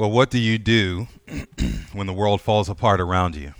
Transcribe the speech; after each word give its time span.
Well, 0.00 0.10
what 0.10 0.30
do 0.30 0.38
you 0.38 0.56
do 0.56 1.08
when 1.92 2.06
the 2.06 2.14
world 2.14 2.40
falls 2.40 2.70
apart 2.70 3.02
around 3.02 3.36
you? 3.36 3.52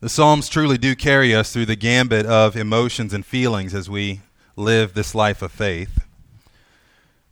The 0.00 0.10
Psalms 0.10 0.50
truly 0.50 0.76
do 0.76 0.94
carry 0.94 1.34
us 1.34 1.54
through 1.54 1.64
the 1.64 1.74
gambit 1.74 2.26
of 2.26 2.54
emotions 2.54 3.14
and 3.14 3.24
feelings 3.24 3.72
as 3.72 3.88
we 3.88 4.20
live 4.56 4.92
this 4.92 5.14
life 5.14 5.40
of 5.40 5.52
faith. 5.52 6.04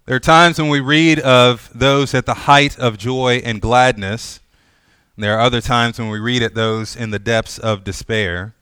There 0.06 0.16
are 0.16 0.18
times 0.18 0.58
when 0.58 0.70
we 0.70 0.80
read 0.80 1.18
of 1.20 1.70
those 1.74 2.14
at 2.14 2.24
the 2.24 2.32
height 2.32 2.78
of 2.78 2.96
joy 2.96 3.42
and 3.44 3.60
gladness. 3.60 4.40
There 5.18 5.36
are 5.36 5.42
other 5.42 5.60
times 5.60 5.98
when 5.98 6.08
we 6.08 6.18
read 6.18 6.42
at 6.42 6.54
those 6.54 6.96
in 6.96 7.10
the 7.10 7.18
depths 7.18 7.58
of 7.58 7.84
despair. 7.84 8.54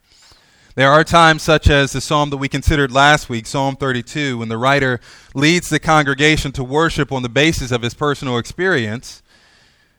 There 0.76 0.92
are 0.92 1.04
times, 1.04 1.42
such 1.42 1.70
as 1.70 1.92
the 1.92 2.02
psalm 2.02 2.28
that 2.28 2.36
we 2.36 2.50
considered 2.50 2.92
last 2.92 3.30
week, 3.30 3.46
Psalm 3.46 3.76
32, 3.76 4.36
when 4.36 4.50
the 4.50 4.58
writer 4.58 5.00
leads 5.34 5.70
the 5.70 5.78
congregation 5.80 6.52
to 6.52 6.62
worship 6.62 7.10
on 7.10 7.22
the 7.22 7.30
basis 7.30 7.72
of 7.72 7.80
his 7.80 7.94
personal 7.94 8.36
experience. 8.36 9.22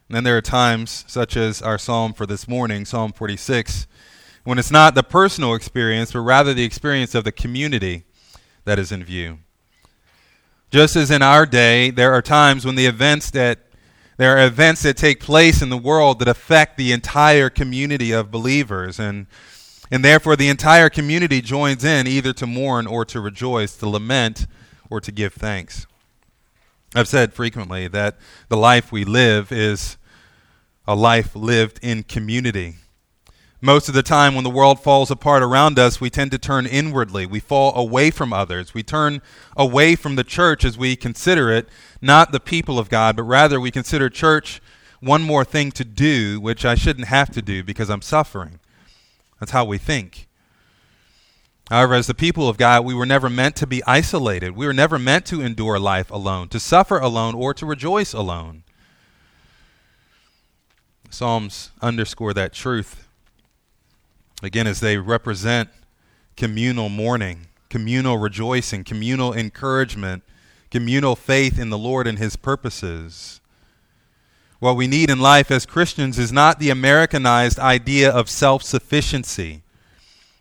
And 0.08 0.16
then 0.16 0.24
there 0.24 0.38
are 0.38 0.42
times, 0.42 1.04
such 1.08 1.36
as 1.36 1.64
our 1.64 1.80
psalm 1.80 2.14
for 2.14 2.28
this 2.28 2.48
morning, 2.48 2.86
Psalm 2.86 3.12
46, 3.12 3.88
when 4.44 4.60
it's 4.60 4.70
not 4.70 4.94
the 4.94 5.02
personal 5.02 5.56
experience, 5.56 6.12
but 6.12 6.20
rather 6.20 6.54
the 6.54 6.64
experience 6.64 7.16
of 7.16 7.24
the 7.24 7.32
community 7.32 8.04
that 8.66 8.78
is 8.78 8.92
in 8.92 9.04
view. 9.04 9.40
Just 10.70 10.96
as 10.96 11.10
in 11.10 11.24
our 11.24 11.48
day, 11.48 11.90
there 11.90 12.14
are 12.14 12.22
times 12.22 12.68
when 12.68 12.76
the 12.76 12.86
events 12.86 13.32
that 13.32 13.62
there 14.18 14.38
are 14.38 14.46
events 14.46 14.84
that 14.84 14.96
take 14.96 15.22
place 15.22 15.60
in 15.64 15.70
the 15.70 15.76
world 15.78 16.20
that 16.20 16.28
affect 16.28 16.78
the 16.78 16.92
entire 16.92 17.50
community 17.50 18.12
of 18.12 18.30
believers 18.30 19.00
and 19.00 19.26
and 19.90 20.04
therefore, 20.04 20.36
the 20.36 20.50
entire 20.50 20.90
community 20.90 21.42
joins 21.42 21.84
in 21.84 22.08
either 22.08 22.34
to 22.34 22.48
mourn 22.48 22.88
or 22.88 23.06
to 23.06 23.22
rejoice, 23.22 23.76
to 23.78 23.88
lament 23.88 24.48
or 24.90 25.00
to 25.00 25.12
give 25.12 25.34
thanks. 25.34 25.88
I've 26.96 27.08
said 27.08 27.34
frequently 27.34 27.88
that 27.90 28.18
the 28.50 28.58
life 28.58 28.92
we 28.92 29.06
live 29.06 29.52
is 29.52 29.98
a 30.88 30.96
life 30.96 31.36
lived 31.36 31.80
in 31.82 32.04
community. 32.04 32.76
Most 33.60 33.90
of 33.90 33.96
the 33.96 34.04
time, 34.04 34.36
when 34.36 34.44
the 34.44 34.50
world 34.52 34.80
falls 34.80 35.10
apart 35.10 35.42
around 35.42 35.80
us, 35.80 36.00
we 36.00 36.12
tend 36.12 36.32
to 36.32 36.38
turn 36.38 36.68
inwardly. 36.68 37.26
We 37.26 37.40
fall 37.40 37.76
away 37.76 38.12
from 38.12 38.32
others. 38.32 38.74
We 38.74 38.84
turn 38.84 39.22
away 39.56 39.96
from 39.96 40.16
the 40.16 40.24
church 40.24 40.64
as 40.64 40.78
we 40.78 40.96
consider 40.96 41.50
it 41.50 41.68
not 42.00 42.32
the 42.32 42.40
people 42.40 42.78
of 42.78 42.88
God, 42.88 43.16
but 43.16 43.24
rather 43.24 43.60
we 43.60 43.72
consider 43.72 44.10
church 44.10 44.62
one 45.00 45.24
more 45.24 45.44
thing 45.44 45.72
to 45.72 45.84
do, 45.84 46.40
which 46.40 46.66
I 46.66 46.76
shouldn't 46.76 47.08
have 47.08 47.32
to 47.32 47.42
do 47.42 47.64
because 47.64 47.90
I'm 47.90 48.04
suffering. 48.04 48.60
That's 49.40 49.52
how 49.52 49.66
we 49.66 49.78
think. 49.78 50.28
However, 51.70 51.96
as 51.96 52.08
the 52.08 52.14
people 52.14 52.48
of 52.48 52.58
God, 52.58 52.86
we 52.86 52.94
were 52.94 53.06
never 53.06 53.30
meant 53.30 53.56
to 53.58 53.68
be 53.68 53.84
isolated. 53.86 54.56
We 54.56 54.66
were 54.66 54.74
never 54.74 54.98
meant 54.98 55.26
to 55.28 55.42
endure 55.42 55.78
life 55.78 56.10
alone, 56.10 56.48
to 56.50 56.60
suffer 56.60 56.98
alone, 56.98 57.36
or 57.36 57.54
to 57.54 57.66
rejoice 57.66 58.14
alone. 58.14 58.64
Psalms 61.10 61.72
underscore 61.82 62.34
that 62.34 62.54
truth. 62.54 63.08
Again, 64.42 64.68
as 64.68 64.80
they 64.80 64.98
represent 64.98 65.70
communal 66.38 66.90
mourning, 66.90 67.48
communal 67.70 68.18
rejoicing, 68.18 68.84
communal 68.84 69.34
encouragement, 69.34 70.24
communal 70.72 71.16
faith 71.16 71.60
in 71.60 71.70
the 71.70 71.78
Lord 71.78 72.08
and 72.08 72.18
His 72.18 72.36
purposes. 72.36 73.42
What 74.60 74.76
we 74.76 74.88
need 74.88 75.10
in 75.12 75.20
life 75.20 75.52
as 75.52 75.68
Christians 75.68 76.18
is 76.18 76.32
not 76.32 76.60
the 76.60 76.72
Americanized 76.72 77.60
idea 77.60 78.12
of 78.12 78.30
self 78.30 78.64
sufficiency, 78.64 79.62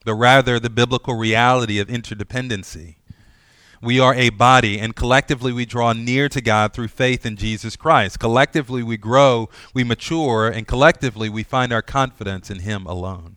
but 0.05 0.15
rather 0.15 0.59
the 0.59 0.71
biblical 0.71 1.15
reality 1.15 1.79
of 1.79 1.89
interdependency. 1.89 2.95
We 3.83 4.01
are 4.01 4.15
a 4.15 4.31
body, 4.31 4.81
and 4.81 4.97
collectively 4.97 5.53
we 5.53 5.67
draw 5.67 5.93
near 5.93 6.31
to 6.31 6.41
God 6.41 6.73
through 6.73 6.89
faith 6.89 7.27
in 7.27 7.37
Jesus 7.37 7.77
Christ. 7.77 8.19
Collectively 8.19 8.83
we 8.83 8.97
grow, 8.97 9.51
we 9.75 9.85
mature, 9.85 10.49
and 10.49 10.67
collectively 10.67 11.29
we 11.29 11.43
find 11.43 11.71
our 11.71 11.83
confidence 11.83 12.51
in 12.51 12.61
Him 12.61 12.87
alone. 12.87 13.37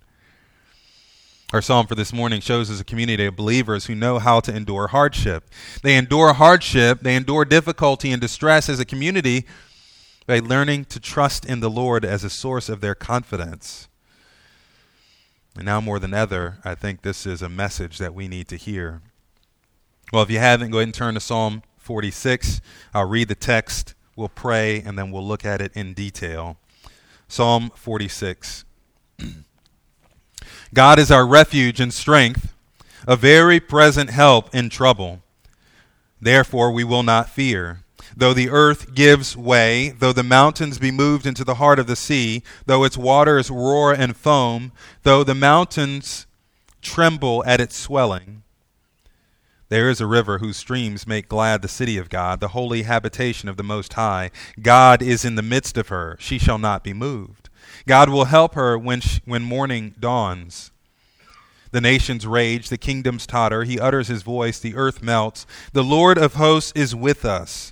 Our 1.52 1.61
psalm 1.61 1.88
for 1.88 1.95
this 1.95 2.13
morning 2.13 2.41
shows 2.41 2.72
us 2.72 2.79
a 2.79 2.85
community 2.85 3.25
of 3.25 3.35
believers 3.35 3.88
who 3.88 3.96
know 3.96 4.19
how 4.19 4.40
to 4.41 4.56
endure 4.56 4.88
hardship. 4.88 5.50
They 5.84 5.97
endure 5.97 6.34
hardship, 6.34 7.01
they 7.01 7.16
endure 7.16 7.44
difficulty 7.44 8.11
and 8.11 8.22
distress 8.22 8.69
as 8.69 8.79
a 8.79 8.85
community 8.85 9.46
by 10.29 10.38
learning 10.38 10.85
to 10.85 11.00
trust 11.00 11.44
in 11.44 11.59
the 11.59 11.72
Lord 11.72 12.06
as 12.06 12.23
a 12.23 12.29
source 12.29 12.69
of 12.69 12.81
their 12.81 12.94
confidence. 12.94 13.88
And 15.56 15.66
now 15.66 15.81
more 15.81 15.97
than 15.97 16.13
ever, 16.13 16.59
I 16.63 16.75
think 16.75 17.01
this 17.01 17.25
is 17.25 17.41
a 17.41 17.50
message 17.50 17.97
that 17.97 18.13
we 18.13 18.28
need 18.28 18.47
to 18.50 18.56
hear. 18.56 19.01
Well, 20.13 20.22
if 20.22 20.29
you 20.29 20.38
haven't, 20.38 20.69
go 20.69 20.78
ahead 20.78 20.88
and 20.88 20.94
turn 20.94 21.16
to 21.16 21.19
Psalm 21.19 21.63
46. 21.79 22.62
I'll 22.94 23.09
read 23.09 23.28
the 23.28 23.34
text, 23.34 23.95
we'll 24.16 24.29
pray, 24.29 24.84
and 24.84 25.00
then 25.00 25.09
we'll 25.09 25.28
look 25.28 25.45
at 25.45 25.62
it 25.62 25.72
in 25.73 25.95
detail. 25.95 26.57
Psalm 27.28 27.72
46. 27.73 28.66
God 30.75 31.00
is 31.00 31.09
our 31.09 31.25
refuge 31.25 31.79
and 31.79 31.91
strength, 31.91 32.53
a 33.07 33.16
very 33.16 33.59
present 33.59 34.11
help 34.11 34.53
in 34.53 34.69
trouble. 34.69 35.23
Therefore, 36.22 36.72
we 36.72 36.84
will 36.84 37.01
not 37.01 37.29
fear. 37.29 37.84
Though 38.16 38.34
the 38.34 38.50
earth 38.50 38.94
gives 38.94 39.38
way, 39.38 39.90
though 39.90 40.14
the 40.14 40.24
mountains 40.24 40.80
be 40.80 40.92
moved 40.92 41.25
into 41.25 41.44
the 41.44 41.56
heart 41.56 41.80
of 41.80 41.88
the 41.88 41.96
sea, 41.96 42.44
though 42.66 42.84
its 42.84 42.97
waters 42.97 43.50
roar 43.50 43.94
and 43.94 44.16
foam, 44.16 44.72
though 45.03 45.24
the 45.24 45.36
mountains 45.36 46.25
tremble 46.81 47.44
at 47.46 47.62
its 47.62 47.75
swelling, 47.75 48.44
there 49.70 49.90
is 49.90 50.02
a 50.02 50.08
river 50.08 50.40
whose 50.40 50.58
streams 50.58 51.06
make 51.06 51.30
glad 51.30 51.62
the 51.62 51.68
city 51.68 51.97
of 51.97 52.09
God, 52.09 52.40
the 52.40 52.50
holy 52.50 52.84
habitation 52.84 53.47
of 53.47 53.56
the 53.56 53.64
Most 53.64 53.94
High. 53.94 54.31
God 54.59 55.03
is 55.03 55.24
in 55.24 55.36
the 55.36 55.44
midst 55.44 55.78
of 55.78 55.90
her. 55.90 56.18
She 56.20 56.40
shall 56.40 56.58
not 56.58 56.84
be 56.84 56.91
moved. 56.91 57.50
God 57.88 58.09
will 58.09 58.26
help 58.26 58.56
her 58.56 58.78
when, 58.80 59.00
she, 59.00 59.22
when 59.26 59.44
morning 59.44 59.94
dawns. 60.00 60.72
The 61.72 61.81
nations 61.81 62.26
rage, 62.26 62.70
the 62.70 62.80
kingdoms 62.80 63.28
totter. 63.28 63.64
He 63.64 63.80
utters 63.80 64.08
his 64.08 64.24
voice, 64.24 64.59
the 64.59 64.76
earth 64.76 65.03
melts. 65.03 65.46
The 65.72 65.84
Lord 65.84 66.18
of 66.18 66.34
hosts 66.34 66.72
is 66.76 66.96
with 66.96 67.24
us. 67.24 67.72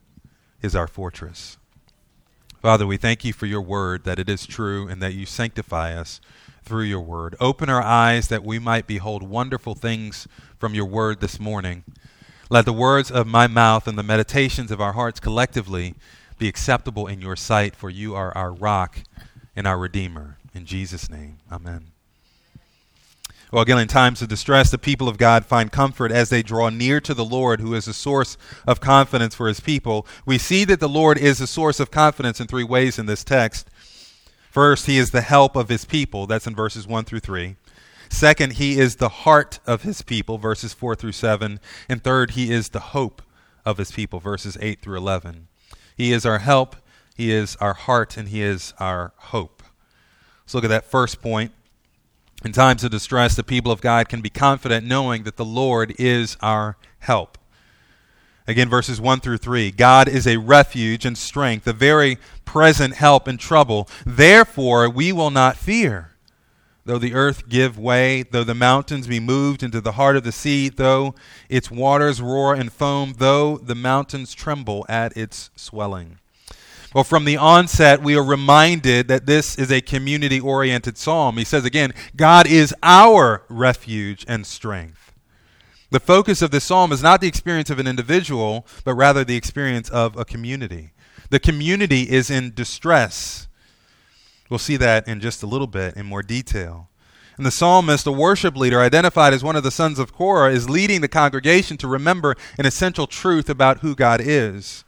is 0.61 0.75
our 0.75 0.87
fortress. 0.87 1.57
Father, 2.61 2.85
we 2.85 2.97
thank 2.97 3.25
you 3.25 3.33
for 3.33 3.47
your 3.47 3.61
word, 3.61 4.03
that 4.03 4.19
it 4.19 4.29
is 4.29 4.45
true, 4.45 4.87
and 4.87 5.01
that 5.01 5.13
you 5.13 5.25
sanctify 5.25 5.95
us 5.95 6.21
through 6.63 6.83
your 6.83 7.01
word. 7.01 7.35
Open 7.39 7.69
our 7.69 7.81
eyes 7.81 8.27
that 8.27 8.43
we 8.43 8.59
might 8.59 8.85
behold 8.85 9.23
wonderful 9.23 9.73
things 9.73 10.27
from 10.59 10.75
your 10.75 10.85
word 10.85 11.21
this 11.21 11.39
morning. 11.39 11.83
Let 12.49 12.65
the 12.65 12.73
words 12.73 13.09
of 13.09 13.25
my 13.25 13.47
mouth 13.47 13.87
and 13.87 13.97
the 13.97 14.03
meditations 14.03 14.71
of 14.71 14.79
our 14.79 14.93
hearts 14.93 15.19
collectively 15.19 15.95
be 16.37 16.47
acceptable 16.47 17.07
in 17.07 17.21
your 17.21 17.35
sight, 17.35 17.75
for 17.75 17.89
you 17.89 18.13
are 18.13 18.35
our 18.37 18.51
rock 18.51 18.99
and 19.55 19.65
our 19.65 19.77
redeemer. 19.77 20.37
In 20.53 20.65
Jesus' 20.65 21.09
name, 21.09 21.37
amen. 21.51 21.91
Well, 23.51 23.63
again, 23.63 23.79
in 23.79 23.89
times 23.89 24.21
of 24.21 24.29
distress, 24.29 24.71
the 24.71 24.77
people 24.77 25.09
of 25.09 25.17
God 25.17 25.45
find 25.45 25.73
comfort 25.73 26.09
as 26.09 26.29
they 26.29 26.41
draw 26.41 26.69
near 26.69 27.01
to 27.01 27.13
the 27.13 27.25
Lord, 27.25 27.59
who 27.59 27.73
is 27.73 27.85
a 27.85 27.93
source 27.93 28.37
of 28.65 28.79
confidence 28.79 29.35
for 29.35 29.49
his 29.49 29.59
people. 29.59 30.07
We 30.25 30.37
see 30.37 30.63
that 30.65 30.79
the 30.79 30.87
Lord 30.87 31.17
is 31.17 31.41
a 31.41 31.47
source 31.47 31.81
of 31.81 31.91
confidence 31.91 32.39
in 32.39 32.47
three 32.47 32.63
ways 32.63 32.97
in 32.97 33.07
this 33.07 33.25
text. 33.25 33.69
First, 34.49 34.85
he 34.85 34.97
is 34.97 35.11
the 35.11 35.21
help 35.21 35.57
of 35.57 35.67
his 35.67 35.83
people. 35.83 36.27
That's 36.27 36.47
in 36.47 36.55
verses 36.55 36.87
1 36.87 37.03
through 37.03 37.19
3. 37.19 37.57
Second, 38.09 38.53
he 38.53 38.79
is 38.79 38.97
the 38.97 39.09
heart 39.09 39.59
of 39.65 39.83
his 39.83 40.01
people, 40.01 40.37
verses 40.37 40.73
4 40.73 40.95
through 40.95 41.13
7. 41.13 41.59
And 41.89 42.01
third, 42.01 42.31
he 42.31 42.51
is 42.51 42.69
the 42.69 42.79
hope 42.79 43.21
of 43.65 43.77
his 43.77 43.91
people, 43.91 44.21
verses 44.21 44.57
8 44.61 44.81
through 44.81 44.97
11. 44.97 45.47
He 45.97 46.13
is 46.13 46.25
our 46.25 46.39
help, 46.39 46.77
he 47.15 47.31
is 47.31 47.57
our 47.57 47.73
heart, 47.73 48.15
and 48.15 48.29
he 48.29 48.41
is 48.41 48.73
our 48.79 49.13
hope. 49.17 49.61
Let's 50.43 50.53
look 50.53 50.63
at 50.63 50.69
that 50.69 50.85
first 50.85 51.21
point. 51.21 51.51
In 52.43 52.51
times 52.51 52.83
of 52.83 52.89
distress, 52.89 53.35
the 53.35 53.43
people 53.43 53.71
of 53.71 53.81
God 53.81 54.09
can 54.09 54.21
be 54.21 54.29
confident 54.29 54.85
knowing 54.85 55.23
that 55.23 55.37
the 55.37 55.45
Lord 55.45 55.93
is 55.99 56.37
our 56.41 56.75
help. 56.99 57.37
Again, 58.47 58.67
verses 58.67 58.99
1 58.99 59.19
through 59.19 59.37
3. 59.37 59.69
God 59.71 60.07
is 60.07 60.25
a 60.25 60.37
refuge 60.37 61.05
and 61.05 61.15
strength, 61.15 61.67
a 61.67 61.73
very 61.73 62.17
present 62.43 62.95
help 62.95 63.27
in 63.27 63.37
trouble. 63.37 63.87
Therefore, 64.05 64.89
we 64.89 65.11
will 65.11 65.29
not 65.29 65.55
fear. 65.55 66.11
Though 66.83 66.97
the 66.97 67.13
earth 67.13 67.47
give 67.47 67.77
way, 67.77 68.23
though 68.23 68.43
the 68.43 68.55
mountains 68.55 69.05
be 69.05 69.19
moved 69.19 69.61
into 69.61 69.79
the 69.79 69.91
heart 69.91 70.17
of 70.17 70.23
the 70.23 70.31
sea, 70.31 70.67
though 70.67 71.13
its 71.47 71.69
waters 71.69 72.23
roar 72.23 72.55
and 72.55 72.73
foam, 72.73 73.13
though 73.19 73.57
the 73.59 73.75
mountains 73.75 74.33
tremble 74.33 74.83
at 74.89 75.15
its 75.15 75.51
swelling. 75.55 76.17
Well, 76.93 77.05
from 77.05 77.23
the 77.23 77.37
onset, 77.37 78.03
we 78.03 78.17
are 78.17 78.23
reminded 78.23 79.07
that 79.07 79.25
this 79.25 79.57
is 79.57 79.71
a 79.71 79.79
community 79.79 80.41
oriented 80.41 80.97
psalm. 80.97 81.37
He 81.37 81.45
says 81.45 81.63
again, 81.63 81.93
God 82.17 82.45
is 82.45 82.75
our 82.83 83.43
refuge 83.47 84.25
and 84.27 84.45
strength. 84.45 85.13
The 85.89 86.01
focus 86.01 86.41
of 86.41 86.51
this 86.51 86.65
psalm 86.65 86.91
is 86.91 87.01
not 87.01 87.21
the 87.21 87.29
experience 87.29 87.69
of 87.69 87.79
an 87.79 87.87
individual, 87.87 88.65
but 88.83 88.95
rather 88.95 89.23
the 89.23 89.37
experience 89.37 89.89
of 89.89 90.17
a 90.17 90.25
community. 90.25 90.91
The 91.29 91.39
community 91.39 92.09
is 92.09 92.29
in 92.29 92.53
distress. 92.53 93.47
We'll 94.49 94.59
see 94.59 94.75
that 94.75 95.07
in 95.07 95.21
just 95.21 95.43
a 95.43 95.47
little 95.47 95.67
bit 95.67 95.95
in 95.95 96.05
more 96.05 96.21
detail. 96.21 96.89
And 97.37 97.45
the 97.45 97.51
psalmist, 97.51 98.05
a 98.05 98.11
worship 98.11 98.57
leader 98.57 98.81
identified 98.81 99.33
as 99.33 99.45
one 99.45 99.55
of 99.55 99.63
the 99.63 99.71
sons 99.71 99.97
of 99.97 100.13
Korah, 100.13 100.51
is 100.51 100.69
leading 100.69 100.99
the 100.99 101.07
congregation 101.07 101.77
to 101.77 101.87
remember 101.87 102.35
an 102.57 102.65
essential 102.65 103.07
truth 103.07 103.49
about 103.49 103.79
who 103.79 103.95
God 103.95 104.19
is. 104.21 104.83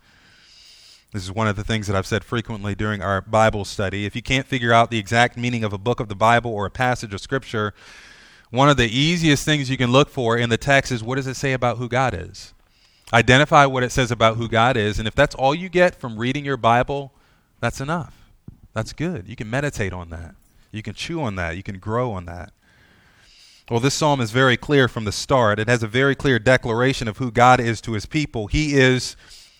This 1.14 1.24
is 1.24 1.32
one 1.32 1.48
of 1.48 1.56
the 1.56 1.64
things 1.64 1.86
that 1.86 1.96
I've 1.96 2.08
said 2.08 2.24
frequently 2.24 2.74
during 2.74 3.04
our 3.04 3.22
Bible 3.22 3.66
study. 3.66 4.08
If 4.08 4.16
you 4.16 4.24
can't 4.24 4.48
figure 4.48 4.74
out 4.74 4.90
the 4.90 4.98
exact 4.98 5.38
meaning 5.38 5.64
of 5.64 5.72
a 5.72 5.78
book 5.78 6.00
of 6.00 6.08
the 6.08 6.16
Bible 6.16 6.52
or 6.52 6.66
a 6.66 6.72
passage 6.72 7.14
of 7.14 7.22
Scripture, 7.22 7.76
one 8.50 8.68
of 8.68 8.78
the 8.78 8.88
easiest 8.88 9.46
things 9.46 9.70
you 9.70 9.78
can 9.78 9.92
look 9.92 10.10
for 10.10 10.36
in 10.36 10.50
the 10.50 10.58
text 10.58 10.92
is 10.92 11.04
what 11.04 11.16
does 11.16 11.28
it 11.28 11.36
say 11.36 11.54
about 11.54 11.78
who 11.78 11.88
God 11.88 12.16
is? 12.16 12.56
Identify 13.14 13.68
what 13.68 13.84
it 13.84 13.92
says 13.92 14.10
about 14.10 14.38
who 14.38 14.48
God 14.48 14.76
is, 14.76 14.98
and 14.98 15.08
if 15.08 15.14
that's 15.14 15.36
all 15.36 15.54
you 15.54 15.70
get 15.70 15.94
from 15.94 16.18
reading 16.18 16.44
your 16.44 16.58
Bible, 16.58 17.12
that's 17.60 17.80
enough. 17.80 18.16
That's 18.74 18.92
good. 18.92 19.28
You 19.28 19.36
can 19.36 19.52
meditate 19.52 19.94
on 19.94 20.10
that. 20.10 20.34
You 20.72 20.82
can 20.82 20.96
chew 20.96 21.22
on 21.22 21.36
that. 21.36 21.56
You 21.56 21.62
can 21.62 21.78
grow 21.78 22.12
on 22.12 22.26
that. 22.26 22.54
Well, 23.70 23.80
this 23.80 23.94
psalm 23.94 24.20
is 24.20 24.32
very 24.32 24.58
clear 24.58 24.88
from 24.88 25.06
the 25.06 25.12
start. 25.12 25.60
It 25.60 25.68
has 25.68 25.84
a 25.84 25.88
very 25.88 26.16
clear 26.16 26.40
declaration 26.40 27.08
of 27.08 27.18
who 27.18 27.30
God 27.30 27.60
is 27.60 27.82
to 27.82 27.92
his 27.92 28.08
people. 28.08 28.48
He 28.48 28.74
is 28.74 29.16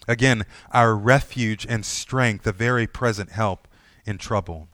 Again, 0.08 0.46
our 0.72 0.96
refuge 0.96 1.66
and 1.68 1.86
strength, 1.86 2.46
a 2.46 2.52
very 2.52 2.88
present 2.88 3.32
help 3.32 3.68
in 4.06 4.18
trouble. 4.18 4.68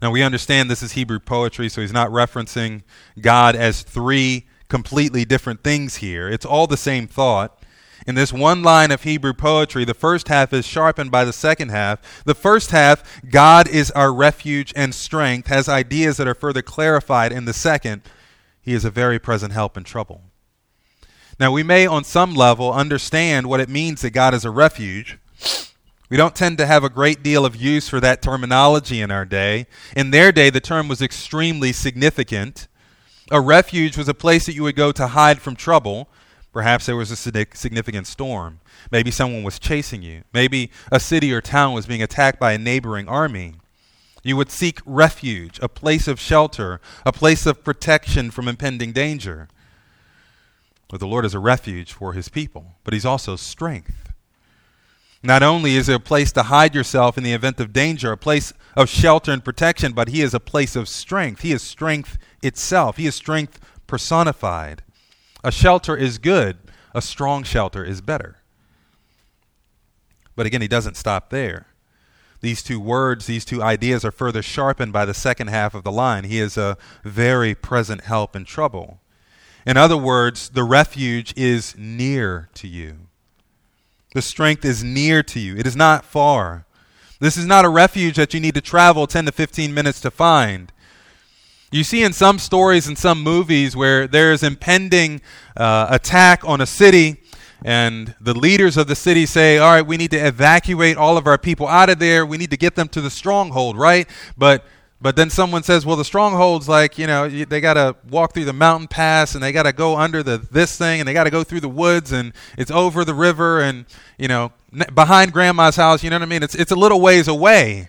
Now, 0.00 0.10
we 0.10 0.22
understand 0.22 0.70
this 0.70 0.82
is 0.82 0.92
Hebrew 0.92 1.18
poetry, 1.18 1.68
so 1.68 1.80
he's 1.80 1.92
not 1.92 2.10
referencing 2.10 2.82
God 3.20 3.56
as 3.56 3.82
three 3.82 4.46
completely 4.68 5.24
different 5.24 5.64
things 5.64 5.96
here. 5.96 6.28
It's 6.28 6.46
all 6.46 6.66
the 6.66 6.76
same 6.76 7.08
thought. 7.08 7.62
In 8.06 8.14
this 8.14 8.32
one 8.32 8.62
line 8.62 8.92
of 8.92 9.02
Hebrew 9.02 9.32
poetry, 9.32 9.84
the 9.84 9.94
first 9.94 10.28
half 10.28 10.52
is 10.52 10.64
sharpened 10.64 11.10
by 11.10 11.24
the 11.24 11.32
second 11.32 11.70
half. 11.70 12.22
The 12.24 12.34
first 12.34 12.70
half, 12.70 13.20
God 13.28 13.68
is 13.68 13.90
our 13.90 14.12
refuge 14.12 14.72
and 14.76 14.94
strength, 14.94 15.48
has 15.48 15.68
ideas 15.68 16.16
that 16.18 16.28
are 16.28 16.34
further 16.34 16.62
clarified 16.62 17.32
in 17.32 17.44
the 17.44 17.52
second. 17.52 18.02
He 18.60 18.72
is 18.72 18.84
a 18.84 18.90
very 18.90 19.18
present 19.18 19.52
help 19.52 19.76
in 19.76 19.82
trouble. 19.82 20.22
Now, 21.40 21.52
we 21.52 21.62
may, 21.62 21.86
on 21.86 22.02
some 22.02 22.34
level, 22.34 22.72
understand 22.72 23.46
what 23.46 23.60
it 23.60 23.68
means 23.68 24.02
that 24.02 24.10
God 24.10 24.34
is 24.34 24.44
a 24.44 24.50
refuge. 24.50 25.18
We 26.10 26.16
don't 26.16 26.34
tend 26.34 26.58
to 26.58 26.66
have 26.66 26.82
a 26.82 26.88
great 26.88 27.22
deal 27.22 27.44
of 27.44 27.54
use 27.54 27.88
for 27.88 28.00
that 28.00 28.22
terminology 28.22 29.00
in 29.00 29.10
our 29.10 29.24
day. 29.24 29.66
In 29.94 30.10
their 30.10 30.32
day, 30.32 30.50
the 30.50 30.60
term 30.60 30.88
was 30.88 31.00
extremely 31.00 31.72
significant. 31.72 32.66
A 33.30 33.40
refuge 33.40 33.96
was 33.96 34.08
a 34.08 34.14
place 34.14 34.46
that 34.46 34.54
you 34.54 34.62
would 34.64 34.74
go 34.74 34.90
to 34.90 35.08
hide 35.08 35.40
from 35.40 35.54
trouble. 35.54 36.08
Perhaps 36.52 36.86
there 36.86 36.96
was 36.96 37.10
a 37.10 37.16
significant 37.16 38.06
storm. 38.06 38.58
Maybe 38.90 39.10
someone 39.10 39.44
was 39.44 39.58
chasing 39.58 40.02
you. 40.02 40.22
Maybe 40.32 40.70
a 40.90 40.98
city 40.98 41.32
or 41.32 41.42
town 41.42 41.74
was 41.74 41.86
being 41.86 42.02
attacked 42.02 42.40
by 42.40 42.52
a 42.52 42.58
neighboring 42.58 43.06
army. 43.06 43.54
You 44.24 44.36
would 44.36 44.50
seek 44.50 44.80
refuge, 44.84 45.60
a 45.62 45.68
place 45.68 46.08
of 46.08 46.18
shelter, 46.18 46.80
a 47.06 47.12
place 47.12 47.46
of 47.46 47.62
protection 47.62 48.30
from 48.30 48.48
impending 48.48 48.92
danger. 48.92 49.48
But 50.88 51.00
the 51.00 51.06
Lord 51.06 51.24
is 51.24 51.34
a 51.34 51.38
refuge 51.38 51.92
for 51.92 52.14
his 52.14 52.28
people, 52.28 52.76
but 52.84 52.94
he's 52.94 53.04
also 53.04 53.36
strength. 53.36 54.12
Not 55.22 55.42
only 55.42 55.76
is 55.76 55.88
it 55.88 55.96
a 55.96 56.00
place 56.00 56.32
to 56.32 56.44
hide 56.44 56.74
yourself 56.74 57.18
in 57.18 57.24
the 57.24 57.32
event 57.32 57.60
of 57.60 57.72
danger, 57.72 58.12
a 58.12 58.16
place 58.16 58.52
of 58.76 58.88
shelter 58.88 59.32
and 59.32 59.44
protection, 59.44 59.92
but 59.92 60.08
he 60.08 60.22
is 60.22 60.32
a 60.32 60.40
place 60.40 60.76
of 60.76 60.88
strength. 60.88 61.42
He 61.42 61.52
is 61.52 61.62
strength 61.62 62.16
itself. 62.42 62.96
He 62.96 63.06
is 63.06 63.16
strength 63.16 63.58
personified. 63.86 64.82
A 65.42 65.50
shelter 65.50 65.96
is 65.96 66.18
good, 66.18 66.58
a 66.94 67.02
strong 67.02 67.42
shelter 67.42 67.84
is 67.84 68.00
better. 68.00 68.36
But 70.36 70.46
again, 70.46 70.62
he 70.62 70.68
doesn't 70.68 70.96
stop 70.96 71.30
there. 71.30 71.66
These 72.40 72.62
two 72.62 72.78
words, 72.78 73.26
these 73.26 73.44
two 73.44 73.60
ideas 73.60 74.04
are 74.04 74.12
further 74.12 74.42
sharpened 74.42 74.92
by 74.92 75.04
the 75.04 75.14
second 75.14 75.48
half 75.48 75.74
of 75.74 75.82
the 75.82 75.90
line. 75.90 76.22
He 76.22 76.38
is 76.38 76.56
a 76.56 76.78
very 77.02 77.56
present 77.56 78.02
help 78.02 78.36
in 78.36 78.44
trouble. 78.44 79.00
In 79.68 79.76
other 79.76 79.98
words, 79.98 80.48
the 80.48 80.64
refuge 80.64 81.34
is 81.36 81.74
near 81.76 82.48
to 82.54 82.66
you. 82.66 83.00
The 84.14 84.22
strength 84.22 84.64
is 84.64 84.82
near 84.82 85.22
to 85.24 85.38
you, 85.38 85.58
it 85.58 85.66
is 85.66 85.76
not 85.76 86.06
far. 86.06 86.64
This 87.20 87.36
is 87.36 87.44
not 87.44 87.66
a 87.66 87.68
refuge 87.68 88.16
that 88.16 88.32
you 88.32 88.40
need 88.40 88.54
to 88.54 88.62
travel 88.62 89.06
10 89.06 89.26
to 89.26 89.32
15 89.32 89.74
minutes 89.74 90.00
to 90.00 90.10
find. 90.10 90.72
You 91.70 91.84
see 91.84 92.02
in 92.02 92.14
some 92.14 92.38
stories 92.38 92.86
and 92.86 92.96
some 92.96 93.22
movies 93.22 93.76
where 93.76 94.06
there 94.06 94.32
is 94.32 94.42
impending 94.42 95.20
uh, 95.54 95.88
attack 95.90 96.48
on 96.48 96.62
a 96.62 96.66
city, 96.66 97.20
and 97.62 98.14
the 98.22 98.32
leaders 98.32 98.78
of 98.78 98.86
the 98.86 98.96
city 98.96 99.26
say, 99.26 99.58
All 99.58 99.74
right, 99.74 99.86
we 99.86 99.98
need 99.98 100.12
to 100.12 100.26
evacuate 100.26 100.96
all 100.96 101.18
of 101.18 101.26
our 101.26 101.36
people 101.36 101.68
out 101.68 101.90
of 101.90 101.98
there. 101.98 102.24
We 102.24 102.38
need 102.38 102.52
to 102.52 102.56
get 102.56 102.74
them 102.74 102.88
to 102.88 103.02
the 103.02 103.10
stronghold, 103.10 103.76
right? 103.76 104.08
But 104.38 104.64
but 105.00 105.14
then 105.14 105.30
someone 105.30 105.62
says, 105.62 105.86
well, 105.86 105.96
the 105.96 106.04
stronghold's 106.04 106.68
like, 106.68 106.98
you 106.98 107.06
know, 107.06 107.28
they 107.28 107.60
got 107.60 107.74
to 107.74 107.94
walk 108.10 108.34
through 108.34 108.46
the 108.46 108.52
mountain 108.52 108.88
pass 108.88 109.34
and 109.34 109.42
they 109.42 109.52
got 109.52 109.62
to 109.62 109.72
go 109.72 109.96
under 109.96 110.24
the 110.24 110.38
this 110.38 110.76
thing 110.76 111.00
and 111.00 111.08
they 111.08 111.12
got 111.12 111.24
to 111.24 111.30
go 111.30 111.44
through 111.44 111.60
the 111.60 111.68
woods 111.68 112.10
and 112.10 112.32
it's 112.56 112.70
over 112.70 113.04
the 113.04 113.14
river 113.14 113.60
and, 113.60 113.86
you 114.18 114.26
know, 114.26 114.50
behind 114.94 115.32
grandma's 115.32 115.76
house, 115.76 116.02
you 116.02 116.10
know 116.10 116.16
what 116.16 116.22
I 116.22 116.26
mean? 116.26 116.42
It's, 116.42 116.56
it's 116.56 116.72
a 116.72 116.76
little 116.76 117.00
ways 117.00 117.28
away. 117.28 117.88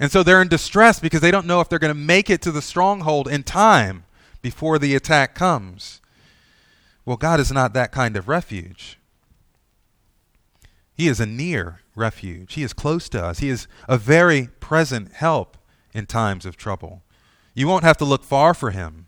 And 0.00 0.10
so 0.10 0.22
they're 0.24 0.42
in 0.42 0.48
distress 0.48 0.98
because 0.98 1.20
they 1.20 1.30
don't 1.30 1.46
know 1.46 1.60
if 1.60 1.68
they're 1.68 1.78
going 1.78 1.94
to 1.94 2.00
make 2.00 2.30
it 2.30 2.42
to 2.42 2.52
the 2.52 2.62
stronghold 2.62 3.28
in 3.28 3.44
time 3.44 4.04
before 4.42 4.78
the 4.78 4.96
attack 4.96 5.36
comes. 5.36 6.00
Well, 7.04 7.16
God 7.16 7.38
is 7.38 7.52
not 7.52 7.74
that 7.74 7.92
kind 7.92 8.16
of 8.16 8.28
refuge. 8.28 8.98
He 10.94 11.06
is 11.06 11.20
a 11.20 11.26
near 11.26 11.80
refuge. 11.94 12.54
He 12.54 12.64
is 12.64 12.72
close 12.72 13.08
to 13.10 13.24
us. 13.24 13.38
He 13.38 13.48
is 13.48 13.68
a 13.88 13.96
very 13.96 14.48
present 14.58 15.12
help 15.12 15.57
in 15.98 16.06
times 16.06 16.46
of 16.46 16.56
trouble. 16.56 17.02
You 17.52 17.68
won't 17.68 17.84
have 17.84 17.98
to 17.98 18.04
look 18.04 18.24
far 18.24 18.54
for 18.54 18.70
him. 18.70 19.06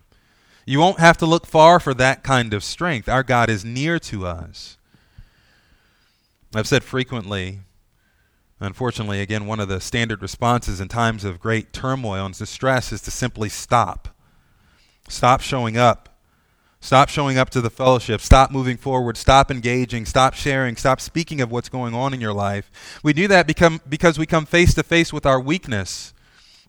You 0.65 0.79
won't 0.79 0.99
have 0.99 1.17
to 1.17 1.25
look 1.25 1.47
far 1.47 1.79
for 1.79 1.93
that 1.95 2.21
kind 2.21 2.53
of 2.53 2.63
strength. 2.63 3.09
Our 3.09 3.23
God 3.23 3.49
is 3.49 3.65
near 3.65 3.97
to 3.99 4.27
us. 4.27 4.77
I've 6.53 6.67
said 6.67 6.83
frequently, 6.83 7.61
unfortunately, 8.59 9.21
again, 9.21 9.47
one 9.47 9.61
of 9.61 9.69
the 9.69 9.79
standard 9.79 10.21
responses 10.21 10.79
in 10.81 10.89
times 10.89 11.23
of 11.23 11.39
great 11.39 11.73
turmoil 11.73 12.25
and 12.25 12.37
distress 12.37 12.91
is 12.91 13.01
to 13.03 13.11
simply 13.11 13.49
stop. 13.49 14.09
Stop 15.07 15.41
showing 15.41 15.77
up. 15.77 16.09
Stop 16.81 17.09
showing 17.09 17.37
up 17.37 17.49
to 17.51 17.61
the 17.61 17.69
fellowship. 17.69 18.21
Stop 18.21 18.51
moving 18.51 18.75
forward. 18.75 19.15
Stop 19.15 19.49
engaging. 19.49 20.05
Stop 20.05 20.33
sharing. 20.33 20.75
Stop 20.75 20.99
speaking 20.99 21.39
of 21.39 21.51
what's 21.51 21.69
going 21.69 21.93
on 21.93 22.13
in 22.13 22.19
your 22.19 22.33
life. 22.33 22.99
We 23.01 23.13
do 23.13 23.27
that 23.29 23.47
because 23.47 24.19
we 24.19 24.25
come 24.25 24.45
face 24.45 24.73
to 24.73 24.83
face 24.83 25.13
with 25.13 25.25
our 25.25 25.39
weakness 25.39 26.13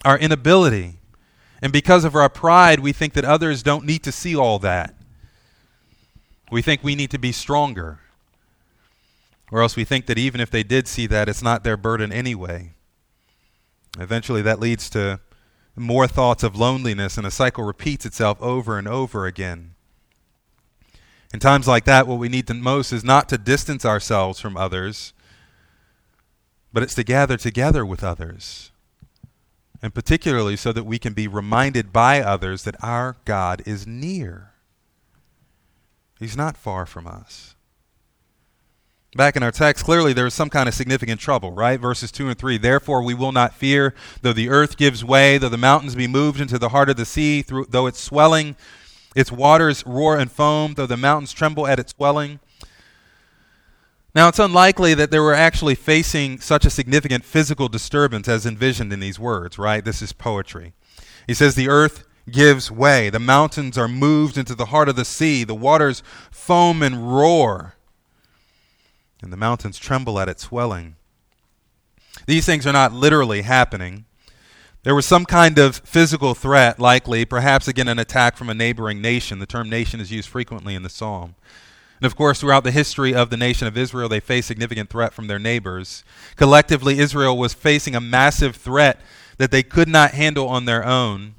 our 0.04 0.18
inability. 0.18 0.98
And 1.60 1.72
because 1.72 2.04
of 2.04 2.14
our 2.14 2.28
pride, 2.28 2.80
we 2.80 2.92
think 2.92 3.12
that 3.14 3.24
others 3.24 3.62
don't 3.62 3.86
need 3.86 4.02
to 4.04 4.12
see 4.12 4.34
all 4.34 4.58
that. 4.60 4.94
We 6.50 6.60
think 6.60 6.82
we 6.82 6.96
need 6.96 7.10
to 7.12 7.18
be 7.18 7.32
stronger. 7.32 8.00
Or 9.50 9.62
else 9.62 9.76
we 9.76 9.84
think 9.84 10.06
that 10.06 10.18
even 10.18 10.40
if 10.40 10.50
they 10.50 10.62
did 10.62 10.88
see 10.88 11.06
that, 11.06 11.28
it's 11.28 11.42
not 11.42 11.62
their 11.62 11.76
burden 11.76 12.12
anyway. 12.12 12.72
Eventually, 13.98 14.42
that 14.42 14.58
leads 14.58 14.90
to 14.90 15.20
more 15.76 16.06
thoughts 16.06 16.42
of 16.42 16.56
loneliness, 16.56 17.16
and 17.16 17.26
a 17.26 17.30
cycle 17.30 17.64
repeats 17.64 18.04
itself 18.04 18.38
over 18.40 18.78
and 18.78 18.88
over 18.88 19.26
again. 19.26 19.74
In 21.32 21.40
times 21.40 21.68
like 21.68 21.84
that, 21.84 22.06
what 22.06 22.18
we 22.18 22.28
need 22.28 22.46
the 22.46 22.54
most 22.54 22.92
is 22.92 23.04
not 23.04 23.28
to 23.28 23.38
distance 23.38 23.84
ourselves 23.84 24.40
from 24.40 24.56
others, 24.56 25.12
but 26.72 26.82
it's 26.82 26.94
to 26.94 27.04
gather 27.04 27.36
together 27.36 27.86
with 27.86 28.02
others 28.02 28.71
and 29.82 29.92
particularly 29.92 30.56
so 30.56 30.72
that 30.72 30.84
we 30.84 30.98
can 30.98 31.12
be 31.12 31.26
reminded 31.26 31.92
by 31.92 32.22
others 32.22 32.62
that 32.62 32.82
our 32.82 33.16
God 33.24 33.62
is 33.66 33.86
near. 33.86 34.52
He's 36.20 36.36
not 36.36 36.56
far 36.56 36.86
from 36.86 37.06
us. 37.08 37.56
Back 39.14 39.36
in 39.36 39.42
our 39.42 39.50
text, 39.50 39.84
clearly 39.84 40.14
there 40.14 40.26
is 40.26 40.32
some 40.32 40.48
kind 40.48 40.68
of 40.68 40.74
significant 40.74 41.20
trouble, 41.20 41.52
right? 41.52 41.78
Verses 41.78 42.10
2 42.10 42.28
and 42.28 42.38
3. 42.38 42.56
Therefore, 42.56 43.02
we 43.02 43.12
will 43.12 43.32
not 43.32 43.54
fear, 43.54 43.92
though 44.22 44.32
the 44.32 44.48
earth 44.48 44.78
gives 44.78 45.04
way, 45.04 45.36
though 45.36 45.50
the 45.50 45.58
mountains 45.58 45.94
be 45.94 46.06
moved 46.06 46.40
into 46.40 46.58
the 46.58 46.70
heart 46.70 46.88
of 46.88 46.96
the 46.96 47.04
sea, 47.04 47.42
through, 47.42 47.66
though 47.68 47.86
its 47.86 48.00
swelling, 48.00 48.56
its 49.14 49.30
waters 49.30 49.84
roar 49.84 50.16
and 50.16 50.32
foam, 50.32 50.74
though 50.74 50.86
the 50.86 50.96
mountains 50.96 51.32
tremble 51.32 51.66
at 51.66 51.78
its 51.78 51.92
swelling. 51.92 52.40
Now, 54.14 54.28
it's 54.28 54.38
unlikely 54.38 54.92
that 54.94 55.10
they 55.10 55.18
were 55.18 55.34
actually 55.34 55.74
facing 55.74 56.38
such 56.38 56.66
a 56.66 56.70
significant 56.70 57.24
physical 57.24 57.68
disturbance 57.68 58.28
as 58.28 58.44
envisioned 58.44 58.92
in 58.92 59.00
these 59.00 59.18
words, 59.18 59.58
right? 59.58 59.84
This 59.84 60.02
is 60.02 60.12
poetry. 60.12 60.74
He 61.26 61.32
says, 61.32 61.54
The 61.54 61.68
earth 61.68 62.04
gives 62.30 62.70
way, 62.70 63.10
the 63.10 63.18
mountains 63.18 63.78
are 63.78 63.88
moved 63.88 64.36
into 64.36 64.54
the 64.54 64.66
heart 64.66 64.88
of 64.88 64.96
the 64.96 65.04
sea, 65.04 65.44
the 65.44 65.54
waters 65.54 66.02
foam 66.30 66.82
and 66.82 67.16
roar, 67.16 67.74
and 69.22 69.32
the 69.32 69.36
mountains 69.36 69.78
tremble 69.78 70.20
at 70.20 70.28
its 70.28 70.44
swelling. 70.44 70.96
These 72.26 72.46
things 72.46 72.66
are 72.66 72.72
not 72.72 72.92
literally 72.92 73.42
happening. 73.42 74.04
There 74.82 74.94
was 74.94 75.06
some 75.06 75.24
kind 75.24 75.58
of 75.58 75.76
physical 75.76 76.34
threat, 76.34 76.78
likely, 76.78 77.24
perhaps 77.24 77.66
again 77.66 77.88
an 77.88 77.98
attack 77.98 78.36
from 78.36 78.50
a 78.50 78.54
neighboring 78.54 79.00
nation. 79.00 79.38
The 79.38 79.46
term 79.46 79.70
nation 79.70 80.00
is 80.00 80.12
used 80.12 80.28
frequently 80.28 80.74
in 80.74 80.82
the 80.82 80.90
psalm. 80.90 81.34
And 82.02 82.06
of 82.08 82.16
course, 82.16 82.40
throughout 82.40 82.64
the 82.64 82.72
history 82.72 83.14
of 83.14 83.30
the 83.30 83.36
nation 83.36 83.68
of 83.68 83.78
Israel, 83.78 84.08
they 84.08 84.18
faced 84.18 84.48
significant 84.48 84.90
threat 84.90 85.14
from 85.14 85.28
their 85.28 85.38
neighbors. 85.38 86.02
Collectively, 86.34 86.98
Israel 86.98 87.38
was 87.38 87.54
facing 87.54 87.94
a 87.94 88.00
massive 88.00 88.56
threat 88.56 89.00
that 89.38 89.52
they 89.52 89.62
could 89.62 89.86
not 89.86 90.10
handle 90.10 90.48
on 90.48 90.64
their 90.64 90.84
own. 90.84 91.36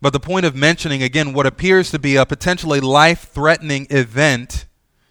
But 0.00 0.12
the 0.12 0.20
point 0.20 0.46
of 0.46 0.54
mentioning, 0.54 1.02
again, 1.02 1.32
what 1.32 1.44
appears 1.44 1.90
to 1.90 1.98
be 1.98 2.14
a 2.14 2.24
potentially 2.24 2.78
life 2.78 3.30
threatening 3.32 3.88
event, 3.90 4.66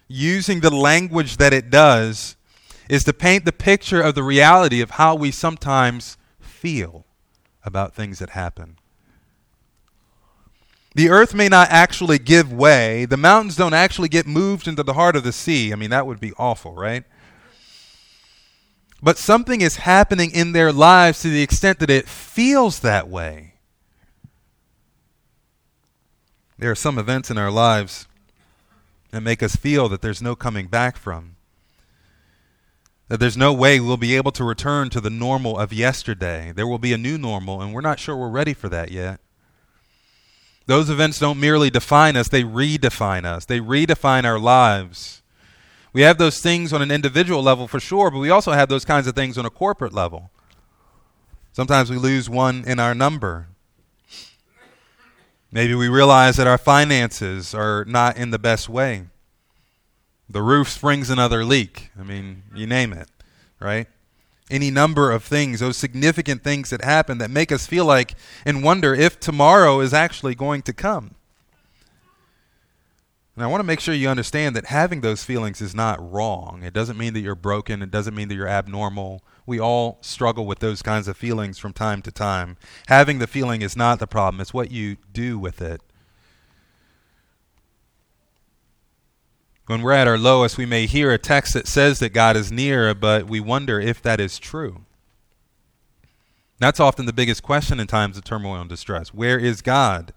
using 0.08 0.60
the 0.60 0.74
language 0.74 1.36
that 1.36 1.52
it 1.52 1.68
does, 1.68 2.36
is 2.88 3.04
to 3.04 3.12
paint 3.12 3.44
the 3.44 3.52
picture 3.52 4.00
of 4.00 4.14
the 4.14 4.22
reality 4.22 4.80
of 4.80 4.92
how 4.92 5.14
we 5.14 5.30
sometimes 5.30 6.16
feel 6.40 7.04
about 7.66 7.94
things 7.94 8.18
that 8.20 8.30
happen. 8.30 8.78
The 10.94 11.08
earth 11.10 11.34
may 11.34 11.48
not 11.48 11.68
actually 11.70 12.18
give 12.18 12.52
way. 12.52 13.04
The 13.04 13.16
mountains 13.16 13.56
don't 13.56 13.74
actually 13.74 14.08
get 14.08 14.26
moved 14.26 14.68
into 14.68 14.82
the 14.82 14.92
heart 14.92 15.16
of 15.16 15.24
the 15.24 15.32
sea. 15.32 15.72
I 15.72 15.76
mean, 15.76 15.90
that 15.90 16.06
would 16.06 16.20
be 16.20 16.32
awful, 16.38 16.74
right? 16.74 17.04
But 19.02 19.18
something 19.18 19.60
is 19.60 19.76
happening 19.76 20.30
in 20.30 20.52
their 20.52 20.72
lives 20.72 21.20
to 21.22 21.28
the 21.28 21.42
extent 21.42 21.80
that 21.80 21.90
it 21.90 22.08
feels 22.08 22.80
that 22.80 23.08
way. 23.08 23.54
There 26.58 26.70
are 26.70 26.76
some 26.76 26.98
events 26.98 27.30
in 27.30 27.36
our 27.36 27.50
lives 27.50 28.06
that 29.10 29.20
make 29.20 29.42
us 29.42 29.56
feel 29.56 29.88
that 29.88 30.00
there's 30.00 30.22
no 30.22 30.36
coming 30.36 30.68
back 30.68 30.96
from 30.96 31.34
that 33.08 33.20
there's 33.20 33.36
no 33.36 33.52
way 33.52 33.78
we'll 33.80 33.96
be 33.96 34.16
able 34.16 34.32
to 34.32 34.44
return 34.44 34.88
to 34.90 35.00
the 35.00 35.10
normal 35.10 35.58
of 35.58 35.72
yesterday. 35.72 36.52
There 36.54 36.66
will 36.66 36.78
be 36.78 36.92
a 36.92 36.98
new 36.98 37.18
normal, 37.18 37.60
and 37.60 37.74
we're 37.74 37.80
not 37.80 38.00
sure 38.00 38.16
we're 38.16 38.28
ready 38.28 38.54
for 38.54 38.68
that 38.70 38.90
yet. 38.90 39.20
Those 40.66 40.88
events 40.88 41.18
don't 41.18 41.38
merely 41.38 41.70
define 41.70 42.16
us, 42.16 42.28
they 42.28 42.42
redefine 42.42 43.24
us, 43.24 43.44
they 43.44 43.60
redefine 43.60 44.24
our 44.24 44.38
lives. 44.38 45.22
We 45.92 46.02
have 46.02 46.18
those 46.18 46.40
things 46.40 46.72
on 46.72 46.82
an 46.82 46.90
individual 46.90 47.42
level 47.42 47.68
for 47.68 47.78
sure, 47.78 48.10
but 48.10 48.18
we 48.18 48.30
also 48.30 48.52
have 48.52 48.68
those 48.68 48.84
kinds 48.84 49.06
of 49.06 49.14
things 49.14 49.38
on 49.38 49.46
a 49.46 49.50
corporate 49.50 49.92
level. 49.92 50.30
Sometimes 51.52 51.90
we 51.90 51.96
lose 51.96 52.28
one 52.28 52.64
in 52.66 52.80
our 52.80 52.94
number. 52.94 53.46
Maybe 55.52 55.74
we 55.74 55.88
realize 55.88 56.36
that 56.36 56.48
our 56.48 56.58
finances 56.58 57.54
are 57.54 57.84
not 57.84 58.16
in 58.16 58.30
the 58.30 58.40
best 58.40 58.68
way. 58.68 59.04
The 60.28 60.42
roof 60.42 60.68
springs 60.68 61.10
another 61.10 61.44
leak. 61.44 61.90
I 61.96 62.02
mean, 62.02 62.42
you 62.52 62.66
name 62.66 62.92
it, 62.92 63.08
right? 63.60 63.86
Any 64.50 64.70
number 64.70 65.10
of 65.10 65.24
things, 65.24 65.60
those 65.60 65.76
significant 65.76 66.44
things 66.44 66.70
that 66.70 66.84
happen 66.84 67.18
that 67.18 67.30
make 67.30 67.50
us 67.50 67.66
feel 67.66 67.86
like 67.86 68.14
and 68.44 68.62
wonder 68.62 68.94
if 68.94 69.18
tomorrow 69.18 69.80
is 69.80 69.94
actually 69.94 70.34
going 70.34 70.62
to 70.62 70.72
come. 70.72 71.14
And 73.36 73.42
I 73.42 73.48
want 73.48 73.60
to 73.60 73.66
make 73.66 73.80
sure 73.80 73.94
you 73.94 74.08
understand 74.08 74.54
that 74.54 74.66
having 74.66 75.00
those 75.00 75.24
feelings 75.24 75.60
is 75.60 75.74
not 75.74 76.12
wrong. 76.12 76.62
It 76.62 76.72
doesn't 76.72 76.98
mean 76.98 77.14
that 77.14 77.20
you're 77.20 77.34
broken, 77.34 77.82
it 77.82 77.90
doesn't 77.90 78.14
mean 78.14 78.28
that 78.28 78.36
you're 78.36 78.46
abnormal. 78.46 79.22
We 79.44 79.58
all 79.58 79.98
struggle 80.02 80.46
with 80.46 80.60
those 80.60 80.82
kinds 80.82 81.08
of 81.08 81.16
feelings 81.16 81.58
from 81.58 81.72
time 81.72 82.00
to 82.02 82.12
time. 82.12 82.56
Having 82.86 83.18
the 83.18 83.26
feeling 83.26 83.60
is 83.60 83.76
not 83.76 83.98
the 83.98 84.06
problem, 84.06 84.40
it's 84.40 84.54
what 84.54 84.70
you 84.70 84.98
do 85.12 85.38
with 85.38 85.60
it. 85.60 85.80
When 89.66 89.80
we're 89.80 89.92
at 89.92 90.06
our 90.06 90.18
lowest, 90.18 90.58
we 90.58 90.66
may 90.66 90.86
hear 90.86 91.10
a 91.10 91.18
text 91.18 91.54
that 91.54 91.66
says 91.66 91.98
that 92.00 92.10
God 92.10 92.36
is 92.36 92.52
near, 92.52 92.94
but 92.94 93.26
we 93.26 93.40
wonder 93.40 93.80
if 93.80 94.02
that 94.02 94.20
is 94.20 94.38
true. 94.38 94.84
That's 96.58 96.80
often 96.80 97.06
the 97.06 97.14
biggest 97.14 97.42
question 97.42 97.80
in 97.80 97.86
times 97.86 98.18
of 98.18 98.24
turmoil 98.24 98.60
and 98.60 98.68
distress. 98.68 99.14
Where 99.14 99.38
is 99.38 99.62
God? 99.62 100.12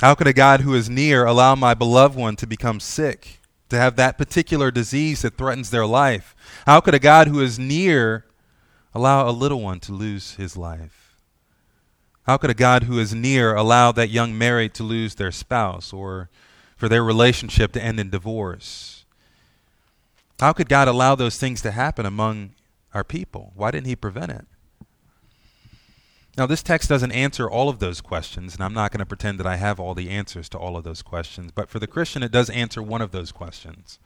How 0.00 0.14
could 0.14 0.26
a 0.26 0.32
God 0.32 0.62
who 0.62 0.74
is 0.74 0.88
near 0.88 1.26
allow 1.26 1.54
my 1.54 1.74
beloved 1.74 2.16
one 2.16 2.36
to 2.36 2.46
become 2.46 2.80
sick, 2.80 3.40
to 3.68 3.76
have 3.76 3.96
that 3.96 4.16
particular 4.16 4.70
disease 4.70 5.22
that 5.22 5.36
threatens 5.36 5.68
their 5.68 5.86
life? 5.86 6.34
How 6.66 6.80
could 6.80 6.94
a 6.94 6.98
God 6.98 7.28
who 7.28 7.40
is 7.40 7.58
near 7.58 8.24
allow 8.94 9.28
a 9.28 9.30
little 9.30 9.60
one 9.60 9.80
to 9.80 9.92
lose 9.92 10.36
his 10.36 10.56
life? 10.56 11.16
How 12.22 12.38
could 12.38 12.50
a 12.50 12.54
God 12.54 12.84
who 12.84 12.98
is 12.98 13.14
near 13.14 13.54
allow 13.54 13.92
that 13.92 14.10
young 14.10 14.38
married 14.38 14.72
to 14.74 14.82
lose 14.82 15.16
their 15.16 15.32
spouse 15.32 15.92
or 15.92 16.30
for 16.78 16.88
their 16.88 17.02
relationship 17.04 17.72
to 17.72 17.82
end 17.82 17.98
in 17.98 18.08
divorce. 18.08 19.04
How 20.38 20.52
could 20.52 20.68
God 20.68 20.86
allow 20.86 21.16
those 21.16 21.36
things 21.36 21.60
to 21.62 21.72
happen 21.72 22.06
among 22.06 22.52
our 22.94 23.02
people? 23.02 23.52
Why 23.56 23.72
didn't 23.72 23.88
He 23.88 23.96
prevent 23.96 24.30
it? 24.30 24.46
Now, 26.36 26.46
this 26.46 26.62
text 26.62 26.88
doesn't 26.88 27.10
answer 27.10 27.50
all 27.50 27.68
of 27.68 27.80
those 27.80 28.00
questions, 28.00 28.54
and 28.54 28.62
I'm 28.62 28.72
not 28.72 28.92
going 28.92 29.00
to 29.00 29.06
pretend 29.06 29.40
that 29.40 29.46
I 29.46 29.56
have 29.56 29.80
all 29.80 29.92
the 29.92 30.08
answers 30.08 30.48
to 30.50 30.58
all 30.58 30.76
of 30.76 30.84
those 30.84 31.02
questions, 31.02 31.50
but 31.52 31.68
for 31.68 31.80
the 31.80 31.88
Christian, 31.88 32.22
it 32.22 32.30
does 32.30 32.48
answer 32.48 32.80
one 32.80 33.02
of 33.02 33.10
those 33.10 33.32
questions. 33.32 33.98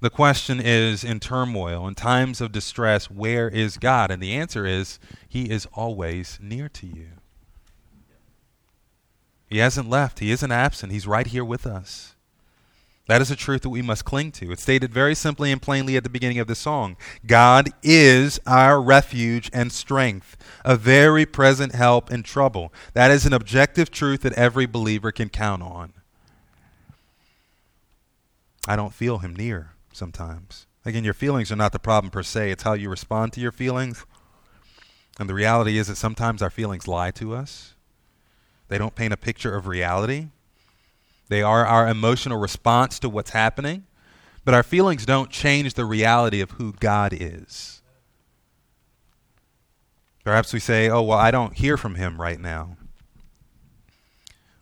The 0.00 0.10
question 0.10 0.60
is 0.60 1.04
in 1.04 1.20
turmoil, 1.20 1.86
in 1.86 1.94
times 1.94 2.40
of 2.40 2.50
distress, 2.50 3.08
where 3.08 3.48
is 3.48 3.76
God? 3.76 4.10
And 4.10 4.20
the 4.20 4.34
answer 4.34 4.66
is, 4.66 4.98
He 5.28 5.48
is 5.48 5.66
always 5.72 6.36
near 6.42 6.68
to 6.70 6.86
you. 6.86 7.19
He 9.50 9.58
hasn't 9.58 9.90
left. 9.90 10.20
He 10.20 10.30
isn't 10.30 10.52
absent. 10.52 10.92
He's 10.92 11.08
right 11.08 11.26
here 11.26 11.44
with 11.44 11.66
us. 11.66 12.14
That 13.06 13.20
is 13.20 13.32
a 13.32 13.36
truth 13.36 13.62
that 13.62 13.70
we 13.70 13.82
must 13.82 14.04
cling 14.04 14.30
to. 14.32 14.52
It's 14.52 14.62
stated 14.62 14.94
very 14.94 15.16
simply 15.16 15.50
and 15.50 15.60
plainly 15.60 15.96
at 15.96 16.04
the 16.04 16.08
beginning 16.08 16.38
of 16.38 16.46
the 16.46 16.54
song 16.54 16.96
God 17.26 17.70
is 17.82 18.38
our 18.46 18.80
refuge 18.80 19.50
and 19.52 19.72
strength, 19.72 20.36
a 20.64 20.76
very 20.76 21.26
present 21.26 21.74
help 21.74 22.12
in 22.12 22.22
trouble. 22.22 22.72
That 22.94 23.10
is 23.10 23.26
an 23.26 23.32
objective 23.32 23.90
truth 23.90 24.22
that 24.22 24.34
every 24.34 24.66
believer 24.66 25.10
can 25.10 25.28
count 25.28 25.60
on. 25.60 25.92
I 28.68 28.76
don't 28.76 28.94
feel 28.94 29.18
him 29.18 29.34
near 29.34 29.72
sometimes. 29.92 30.68
Again, 30.84 31.02
your 31.02 31.12
feelings 31.12 31.50
are 31.50 31.56
not 31.56 31.72
the 31.72 31.80
problem 31.80 32.12
per 32.12 32.22
se, 32.22 32.52
it's 32.52 32.62
how 32.62 32.74
you 32.74 32.88
respond 32.88 33.32
to 33.32 33.40
your 33.40 33.52
feelings. 33.52 34.06
And 35.18 35.28
the 35.28 35.34
reality 35.34 35.78
is 35.78 35.88
that 35.88 35.96
sometimes 35.96 36.40
our 36.40 36.50
feelings 36.50 36.86
lie 36.86 37.10
to 37.12 37.34
us. 37.34 37.74
They 38.70 38.78
don't 38.78 38.94
paint 38.94 39.12
a 39.12 39.16
picture 39.16 39.54
of 39.54 39.66
reality. 39.66 40.28
They 41.28 41.42
are 41.42 41.66
our 41.66 41.88
emotional 41.88 42.38
response 42.38 42.98
to 43.00 43.08
what's 43.08 43.30
happening, 43.30 43.84
but 44.44 44.54
our 44.54 44.62
feelings 44.62 45.04
don't 45.04 45.28
change 45.30 45.74
the 45.74 45.84
reality 45.84 46.40
of 46.40 46.52
who 46.52 46.72
God 46.72 47.12
is. 47.12 47.82
Perhaps 50.24 50.52
we 50.52 50.60
say, 50.60 50.88
oh, 50.88 51.02
well, 51.02 51.18
I 51.18 51.30
don't 51.30 51.54
hear 51.54 51.76
from 51.76 51.96
him 51.96 52.20
right 52.20 52.40
now. 52.40 52.76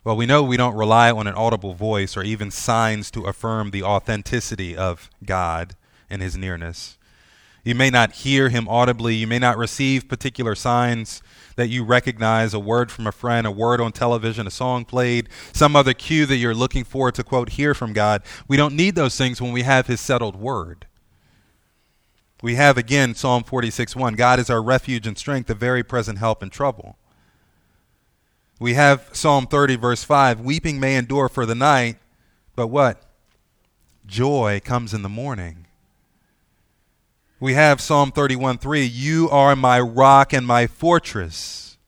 Well, 0.05 0.17
we 0.17 0.27
know 0.27 0.43
we 0.43 0.57
don't 0.57 0.77
rely 0.77 1.11
on 1.11 1.27
an 1.27 1.35
audible 1.35 1.75
voice 1.75 2.17
or 2.17 2.23
even 2.23 2.51
signs 2.51 3.11
to 3.11 3.27
affirm 3.27 3.71
the 3.71 3.83
authenticity 3.83 4.75
of 4.75 5.11
God 5.25 5.77
and 6.09 6.23
his 6.23 6.37
nearness. 6.37 6.98
You 7.69 7.75
may 7.75 7.91
not 7.91 8.13
hear 8.13 8.49
him 8.49 8.67
audibly, 8.67 9.15
you 9.15 9.27
may 9.27 9.39
not 9.39 9.59
receive 9.59 10.09
particular 10.09 10.55
signs 10.55 11.21
that 11.57 11.69
you 11.69 11.85
recognize 11.85 12.55
a 12.55 12.59
word 12.59 12.91
from 12.91 13.07
a 13.07 13.13
friend, 13.13 13.47
a 13.47 13.51
word 13.51 13.79
on 13.79 13.93
television, 13.93 14.47
a 14.47 14.51
song 14.51 14.87
played, 14.87 15.29
some 15.53 15.77
other 15.77 15.93
cue 15.93 16.25
that 16.25 16.37
you're 16.37 16.55
looking 16.55 16.83
for 16.83 17.13
to 17.13 17.23
quote, 17.23 17.51
hear 17.51 17.75
from 17.75 17.93
God. 17.93 18.23
We 18.49 18.57
don't 18.57 18.75
need 18.75 18.95
those 18.95 19.19
things 19.19 19.43
when 19.43 19.53
we 19.53 19.65
have 19.65 19.87
His 19.87 20.01
settled 20.01 20.35
word. 20.35 20.87
We 22.43 22.55
have 22.55 22.79
again 22.79 23.15
Psalm 23.15 23.45
46 23.45 23.95
1 23.95 24.15
God 24.15 24.39
is 24.39 24.49
our 24.49 24.63
refuge 24.63 25.07
and 25.07 25.19
strength, 25.19 25.51
a 25.51 25.55
very 25.55 25.83
present 25.83 26.17
help 26.17 26.43
in 26.43 26.49
trouble. 26.49 26.97
We 28.59 28.73
have 28.75 29.11
Psalm 29.13 29.47
30, 29.47 29.77
verse 29.77 30.03
5 30.03 30.41
Weeping 30.41 30.81
may 30.81 30.97
endure 30.97 31.29
for 31.29 31.45
the 31.45 31.55
night, 31.55 31.99
but 32.57 32.69
what? 32.69 33.03
Joy 34.07 34.63
comes 34.65 34.95
in 34.95 35.03
the 35.03 35.11
morning. 35.11 35.67
We 37.41 37.55
have 37.55 37.81
Psalm 37.81 38.11
31 38.11 38.59
3 38.59 38.83
You 38.83 39.31
are 39.31 39.55
my 39.55 39.79
rock 39.79 40.33
and 40.33 40.45
my 40.45 40.67
fortress. 40.67 41.79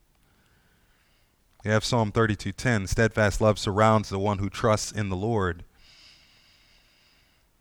We 1.64 1.73
have 1.73 1.85
Psalm 1.85 2.12
32 2.12 2.52
10 2.52 2.87
Steadfast 2.87 3.40
love 3.40 3.59
surrounds 3.59 4.11
the 4.11 4.19
one 4.21 4.38
who 4.38 4.49
trusts 4.49 4.92
in 4.92 5.09
the 5.09 5.16
Lord. 5.16 5.64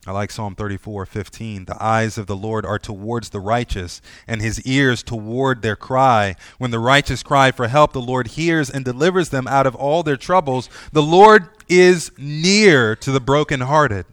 I 0.06 0.12
like 0.12 0.30
Psalm 0.30 0.54
34 0.54 1.08
15. 1.08 1.66
The 1.66 1.84
eyes 1.84 2.20
of 2.20 2.28
the 2.28 2.36
Lord 2.36 2.64
are 2.64 2.78
towards 2.78 3.30
the 3.30 3.40
righteous, 3.40 4.04
and 4.28 4.40
his 4.40 4.62
ears 4.68 5.02
toward 5.02 5.64
their 5.64 5.76
cry. 5.76 6.36
When 6.60 6.70
the 6.70 6.78
righteous 6.78 7.24
cry 7.24 7.52
for 7.52 7.68
help, 7.70 7.94
the 7.94 8.02
Lord 8.02 8.28
hears 8.28 8.70
and 8.70 8.86
delivers 8.86 9.30
them 9.30 9.48
out 9.48 9.66
of 9.66 9.74
all 9.76 10.04
their 10.04 10.16
troubles. 10.16 10.70
The 10.92 11.02
Lord 11.02 11.50
is 11.68 12.12
near 12.20 12.96
to 12.98 13.12
the 13.12 13.20
brokenhearted 13.20 14.06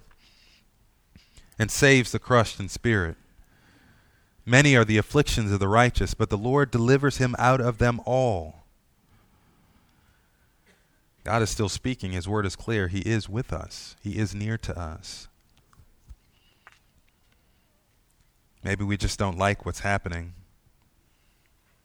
and 1.59 1.71
saves 1.71 2.12
the 2.12 2.18
crushed 2.18 2.59
in 2.59 2.71
spirit. 2.71 3.16
Many 4.49 4.76
are 4.76 4.85
the 4.85 4.97
afflictions 4.97 5.50
of 5.50 5.59
the 5.59 5.67
righteous, 5.67 6.15
but 6.15 6.31
the 6.31 6.38
Lord 6.38 6.71
delivers 6.71 7.17
him 7.17 7.35
out 7.37 7.61
of 7.61 7.79
them 7.79 8.00
all. 8.07 8.62
God 11.25 11.43
is 11.43 11.50
still 11.50 11.69
speaking. 11.69 12.12
His 12.12 12.29
word 12.29 12.47
is 12.47 12.55
clear. 12.55 12.87
He 12.87 13.00
is 13.00 13.29
with 13.29 13.53
us, 13.53 13.97
He 14.00 14.17
is 14.17 14.33
near 14.33 14.57
to 14.59 14.79
us. 14.79 15.26
Maybe 18.62 18.85
we 18.85 18.97
just 18.97 19.19
don't 19.19 19.37
like 19.37 19.67
what's 19.67 19.81
happening. 19.81 20.35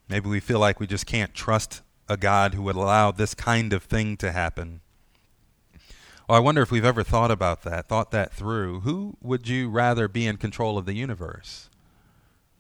Maybe 0.07 0.29
we 0.29 0.39
feel 0.39 0.59
like 0.59 0.79
we 0.79 0.85
just 0.85 1.07
can't 1.07 1.33
trust 1.33 1.81
a 2.07 2.17
God 2.17 2.53
who 2.53 2.61
would 2.63 2.75
allow 2.75 3.11
this 3.11 3.33
kind 3.33 3.73
of 3.73 3.83
thing 3.83 4.15
to 4.17 4.31
happen. 4.31 4.81
Well, 6.29 6.37
I 6.37 6.39
wonder 6.39 6.61
if 6.61 6.69
we've 6.69 6.85
ever 6.85 7.03
thought 7.03 7.31
about 7.31 7.63
that, 7.63 7.87
thought 7.87 8.11
that 8.11 8.33
through. 8.33 8.81
Who 8.81 9.17
would 9.21 9.47
you 9.47 9.69
rather 9.69 10.07
be 10.07 10.27
in 10.27 10.37
control 10.37 10.77
of 10.77 10.85
the 10.85 10.93
universe? 10.93 11.70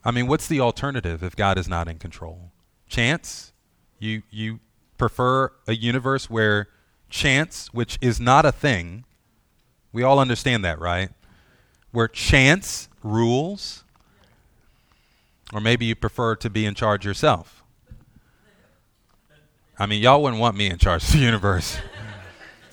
I 0.03 0.11
mean, 0.11 0.27
what's 0.27 0.47
the 0.47 0.59
alternative 0.59 1.23
if 1.23 1.35
God 1.35 1.57
is 1.57 1.67
not 1.67 1.87
in 1.87 1.97
control? 1.97 2.51
Chance? 2.87 3.53
You 3.99 4.23
you 4.29 4.59
prefer 4.97 5.51
a 5.67 5.75
universe 5.75 6.29
where 6.29 6.69
chance, 7.09 7.67
which 7.73 7.97
is 8.01 8.19
not 8.19 8.45
a 8.45 8.51
thing, 8.51 9.05
we 9.93 10.03
all 10.03 10.19
understand 10.19 10.63
that, 10.65 10.79
right? 10.79 11.09
Where 11.91 12.07
chance 12.07 12.89
rules 13.03 13.83
or 15.53 15.59
maybe 15.59 15.85
you 15.85 15.95
prefer 15.95 16.35
to 16.37 16.49
be 16.49 16.65
in 16.65 16.75
charge 16.75 17.05
yourself. 17.05 17.63
I 19.77 19.85
mean, 19.85 20.01
y'all 20.01 20.21
wouldn't 20.21 20.39
want 20.39 20.55
me 20.55 20.69
in 20.69 20.77
charge 20.77 21.03
of 21.03 21.11
the 21.11 21.17
universe. 21.31 21.77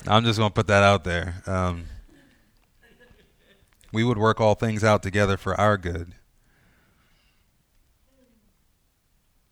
I'm 0.06 0.25
just 0.25 0.38
going 0.38 0.50
to 0.50 0.54
put 0.54 0.66
that 0.68 0.82
out 0.82 1.04
there. 1.04 1.42
Um, 1.47 1.87
we 3.92 4.04
would 4.04 4.18
work 4.18 4.40
all 4.40 4.54
things 4.54 4.85
out 4.85 5.02
together 5.02 5.37
for 5.37 5.58
our 5.58 5.76
good. 5.76 6.12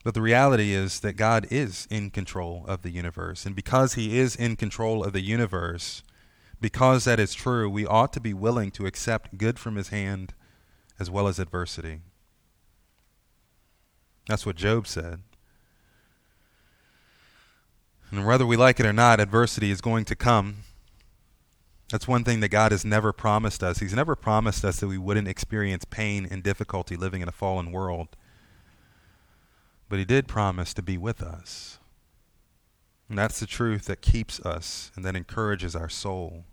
But 0.07 0.15
the 0.15 0.23
reality 0.23 0.73
is 0.73 1.01
that 1.01 1.15
God 1.15 1.49
is 1.51 1.89
in 1.91 2.11
control 2.11 2.65
of 2.69 2.83
the 2.83 2.91
universe. 2.91 3.45
And 3.45 3.57
because 3.57 3.95
He 3.95 4.21
is 4.21 4.37
in 4.37 4.55
control 4.55 5.03
of 5.03 5.13
the 5.13 5.21
universe, 5.21 6.05
because 6.61 7.03
that 7.07 7.19
is 7.19 7.35
true, 7.35 7.69
we 7.69 7.85
ought 7.85 8.13
to 8.13 8.21
be 8.21 8.33
willing 8.33 8.71
to 8.71 8.87
accept 8.87 9.37
good 9.37 9.59
from 9.59 9.75
His 9.75 9.89
hand 9.89 10.33
as 11.01 11.11
well 11.11 11.27
as 11.27 11.41
adversity. 11.41 12.03
That's 14.29 14.47
what 14.47 14.55
Job 14.55 14.87
said. 14.87 15.23
And 18.13 18.25
whether 18.25 18.47
we 18.47 18.57
like 18.57 18.79
it 18.79 18.87
or 18.87 18.93
not, 18.93 19.19
adversity 19.19 19.73
is 19.73 19.81
going 19.81 20.05
to 20.05 20.15
come. 20.15 20.59
That's 21.91 22.07
one 22.07 22.23
thing 22.23 22.39
that 22.39 22.51
God 22.51 22.71
has 22.71 22.85
never 22.85 23.13
promised 23.13 23.65
us. 23.65 23.79
He's 23.79 23.93
never 23.93 24.15
promised 24.15 24.65
us 24.65 24.79
that 24.79 24.87
we 24.87 24.99
wouldn't 24.99 25.27
experience 25.27 25.85
pain 25.85 26.29
and 26.31 26.45
difficulty 26.45 26.95
living 26.95 27.23
in 27.23 27.29
a 27.29 27.33
fallen 27.33 27.73
world. 27.73 28.17
But 29.89 29.99
He 29.99 30.05
did 30.05 30.29
promise 30.29 30.75
to 30.75 30.83
be 30.83 30.99
with 30.99 31.23
us. 31.23 31.79
And 33.09 33.17
that's 33.17 33.39
the 33.39 33.47
truth 33.47 33.85
that 33.87 34.03
keeps 34.03 34.41
us 34.41 34.91
and 34.97 35.05
that 35.05 35.15
encourages 35.15 35.77
our 35.77 35.89
soul. 35.89 36.45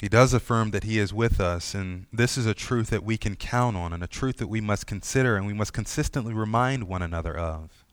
He 0.00 0.08
does 0.08 0.34
affirm 0.34 0.70
that 0.72 0.84
He 0.84 0.98
is 0.98 1.14
with 1.14 1.40
us, 1.40 1.74
and 1.74 2.06
this 2.12 2.36
is 2.36 2.46
a 2.46 2.54
truth 2.54 2.90
that 2.90 3.04
we 3.04 3.16
can 3.16 3.36
count 3.36 3.76
on, 3.76 3.92
and 3.92 4.02
a 4.02 4.08
truth 4.08 4.38
that 4.38 4.48
we 4.48 4.60
must 4.60 4.86
consider 4.86 5.36
and 5.36 5.46
we 5.46 5.52
must 5.52 5.72
consistently 5.72 6.34
remind 6.34 6.84
one 6.84 7.02
another 7.02 7.36
of. 7.36 7.84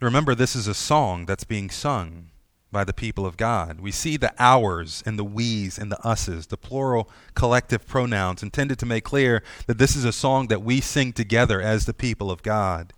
Remember, 0.00 0.34
this 0.34 0.56
is 0.56 0.66
a 0.66 0.74
song 0.74 1.26
that's 1.26 1.44
being 1.44 1.70
sung 1.70 2.30
by 2.74 2.84
the 2.84 2.92
people 2.92 3.24
of 3.24 3.38
God. 3.38 3.80
We 3.80 3.90
see 3.90 4.18
the 4.18 4.34
ours 4.38 5.02
and 5.06 5.18
the 5.18 5.24
we's 5.24 5.78
and 5.78 5.90
the 5.90 6.06
us's, 6.06 6.48
the 6.48 6.58
plural 6.58 7.08
collective 7.34 7.86
pronouns, 7.86 8.42
intended 8.42 8.78
to 8.80 8.86
make 8.86 9.04
clear 9.04 9.42
that 9.66 9.78
this 9.78 9.96
is 9.96 10.04
a 10.04 10.12
song 10.12 10.48
that 10.48 10.62
we 10.62 10.82
sing 10.82 11.14
together 11.14 11.62
as 11.62 11.86
the 11.86 11.94
people 11.94 12.30
of 12.30 12.42
God. 12.42 12.92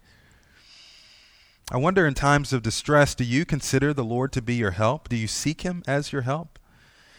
I 1.71 1.77
wonder 1.77 2.07
in 2.07 2.15
times 2.15 2.53
of 2.53 2.63
distress, 2.63 3.15
do 3.15 3.25
you 3.25 3.45
consider 3.45 3.93
the 3.93 4.05
Lord 4.05 4.33
to 4.33 4.43
be 4.43 4.55
your 4.55 4.71
help? 4.73 5.09
Do 5.09 5.17
you 5.17 5.27
seek 5.27 5.61
Him 5.61 5.83
as 5.87 6.13
your 6.13 6.23
help? 6.23 6.59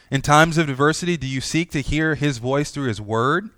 In 0.10 0.22
times 0.22 0.58
of 0.58 0.70
adversity, 0.70 1.18
do 1.18 1.28
you 1.28 1.42
seek 1.42 1.70
to 1.72 1.82
hear 1.82 2.16
His 2.16 2.38
voice 2.38 2.72
through 2.72 2.88
His 2.88 3.02
Word? 3.02 3.50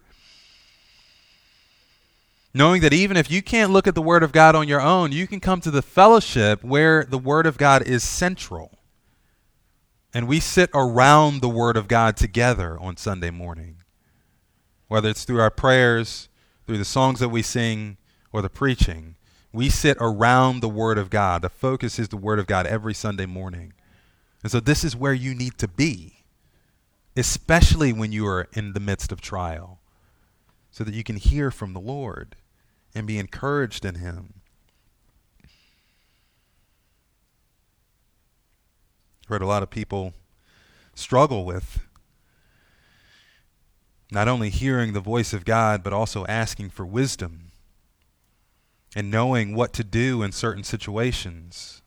Knowing 2.53 2.81
that 2.81 2.93
even 2.93 3.15
if 3.15 3.29
you 3.29 3.43
can't 3.43 3.71
look 3.71 3.85
at 3.85 3.93
the 3.93 4.01
Word 4.01 4.23
of 4.23 4.31
God 4.31 4.55
on 4.55 4.67
your 4.67 4.81
own, 4.81 5.11
you 5.11 5.27
can 5.27 5.39
come 5.39 5.61
to 5.61 5.69
the 5.69 5.83
fellowship 5.83 6.63
where 6.63 7.03
the 7.03 7.19
Word 7.19 7.45
of 7.45 7.59
God 7.59 7.83
is 7.83 8.03
central. 8.03 8.78
And 10.13 10.27
we 10.27 10.39
sit 10.39 10.69
around 10.73 11.41
the 11.41 11.49
Word 11.49 11.77
of 11.77 11.87
God 11.87 12.17
together 12.17 12.79
on 12.79 12.97
Sunday 12.97 13.29
morning. 13.29 13.77
Whether 14.87 15.09
it's 15.09 15.23
through 15.23 15.39
our 15.39 15.51
prayers, 15.51 16.29
through 16.65 16.79
the 16.79 16.85
songs 16.85 17.19
that 17.19 17.29
we 17.29 17.41
sing, 17.41 17.97
or 18.31 18.41
the 18.41 18.49
preaching, 18.49 19.15
we 19.51 19.69
sit 19.69 19.97
around 19.99 20.61
the 20.61 20.69
Word 20.69 20.97
of 20.97 21.09
God. 21.09 21.41
The 21.41 21.49
focus 21.49 21.99
is 21.99 22.09
the 22.09 22.17
Word 22.17 22.39
of 22.39 22.47
God 22.47 22.65
every 22.65 22.93
Sunday 22.93 23.25
morning. 23.25 23.73
And 24.41 24.51
so 24.51 24.59
this 24.59 24.83
is 24.83 24.95
where 24.95 25.13
you 25.13 25.35
need 25.35 25.57
to 25.59 25.67
be 25.67 26.19
especially 27.19 27.91
when 27.91 28.11
you 28.11 28.25
are 28.25 28.47
in 28.53 28.73
the 28.73 28.79
midst 28.79 29.11
of 29.11 29.21
trial, 29.21 29.79
so 30.71 30.83
that 30.83 30.93
you 30.93 31.03
can 31.03 31.17
hear 31.17 31.51
from 31.51 31.73
the 31.73 31.79
Lord 31.79 32.35
and 32.95 33.05
be 33.05 33.19
encouraged 33.19 33.83
in 33.83 33.95
Him. 33.95 34.38
Heard 39.29 39.43
a 39.43 39.45
lot 39.45 39.61
of 39.61 39.69
people 39.69 40.13
struggle 40.95 41.45
with 41.45 41.81
not 44.11 44.27
only 44.27 44.49
hearing 44.49 44.93
the 44.93 44.99
voice 44.99 45.33
of 45.33 45.45
God, 45.45 45.83
but 45.83 45.93
also 45.93 46.25
asking 46.25 46.71
for 46.71 46.83
wisdom 46.83 47.51
and 48.95 49.11
knowing 49.11 49.53
what 49.53 49.71
to 49.73 49.83
do 49.83 50.23
in 50.23 50.31
certain 50.31 50.63
situations. 50.63 51.83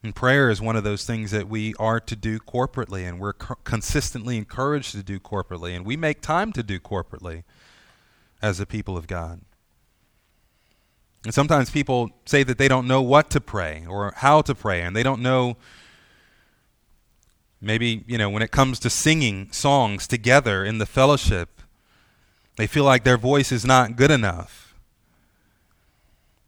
And 0.00 0.14
prayer 0.14 0.50
is 0.50 0.60
one 0.60 0.76
of 0.76 0.84
those 0.84 1.04
things 1.04 1.32
that 1.32 1.48
we 1.48 1.74
are 1.80 1.98
to 1.98 2.14
do 2.14 2.38
corporately, 2.38 3.02
and 3.02 3.18
we're 3.18 3.32
co- 3.32 3.56
consistently 3.64 4.36
encouraged 4.36 4.92
to 4.92 5.02
do 5.02 5.18
corporately, 5.18 5.74
and 5.74 5.84
we 5.84 5.96
make 5.96 6.20
time 6.20 6.52
to 6.52 6.62
do 6.62 6.78
corporately 6.78 7.42
as 8.40 8.60
a 8.60 8.66
people 8.66 8.96
of 8.96 9.08
God. 9.08 9.40
And 11.24 11.34
sometimes 11.34 11.70
people 11.70 12.10
say 12.24 12.44
that 12.44 12.56
they 12.56 12.68
don't 12.68 12.86
know 12.86 13.02
what 13.02 13.30
to 13.30 13.40
pray 13.40 13.84
or 13.88 14.12
how 14.18 14.42
to 14.42 14.54
pray, 14.54 14.82
and 14.82 14.94
they 14.94 15.02
don't 15.02 15.20
know. 15.20 15.56
Maybe, 17.60 18.04
you 18.06 18.18
know, 18.18 18.30
when 18.30 18.42
it 18.42 18.50
comes 18.50 18.78
to 18.80 18.90
singing 18.90 19.50
songs 19.50 20.06
together 20.06 20.64
in 20.64 20.78
the 20.78 20.86
fellowship, 20.86 21.62
they 22.56 22.66
feel 22.66 22.84
like 22.84 23.04
their 23.04 23.16
voice 23.16 23.50
is 23.50 23.64
not 23.64 23.96
good 23.96 24.10
enough. 24.10 24.74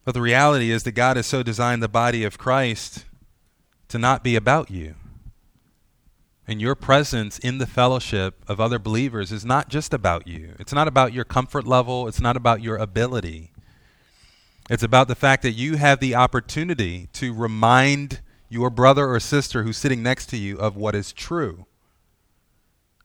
But 0.04 0.14
the 0.14 0.20
reality 0.20 0.70
is 0.70 0.84
that 0.84 0.92
God 0.92 1.16
has 1.16 1.26
so 1.26 1.42
designed 1.42 1.82
the 1.82 1.88
body 1.88 2.24
of 2.24 2.38
Christ 2.38 3.04
to 3.88 3.98
not 3.98 4.24
be 4.24 4.36
about 4.36 4.70
you. 4.70 4.94
And 6.48 6.60
your 6.60 6.74
presence 6.74 7.38
in 7.38 7.58
the 7.58 7.66
fellowship 7.66 8.42
of 8.48 8.60
other 8.60 8.78
believers 8.78 9.30
is 9.30 9.44
not 9.44 9.68
just 9.68 9.94
about 9.94 10.26
you. 10.26 10.54
It's 10.58 10.72
not 10.72 10.88
about 10.88 11.12
your 11.12 11.24
comfort 11.24 11.66
level. 11.66 12.08
It's 12.08 12.20
not 12.20 12.36
about 12.36 12.60
your 12.60 12.76
ability. 12.76 13.52
It's 14.68 14.82
about 14.82 15.06
the 15.06 15.14
fact 15.14 15.42
that 15.42 15.52
you 15.52 15.76
have 15.76 16.00
the 16.00 16.14
opportunity 16.14 17.08
to 17.14 17.32
remind 17.32 18.20
your 18.50 18.68
brother 18.68 19.06
or 19.06 19.20
sister 19.20 19.62
who's 19.62 19.78
sitting 19.78 20.02
next 20.02 20.26
to 20.26 20.36
you 20.36 20.58
of 20.58 20.76
what 20.76 20.94
is 20.94 21.12
true. 21.12 21.64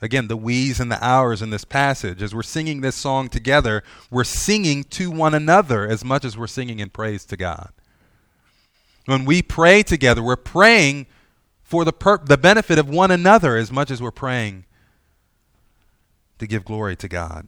Again, 0.02 0.28
the 0.28 0.36
we's 0.36 0.80
and 0.80 0.92
the 0.92 1.04
ours 1.04 1.42
in 1.42 1.52
this 1.52 1.64
passage, 1.64 2.22
as 2.22 2.36
we're 2.36 2.44
singing 2.44 2.82
this 2.82 2.96
song 2.96 3.30
together, 3.30 3.82
we're 4.12 4.26
singing 4.26 4.84
to 4.86 5.10
one 5.10 5.34
another 5.34 5.88
as 5.88 6.04
much 6.04 6.26
as 6.26 6.38
we're 6.38 6.48
singing 6.48 6.80
in 6.80 6.90
praise 6.90 7.24
to 7.26 7.38
God. 7.38 7.70
When 9.06 9.24
we 9.24 9.42
pray 9.42 9.84
together, 9.84 10.22
we're 10.22 10.36
praying 10.36 11.06
for 11.64 11.86
the, 11.86 11.94
per- 11.94 12.18
the 12.18 12.38
benefit 12.38 12.78
of 12.78 12.90
one 12.90 13.12
another 13.12 13.56
as 13.56 13.72
much 13.72 13.90
as 13.90 14.02
we're 14.02 14.12
praying 14.12 14.66
to 16.40 16.48
give 16.48 16.66
glory 16.66 16.96
to 16.98 17.08
God. 17.08 17.48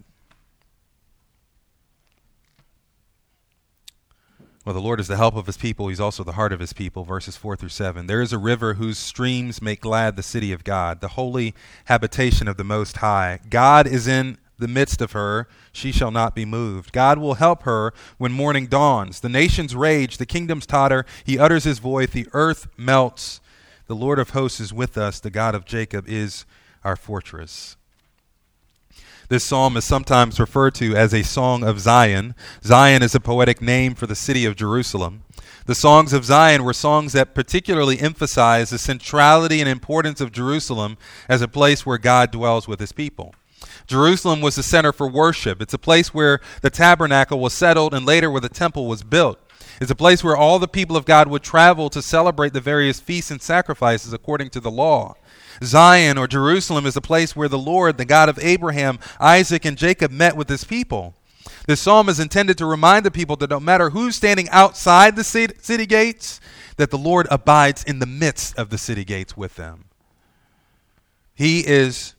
Well, 4.68 4.74
the 4.74 4.82
Lord 4.82 5.00
is 5.00 5.08
the 5.08 5.16
help 5.16 5.38
of 5.38 5.46
his 5.46 5.56
people. 5.56 5.88
He's 5.88 6.02
also 6.02 6.26
the 6.26 6.34
heart 6.34 6.52
of 6.52 6.60
his 6.60 6.74
people. 6.74 7.06
Verses 7.06 7.38
4 7.38 7.56
through 7.56 7.70
7. 7.70 8.06
There 8.06 8.22
is 8.22 8.34
a 8.34 8.38
river 8.38 8.74
whose 8.74 8.98
streams 8.98 9.62
make 9.62 9.80
glad 9.80 10.18
the 10.18 10.22
city 10.22 10.52
of 10.52 10.66
God, 10.66 11.00
the 11.00 11.08
holy 11.08 11.56
habitation 11.86 12.50
of 12.50 12.58
the 12.58 12.66
Most 12.66 12.98
High. 12.98 13.40
God 13.50 13.88
is 13.88 14.10
in 14.10 14.38
the 14.60 14.68
midst 14.68 15.00
of 15.00 15.14
her, 15.14 15.48
she 15.72 15.94
shall 15.94 16.12
not 16.12 16.36
be 16.36 16.44
moved. 16.44 16.92
God 16.92 17.18
will 17.18 17.36
help 17.36 17.64
her 17.64 17.94
when 18.18 18.34
morning 18.34 18.68
dawns. 18.68 19.22
The 19.22 19.30
nations 19.30 19.74
rage, 19.74 20.18
the 20.18 20.26
kingdoms 20.26 20.66
totter. 20.66 21.06
He 21.24 21.40
utters 21.40 21.64
his 21.64 21.80
voice, 21.80 22.10
the 22.10 22.28
earth 22.34 22.68
melts. 22.76 23.40
The 23.86 23.96
Lord 23.96 24.20
of 24.20 24.32
hosts 24.32 24.60
is 24.60 24.74
with 24.74 24.98
us, 24.98 25.22
the 25.22 25.30
God 25.30 25.56
of 25.56 25.64
Jacob 25.64 26.10
is 26.10 26.46
our 26.84 26.98
fortress. 26.98 27.78
This 29.30 29.44
psalm 29.44 29.76
is 29.76 29.84
sometimes 29.84 30.40
referred 30.40 30.74
to 30.76 30.96
as 30.96 31.14
a 31.14 31.22
song 31.22 31.62
of 31.62 31.82
Zion. 31.82 32.34
Zion 32.64 33.04
is 33.04 33.14
a 33.14 33.20
poetic 33.20 33.62
name 33.62 33.94
for 33.94 34.08
the 34.08 34.16
city 34.16 34.46
of 34.46 34.56
Jerusalem. 34.56 35.24
The 35.66 35.76
songs 35.76 36.14
of 36.14 36.24
Zion 36.24 36.64
were 36.64 36.72
songs 36.72 37.12
that 37.12 37.36
particularly 37.36 38.00
emphasize 38.00 38.70
the 38.70 38.78
centrality 38.78 39.60
and 39.60 39.68
importance 39.68 40.22
of 40.22 40.32
Jerusalem 40.32 40.98
as 41.28 41.42
a 41.42 41.50
place 41.50 41.86
where 41.86 41.98
God 41.98 42.32
dwells 42.32 42.70
with 42.70 42.80
his 42.80 42.94
people. 42.94 43.36
Jerusalem 43.86 44.40
was 44.40 44.56
the 44.56 44.64
center 44.64 44.94
for 44.94 45.10
worship. 45.10 45.62
It's 45.62 45.74
a 45.74 45.78
place 45.78 46.14
where 46.14 46.40
the 46.62 46.70
tabernacle 46.70 47.42
was 47.42 47.54
settled 47.54 47.94
and 47.94 48.06
later 48.06 48.32
where 48.32 48.40
the 48.40 48.48
temple 48.48 48.88
was 48.88 49.04
built. 49.04 49.40
It's 49.82 49.92
a 49.92 49.96
place 49.96 50.24
where 50.24 50.38
all 50.38 50.58
the 50.58 50.70
people 50.70 50.96
of 50.96 51.04
God 51.04 51.28
would 51.28 51.44
travel 51.44 51.90
to 51.90 52.02
celebrate 52.02 52.54
the 52.54 52.62
various 52.62 53.02
feasts 53.02 53.30
and 53.30 53.42
sacrifices 53.42 54.14
according 54.14 54.52
to 54.52 54.62
the 54.62 54.72
law. 54.72 55.16
Zion 55.64 56.18
or 56.18 56.28
Jerusalem 56.28 56.86
is 56.86 56.94
the 56.94 57.02
place 57.02 57.36
where 57.36 57.48
the 57.48 57.58
Lord, 57.58 57.98
the 57.98 58.06
God 58.06 58.30
of 58.30 58.40
Abraham, 58.40 59.00
Isaac, 59.20 59.66
and 59.66 59.78
Jacob, 59.78 60.12
met 60.12 60.36
with 60.36 60.50
his 60.50 60.64
people. 60.64 61.16
This 61.66 61.82
psalm 61.82 62.08
is 62.10 62.20
intended 62.20 62.58
to 62.60 62.66
remind 62.66 63.06
the 63.06 63.12
people 63.12 63.36
that 63.38 63.50
no 63.50 63.60
matter 63.60 63.90
who's 63.90 64.16
standing 64.16 64.50
outside 64.50 65.16
the 65.16 65.24
city 65.24 65.86
gates, 65.86 66.40
that 66.78 66.92
the 66.92 66.98
Lord 66.98 67.28
abides 67.30 67.84
in 67.84 68.00
the 68.00 68.06
midst 68.06 68.58
of 68.58 68.70
the 68.70 68.78
city 68.78 69.04
gates 69.04 69.36
with 69.36 69.56
them. 69.56 69.86
He 71.36 71.68
is 71.68 72.16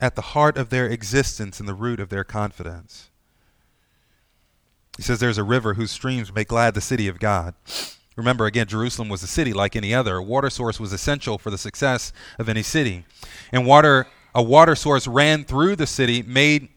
at 0.00 0.14
the 0.14 0.22
heart 0.22 0.56
of 0.56 0.70
their 0.70 0.86
existence 0.86 1.60
and 1.60 1.68
the 1.68 1.74
root 1.74 2.00
of 2.00 2.08
their 2.08 2.24
confidence. 2.24 3.10
He 4.96 5.02
says 5.02 5.20
there's 5.20 5.38
a 5.38 5.44
river 5.44 5.74
whose 5.74 5.90
streams 5.90 6.34
make 6.34 6.48
glad 6.48 6.74
the 6.74 6.80
city 6.80 7.06
of 7.06 7.18
God. 7.18 7.54
Remember, 8.16 8.46
again, 8.46 8.66
Jerusalem 8.66 9.10
was 9.10 9.22
a 9.22 9.26
city 9.26 9.52
like 9.52 9.76
any 9.76 9.94
other. 9.94 10.16
A 10.16 10.22
water 10.22 10.48
source 10.48 10.80
was 10.80 10.92
essential 10.92 11.36
for 11.36 11.50
the 11.50 11.58
success 11.58 12.12
of 12.38 12.48
any 12.48 12.62
city. 12.62 13.04
And 13.52 13.66
water, 13.66 14.06
a 14.34 14.42
water 14.42 14.74
source 14.74 15.06
ran 15.06 15.44
through 15.44 15.76
the 15.76 15.86
city, 15.86 16.22
made 16.22 16.68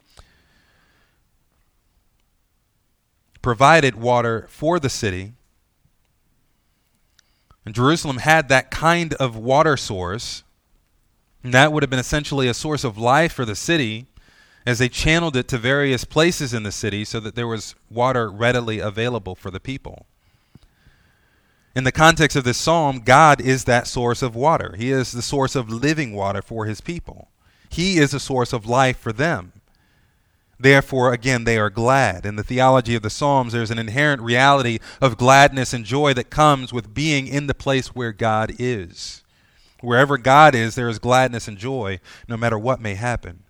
provided 3.42 3.96
water 3.96 4.48
for 4.50 4.80
the 4.80 4.90
city. 4.90 5.32
And 7.66 7.74
Jerusalem 7.74 8.18
had 8.18 8.50
that 8.50 8.70
kind 8.70 9.14
of 9.14 9.38
water 9.38 9.78
source. 9.78 10.44
And 11.42 11.54
that 11.54 11.72
would 11.72 11.84
have 11.84 11.90
been 11.90 12.00
essentially 12.00 12.50
a 12.50 12.54
source 12.54 12.84
of 12.84 12.98
life 12.98 13.32
for 13.32 13.46
the 13.46 13.56
city 13.56 14.08
as 14.66 14.80
they 14.80 14.90
channeled 14.90 15.38
it 15.38 15.48
to 15.48 15.58
various 15.58 16.04
places 16.04 16.54
in 16.54 16.64
the 16.64 16.72
city 16.72 17.06
so 17.06 17.22
that 17.22 17.36
there 17.36 17.48
was 17.48 17.76
water 17.90 18.30
readily 18.30 18.80
available 18.80 19.36
for 19.36 19.50
the 19.50 19.60
people. 19.62 20.06
In 21.76 21.84
the 21.84 21.92
context 21.92 22.36
of 22.36 22.44
this 22.44 22.58
psalm, 22.58 23.02
God 23.06 23.40
is 23.40 23.66
that 23.66 23.88
source 23.88 24.22
of 24.22 24.36
water. 24.36 24.76
He 24.78 24.92
is 24.92 25.12
the 25.12 25.22
source 25.22 25.56
of 25.56 25.70
living 25.70 26.14
water 26.14 26.42
for 26.42 26.66
his 26.66 26.82
people. 26.82 27.30
He 27.70 27.98
is 27.98 28.14
a 28.14 28.20
source 28.20 28.54
of 28.54 28.66
life 28.66 28.98
for 28.98 29.14
them. 29.14 29.54
Therefore, 30.60 31.14
again, 31.14 31.46
they 31.46 31.58
are 31.58 31.70
glad. 31.70 32.26
In 32.26 32.36
the 32.36 32.44
theology 32.44 32.96
of 32.96 33.02
the 33.02 33.10
Psalms, 33.10 33.54
there's 33.54 33.72
an 33.72 33.80
inherent 33.80 34.22
reality 34.22 34.80
of 35.00 35.18
gladness 35.18 35.74
and 35.74 35.86
joy 35.86 36.14
that 36.16 36.30
comes 36.30 36.74
with 36.74 36.94
being 36.94 37.28
in 37.28 37.48
the 37.48 37.54
place 37.54 37.96
where 37.96 38.12
God 38.12 38.52
is. 38.60 39.24
Wherever 39.80 40.18
God 40.18 40.56
is, 40.56 40.76
there 40.76 40.90
is 40.90 41.00
gladness 41.00 41.48
and 41.48 41.58
joy, 41.58 42.02
no 42.28 42.36
matter 42.36 42.60
what 42.60 42.82
may 42.82 42.96
happen. 42.96 43.44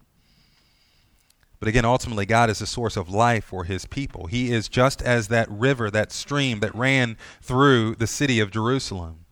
But 1.60 1.68
again, 1.68 1.86
ultimately, 1.86 2.26
God 2.26 2.50
is 2.50 2.60
the 2.60 2.66
source 2.66 2.96
of 2.96 3.10
life 3.10 3.44
for 3.44 3.66
his 3.66 3.86
people. 3.86 4.28
He 4.28 4.52
is 4.52 4.70
just 4.70 5.02
as 5.02 5.28
that 5.28 5.50
river, 5.52 5.92
that 5.92 6.12
stream 6.12 6.62
that 6.62 6.74
ran 6.74 7.18
through 7.42 7.96
the 7.96 8.08
city 8.08 8.40
of 8.40 8.52
Jerusalem. 8.52 9.26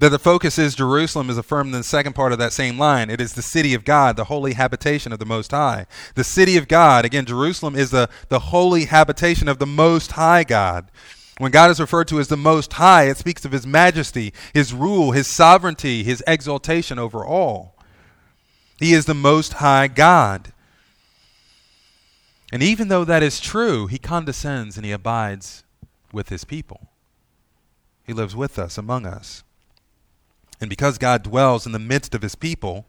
That 0.00 0.10
the 0.10 0.18
focus 0.18 0.58
is 0.58 0.74
Jerusalem 0.74 1.28
is 1.28 1.38
affirmed 1.38 1.68
in 1.68 1.80
the 1.80 1.84
second 1.84 2.14
part 2.14 2.32
of 2.32 2.38
that 2.38 2.52
same 2.52 2.78
line. 2.78 3.10
It 3.10 3.20
is 3.20 3.34
the 3.34 3.42
city 3.42 3.74
of 3.74 3.84
God, 3.84 4.16
the 4.16 4.24
holy 4.24 4.54
habitation 4.54 5.12
of 5.12 5.18
the 5.18 5.26
Most 5.26 5.50
High. 5.50 5.86
The 6.14 6.24
city 6.24 6.56
of 6.56 6.68
God, 6.68 7.04
again, 7.04 7.24
Jerusalem 7.24 7.74
is 7.76 7.90
the, 7.90 8.08
the 8.28 8.38
holy 8.38 8.86
habitation 8.86 9.48
of 9.48 9.58
the 9.58 9.66
Most 9.66 10.12
High 10.12 10.44
God. 10.44 10.90
When 11.38 11.52
God 11.52 11.70
is 11.70 11.80
referred 11.80 12.08
to 12.08 12.20
as 12.20 12.28
the 12.28 12.36
Most 12.36 12.74
High, 12.74 13.04
it 13.08 13.16
speaks 13.16 13.44
of 13.44 13.52
His 13.52 13.66
majesty, 13.66 14.32
His 14.54 14.72
rule, 14.72 15.12
His 15.12 15.26
sovereignty, 15.26 16.04
His 16.04 16.22
exaltation 16.26 16.98
over 16.98 17.24
all. 17.24 17.76
He 18.78 18.92
is 18.92 19.06
the 19.06 19.14
Most 19.14 19.54
High 19.54 19.88
God. 19.88 20.52
And 22.52 22.62
even 22.62 22.88
though 22.88 23.04
that 23.04 23.22
is 23.22 23.40
true, 23.40 23.86
he 23.86 23.98
condescends 23.98 24.76
and 24.76 24.84
he 24.84 24.92
abides 24.92 25.64
with 26.12 26.28
his 26.28 26.44
people. 26.44 26.90
He 28.04 28.12
lives 28.12 28.36
with 28.36 28.58
us, 28.58 28.76
among 28.76 29.06
us. 29.06 29.42
And 30.60 30.68
because 30.68 30.98
God 30.98 31.22
dwells 31.22 31.64
in 31.64 31.72
the 31.72 31.78
midst 31.78 32.14
of 32.14 32.20
his 32.20 32.34
people, 32.34 32.86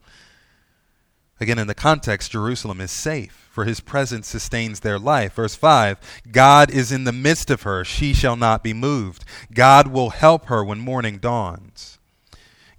again, 1.39 1.57
in 1.57 1.67
the 1.67 1.73
context, 1.73 2.31
Jerusalem 2.31 2.81
is 2.81 2.91
safe, 2.91 3.47
for 3.49 3.63
his 3.63 3.79
presence 3.79 4.27
sustains 4.27 4.81
their 4.81 4.99
life. 4.99 5.35
Verse 5.35 5.55
5 5.55 5.97
God 6.29 6.69
is 6.69 6.91
in 6.91 7.05
the 7.05 7.13
midst 7.13 7.49
of 7.49 7.61
her, 7.61 7.85
she 7.85 8.13
shall 8.13 8.35
not 8.35 8.63
be 8.63 8.73
moved. 8.73 9.23
God 9.53 9.87
will 9.87 10.09
help 10.09 10.47
her 10.47 10.63
when 10.63 10.79
morning 10.79 11.19
dawns. 11.19 11.99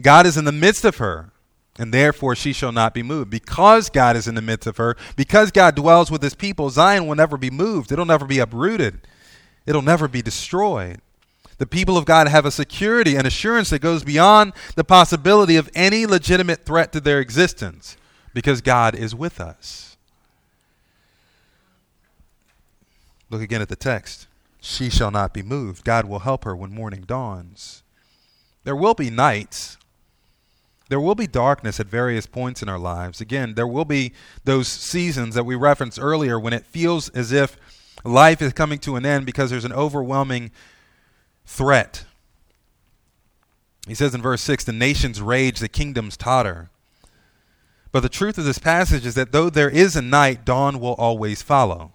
God 0.02 0.26
is 0.26 0.36
in 0.36 0.44
the 0.44 0.52
midst 0.52 0.84
of 0.84 0.98
her 0.98 1.32
and 1.78 1.92
therefore 1.92 2.36
she 2.36 2.52
shall 2.52 2.72
not 2.72 2.94
be 2.94 3.02
moved. 3.02 3.30
Because 3.30 3.90
God 3.90 4.16
is 4.16 4.28
in 4.28 4.34
the 4.34 4.42
midst 4.42 4.66
of 4.66 4.76
her, 4.76 4.96
because 5.16 5.50
God 5.50 5.74
dwells 5.74 6.10
with 6.10 6.22
his 6.22 6.34
people, 6.34 6.70
Zion 6.70 7.06
will 7.06 7.16
never 7.16 7.36
be 7.36 7.50
moved. 7.50 7.90
It'll 7.92 8.04
never 8.04 8.26
be 8.26 8.38
uprooted, 8.38 9.06
it'll 9.66 9.82
never 9.82 10.08
be 10.08 10.22
destroyed. 10.22 11.00
The 11.56 11.66
people 11.66 11.96
of 11.96 12.04
God 12.04 12.26
have 12.26 12.44
a 12.44 12.50
security 12.50 13.14
and 13.14 13.26
assurance 13.26 13.70
that 13.70 13.78
goes 13.78 14.02
beyond 14.02 14.54
the 14.74 14.82
possibility 14.82 15.56
of 15.56 15.70
any 15.74 16.04
legitimate 16.04 16.64
threat 16.64 16.92
to 16.92 17.00
their 17.00 17.20
existence 17.20 17.96
because 18.32 18.60
God 18.60 18.96
is 18.96 19.14
with 19.14 19.40
us. 19.40 19.96
Look 23.30 23.40
again 23.40 23.62
at 23.62 23.68
the 23.68 23.76
text. 23.76 24.26
She 24.60 24.90
shall 24.90 25.10
not 25.10 25.32
be 25.32 25.42
moved. 25.42 25.84
God 25.84 26.06
will 26.06 26.20
help 26.20 26.44
her 26.44 26.56
when 26.56 26.74
morning 26.74 27.04
dawns. 27.06 27.82
There 28.64 28.76
will 28.76 28.94
be 28.94 29.10
nights 29.10 29.76
there 30.88 31.00
will 31.00 31.14
be 31.14 31.26
darkness 31.26 31.80
at 31.80 31.86
various 31.86 32.26
points 32.26 32.62
in 32.62 32.68
our 32.68 32.78
lives. 32.78 33.20
Again, 33.20 33.54
there 33.54 33.66
will 33.66 33.84
be 33.84 34.12
those 34.44 34.68
seasons 34.68 35.34
that 35.34 35.44
we 35.44 35.54
referenced 35.54 35.98
earlier 36.00 36.38
when 36.38 36.52
it 36.52 36.66
feels 36.66 37.08
as 37.10 37.32
if 37.32 37.56
life 38.04 38.42
is 38.42 38.52
coming 38.52 38.78
to 38.80 38.96
an 38.96 39.06
end 39.06 39.24
because 39.24 39.50
there's 39.50 39.64
an 39.64 39.72
overwhelming 39.72 40.50
threat. 41.46 42.04
He 43.86 43.94
says 43.94 44.14
in 44.14 44.22
verse 44.22 44.42
6 44.42 44.64
the 44.64 44.72
nations 44.72 45.20
rage, 45.20 45.58
the 45.58 45.68
kingdoms 45.68 46.16
totter. 46.16 46.70
But 47.92 48.00
the 48.00 48.08
truth 48.08 48.38
of 48.38 48.44
this 48.44 48.58
passage 48.58 49.06
is 49.06 49.14
that 49.14 49.32
though 49.32 49.48
there 49.48 49.70
is 49.70 49.94
a 49.94 50.02
night, 50.02 50.44
dawn 50.44 50.80
will 50.80 50.94
always 50.94 51.42
follow. 51.42 51.92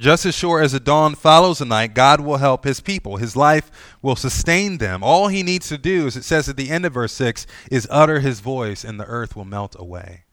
Just 0.00 0.24
as 0.24 0.34
sure 0.34 0.62
as 0.62 0.72
the 0.72 0.80
dawn 0.80 1.14
follows 1.14 1.58
the 1.58 1.66
night, 1.66 1.92
God 1.92 2.22
will 2.22 2.38
help 2.38 2.64
his 2.64 2.80
people. 2.80 3.18
His 3.18 3.36
life 3.36 3.70
will 4.00 4.16
sustain 4.16 4.78
them. 4.78 5.04
All 5.04 5.28
he 5.28 5.42
needs 5.42 5.68
to 5.68 5.76
do, 5.76 6.06
as 6.06 6.16
it 6.16 6.24
says 6.24 6.48
at 6.48 6.56
the 6.56 6.70
end 6.70 6.86
of 6.86 6.94
verse 6.94 7.12
6, 7.12 7.46
is 7.70 7.86
utter 7.90 8.20
his 8.20 8.40
voice 8.40 8.82
and 8.82 8.98
the 8.98 9.04
earth 9.04 9.36
will 9.36 9.44
melt 9.44 9.76
away. 9.78 10.24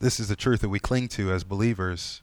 This 0.00 0.18
is 0.18 0.26
the 0.26 0.36
truth 0.36 0.62
that 0.62 0.68
we 0.68 0.80
cling 0.80 1.06
to 1.10 1.32
as 1.32 1.44
believers. 1.44 2.22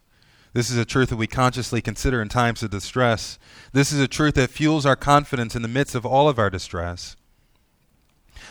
This 0.52 0.70
is 0.70 0.78
a 0.78 0.84
truth 0.84 1.10
that 1.10 1.16
we 1.16 1.28
consciously 1.28 1.82
consider 1.82 2.22
in 2.22 2.28
times 2.28 2.62
of 2.62 2.72
distress. 2.72 3.40
This 3.72 3.94
is 3.94 4.02
a 4.02 4.08
truth 4.08 4.36
that 4.36 4.50
fuels 4.50 4.86
our 4.86 4.98
confidence 4.98 5.56
in 5.56 5.62
the 5.62 5.70
midst 5.70 5.96
of 5.96 6.06
all 6.06 6.28
of 6.28 6.38
our 6.38 6.50
distress. 6.50 7.16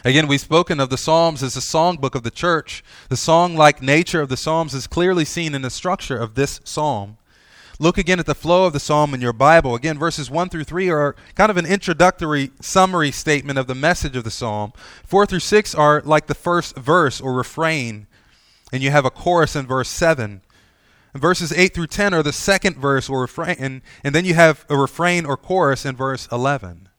Again, 0.07 0.27
we've 0.27 0.39
spoken 0.39 0.81
of 0.81 0.91
the 0.91 0.99
Psalms 0.99 1.43
as 1.43 1.57
a 1.57 1.61
songbook 1.61 2.15
of 2.15 2.25
the 2.25 2.31
church. 2.31 2.85
The 3.09 3.17
song 3.17 3.57
like 3.57 3.81
nature 3.81 4.21
of 4.21 4.29
the 4.29 4.37
Psalms 4.37 4.75
is 4.75 4.87
clearly 4.87 5.25
seen 5.25 5.55
in 5.55 5.63
the 5.63 5.71
structure 5.71 6.19
of 6.19 6.35
this 6.35 6.61
psalm. 6.63 7.17
Look 7.79 7.97
again 7.97 8.21
at 8.21 8.27
the 8.27 8.35
flow 8.35 8.67
of 8.67 8.75
the 8.75 8.81
psalm 8.81 9.15
in 9.15 9.23
your 9.23 9.33
Bible. 9.33 9.75
Again, 9.75 9.99
verses 9.99 10.31
1 10.31 10.51
through 10.51 10.65
3 10.65 10.91
are 10.91 11.17
kind 11.35 11.51
of 11.51 11.57
an 11.57 11.65
introductory 11.65 12.51
summary 12.61 13.11
statement 13.11 13.59
of 13.59 13.67
the 13.67 13.75
message 13.75 14.15
of 14.15 14.25
the 14.25 14.31
psalm. 14.31 14.75
4 15.07 15.25
through 15.25 15.41
6 15.41 15.75
are 15.75 16.03
like 16.03 16.27
the 16.27 16.35
first 16.35 16.77
verse 16.77 17.19
or 17.19 17.33
refrain, 17.33 18.07
and 18.73 18.83
you 18.83 18.91
have 18.91 19.07
a 19.07 19.11
chorus 19.11 19.57
in 19.57 19.67
verse 19.67 19.89
7. 19.89 20.43
And 21.15 21.23
verses 21.23 21.51
8 21.51 21.73
through 21.73 21.87
10 21.87 22.13
are 22.13 22.23
the 22.23 22.33
second 22.33 22.77
verse 22.77 23.09
or 23.09 23.23
refrain, 23.23 23.57
and, 23.59 23.83
and 24.05 24.15
then 24.15 24.27
you 24.27 24.35
have 24.35 24.67
a 24.69 24.77
refrain 24.77 25.25
or 25.25 25.39
chorus 25.39 25.87
in 25.87 25.97
verse 25.97 26.29
11. 26.31 26.91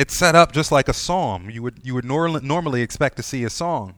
It's 0.00 0.16
set 0.16 0.34
up 0.34 0.52
just 0.52 0.72
like 0.72 0.88
a 0.88 0.94
psalm. 0.94 1.50
You 1.50 1.62
would, 1.62 1.80
you 1.82 1.94
would 1.94 2.06
nor- 2.06 2.40
normally 2.40 2.80
expect 2.80 3.18
to 3.18 3.22
see 3.22 3.44
a 3.44 3.50
song. 3.50 3.96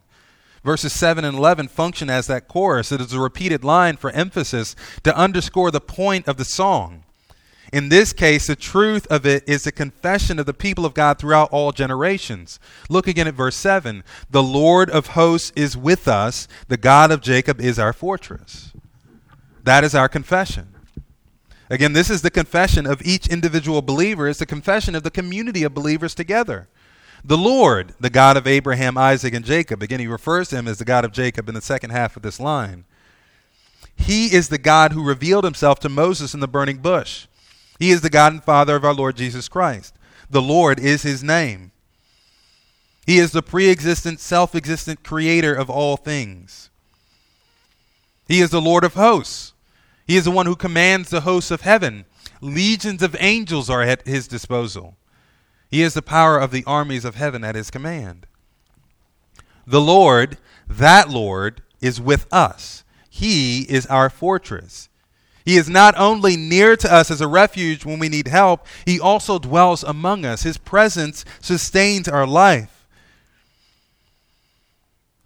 Verses 0.61 0.91
7 0.91 1.23
and 1.23 1.37
11 1.37 1.69
function 1.69 2.09
as 2.09 2.27
that 2.27 2.49
chorus. 2.49 2.91
It 2.91 2.99
is 2.99 3.13
a 3.13 3.21
repeated 3.21 3.63
line 3.63 3.95
for 3.95 4.11
emphasis 4.11 4.75
to 5.03 5.17
underscore 5.17 5.71
the 5.71 5.79
point 5.79 6.27
of 6.27 6.35
the 6.35 6.43
song. 6.43 7.05
In 7.71 7.87
this 7.87 8.11
case, 8.11 8.47
the 8.47 8.57
truth 8.57 9.07
of 9.09 9.25
it 9.25 9.47
is 9.47 9.65
a 9.65 9.71
confession 9.71 10.39
of 10.39 10.45
the 10.45 10.53
people 10.53 10.85
of 10.85 10.93
God 10.93 11.19
throughout 11.19 11.47
all 11.53 11.71
generations. 11.71 12.59
Look 12.89 13.07
again 13.07 13.29
at 13.29 13.33
verse 13.33 13.55
7. 13.55 14.03
The 14.29 14.43
Lord 14.43 14.89
of 14.89 15.07
hosts 15.07 15.53
is 15.55 15.77
with 15.77 16.09
us, 16.09 16.49
the 16.67 16.75
God 16.75 17.11
of 17.11 17.21
Jacob 17.21 17.61
is 17.61 17.79
our 17.79 17.93
fortress. 17.93 18.73
That 19.63 19.85
is 19.85 19.95
our 19.95 20.09
confession. 20.09 20.72
Again, 21.73 21.93
this 21.93 22.11
is 22.11 22.21
the 22.21 22.29
confession 22.29 22.85
of 22.85 23.01
each 23.01 23.27
individual 23.27 23.81
believer. 23.81 24.27
It's 24.27 24.37
the 24.37 24.45
confession 24.45 24.93
of 24.93 25.01
the 25.01 25.09
community 25.09 25.63
of 25.63 25.73
believers 25.73 26.13
together. 26.13 26.67
The 27.25 27.35
Lord, 27.35 27.95
the 27.99 28.11
God 28.11 28.37
of 28.37 28.45
Abraham, 28.45 28.95
Isaac, 28.95 29.33
and 29.33 29.43
Jacob. 29.43 29.81
Again, 29.81 29.99
he 29.99 30.05
refers 30.05 30.49
to 30.49 30.57
him 30.57 30.67
as 30.67 30.77
the 30.77 30.85
God 30.85 31.03
of 31.03 31.11
Jacob 31.11 31.49
in 31.49 31.55
the 31.55 31.61
second 31.61 31.89
half 31.89 32.15
of 32.15 32.21
this 32.21 32.39
line. 32.39 32.85
He 33.95 34.35
is 34.35 34.49
the 34.49 34.59
God 34.59 34.91
who 34.91 35.03
revealed 35.03 35.45
himself 35.45 35.79
to 35.79 35.89
Moses 35.89 36.35
in 36.35 36.41
the 36.41 36.47
burning 36.47 36.77
bush. 36.77 37.25
He 37.79 37.89
is 37.89 38.01
the 38.01 38.09
God 38.11 38.33
and 38.33 38.43
Father 38.43 38.75
of 38.75 38.85
our 38.85 38.93
Lord 38.93 39.15
Jesus 39.17 39.49
Christ. 39.49 39.95
The 40.29 40.43
Lord 40.43 40.79
is 40.79 41.01
his 41.01 41.23
name. 41.23 41.71
He 43.07 43.17
is 43.17 43.31
the 43.31 43.41
pre 43.41 43.71
existent, 43.71 44.19
self 44.19 44.53
existent 44.53 45.03
creator 45.03 45.55
of 45.55 45.71
all 45.71 45.97
things. 45.97 46.69
He 48.27 48.41
is 48.41 48.51
the 48.51 48.61
Lord 48.61 48.83
of 48.83 48.93
hosts. 48.93 49.52
He 50.05 50.17
is 50.17 50.25
the 50.25 50.31
one 50.31 50.45
who 50.45 50.55
commands 50.55 51.09
the 51.09 51.21
hosts 51.21 51.51
of 51.51 51.61
heaven. 51.61 52.05
Legions 52.41 53.01
of 53.01 53.15
angels 53.19 53.69
are 53.69 53.81
at 53.81 54.05
his 54.05 54.27
disposal. 54.27 54.97
He 55.69 55.81
has 55.81 55.93
the 55.93 56.01
power 56.01 56.37
of 56.37 56.51
the 56.51 56.63
armies 56.65 57.05
of 57.05 57.15
heaven 57.15 57.43
at 57.43 57.55
his 57.55 57.71
command. 57.71 58.27
The 59.65 59.81
Lord, 59.81 60.37
that 60.67 61.09
Lord, 61.09 61.61
is 61.81 62.01
with 62.01 62.27
us. 62.31 62.83
He 63.09 63.61
is 63.63 63.85
our 63.87 64.09
fortress. 64.09 64.89
He 65.45 65.57
is 65.57 65.69
not 65.69 65.97
only 65.97 66.37
near 66.37 66.75
to 66.77 66.93
us 66.93 67.11
as 67.11 67.21
a 67.21 67.27
refuge 67.27 67.85
when 67.85 67.99
we 67.99 68.09
need 68.09 68.27
help, 68.27 68.65
He 68.85 68.99
also 68.99 69.39
dwells 69.39 69.83
among 69.83 70.25
us. 70.25 70.43
His 70.43 70.57
presence 70.57 71.25
sustains 71.41 72.07
our 72.07 72.25
life. 72.25 72.72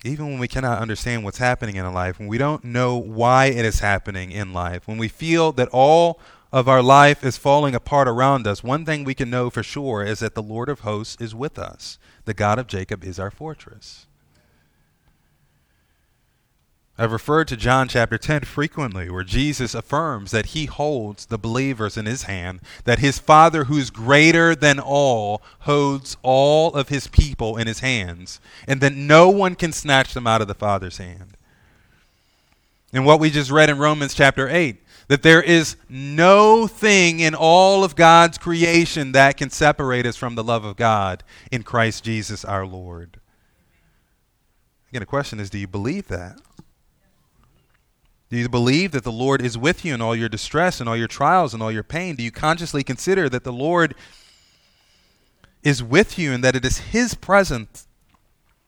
Even 0.04 0.28
when 0.28 0.40
we 0.40 0.48
cannot 0.48 0.80
understand 0.80 1.24
what's 1.24 1.40
happening 1.40 1.76
in 1.76 1.86
a 1.86 1.92
life, 1.92 2.20
when 2.20 2.28
we 2.28 2.38
don't 2.38 2.64
know 2.64 2.98
why 2.98 3.46
it 3.46 3.66
is 3.66 3.80
happening 3.80 4.32
in 4.32 4.54
life, 4.54 4.88
when 4.88 4.98
we 4.98 5.08
feel 5.08 5.52
that 5.54 5.70
all 5.72 6.20
of 6.52 6.68
our 6.68 6.82
life 6.82 7.24
is 7.24 7.38
falling 7.38 7.76
apart 7.76 8.08
around 8.08 8.48
us, 8.48 8.64
one 8.64 8.86
thing 8.86 9.04
we 9.04 9.14
can 9.14 9.30
know 9.30 9.50
for 9.50 9.64
sure 9.64 10.04
is 10.04 10.20
that 10.20 10.36
the 10.36 10.44
Lord 10.44 10.70
of 10.70 10.82
hosts 10.82 11.18
is 11.20 11.36
with 11.36 11.60
us. 11.60 12.00
The 12.26 12.34
God 12.34 12.60
of 12.60 12.68
Jacob 12.68 13.04
is 13.04 13.20
our 13.20 13.32
fortress. 13.32 14.07
I've 17.00 17.12
referred 17.12 17.48
to 17.50 17.58
John 17.58 17.88
chapter 17.88 18.18
10 18.18 18.42
frequently, 18.42 19.08
where 19.10 19.24
Jesus 19.24 19.76
affirms 19.76 20.32
that 20.32 20.48
he 20.48 20.66
holds 20.66 21.28
the 21.28 21.38
believers 21.38 21.96
in 21.96 22.08
his 22.08 22.24
hand, 22.24 22.60
that 22.86 22.98
his 22.98 23.20
Father, 23.20 23.66
who's 23.66 23.92
greater 23.92 24.56
than 24.56 24.80
all, 24.80 25.44
holds 25.60 26.18
all 26.24 26.74
of 26.74 26.90
his 26.90 27.06
people 27.06 27.56
in 27.56 27.68
his 27.68 27.82
hands, 27.82 28.40
and 28.68 28.82
that 28.82 28.94
no 28.94 29.30
one 29.30 29.54
can 29.54 29.72
snatch 29.72 30.16
them 30.16 30.26
out 30.26 30.42
of 30.42 30.48
the 30.48 30.56
Father's 30.56 30.98
hand. 30.98 31.38
And 32.92 33.06
what 33.06 33.20
we 33.20 33.30
just 33.30 33.52
read 33.52 33.70
in 33.70 33.78
Romans 33.78 34.16
chapter 34.16 34.50
8, 34.50 34.78
that 35.08 35.22
there 35.22 35.42
is 35.42 35.76
no 35.88 36.66
thing 36.66 37.20
in 37.20 37.36
all 37.36 37.84
of 37.84 37.96
God's 37.96 38.40
creation 38.40 39.12
that 39.12 39.38
can 39.38 39.52
separate 39.52 40.08
us 40.08 40.16
from 40.16 40.34
the 40.34 40.44
love 40.44 40.66
of 40.66 40.78
God 40.78 41.24
in 41.52 41.62
Christ 41.62 42.04
Jesus 42.04 42.44
our 42.44 42.66
Lord. 42.66 43.20
Again, 44.90 45.02
the 45.02 45.06
question 45.06 45.40
is 45.40 45.52
do 45.52 45.60
you 45.60 45.68
believe 45.68 46.08
that? 46.08 46.40
Do 48.30 48.38
you 48.38 48.50
believe 48.50 48.92
that 48.92 49.04
the 49.04 49.12
Lord 49.12 49.42
is 49.42 49.58
with 49.58 49.86
you 49.86 49.94
in 49.94 50.02
all 50.02 50.16
your 50.16 50.28
distress 50.28 50.80
and 50.80 50.90
all 50.90 50.98
your 50.98 51.08
trials 51.08 51.54
and 51.54 51.64
all 51.64 51.72
your 51.72 51.84
pain? 51.84 52.16
Do 52.16 52.24
you 52.24 52.32
consciously 52.32 52.84
consider 52.84 53.30
that 53.30 53.46
the 53.46 53.54
Lord 53.54 53.96
is 55.64 55.82
with 55.82 56.20
you 56.20 56.34
and 56.34 56.44
that 56.44 56.56
it 56.56 56.66
is 56.66 56.80
His 56.80 57.14
presence 57.14 57.88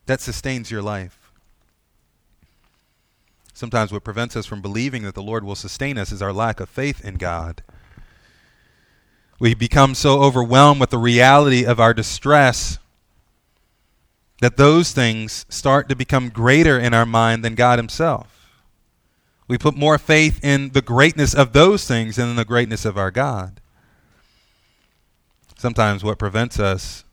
that 0.05 0.21
sustains 0.21 0.71
your 0.71 0.81
life? 0.81 1.31
Sometimes 3.53 3.91
what 3.91 4.05
prevents 4.05 4.37
us 4.37 4.45
from 4.45 4.61
believing 4.61 5.03
that 5.03 5.15
the 5.15 5.21
Lord 5.21 5.43
will 5.43 5.55
sustain 5.55 5.97
us 5.97 6.13
is 6.13 6.21
our 6.21 6.31
lack 6.31 6.61
of 6.61 6.69
faith 6.69 7.03
in 7.03 7.15
God. 7.15 7.61
We 9.39 9.53
become 9.53 9.93
so 9.93 10.21
overwhelmed 10.21 10.79
with 10.79 10.91
the 10.91 10.97
reality 10.97 11.65
of 11.65 11.81
our 11.81 11.93
distress 11.93 12.79
that 14.39 14.55
those 14.55 14.93
things 14.93 15.45
start 15.49 15.89
to 15.89 15.95
become 15.97 16.29
greater 16.29 16.79
in 16.79 16.93
our 16.93 17.05
mind 17.05 17.43
than 17.43 17.55
God 17.55 17.77
Himself. 17.77 18.38
We 19.49 19.57
put 19.57 19.75
more 19.75 19.97
faith 19.97 20.39
in 20.43 20.69
the 20.69 20.81
greatness 20.81 21.33
of 21.33 21.53
those 21.53 21.85
things 21.85 22.17
than 22.17 22.29
in 22.29 22.35
the 22.35 22.45
greatness 22.45 22.85
of 22.85 22.99
our 22.99 23.09
God. 23.09 23.59
Sometimes 25.57 26.03
what 26.03 26.19
prevents 26.19 26.59
us 26.59 27.03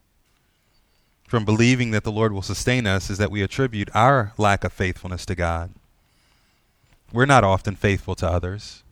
from 1.27 1.47
believing 1.47 1.93
that 1.93 2.05
the 2.05 2.13
Lord 2.13 2.33
will 2.33 2.43
sustain 2.43 2.87
us 2.87 3.09
is 3.09 3.17
that 3.19 3.31
we 3.31 3.43
attribute 3.43 3.89
our 3.95 4.35
lack 4.37 4.65
of 4.65 4.73
faithfulness 4.75 5.25
to 5.27 5.35
God. 5.35 5.73
We're 7.11 7.25
not 7.25 7.43
often 7.43 7.75
faithful 7.75 8.15
to 8.17 8.29
others. 8.29 8.83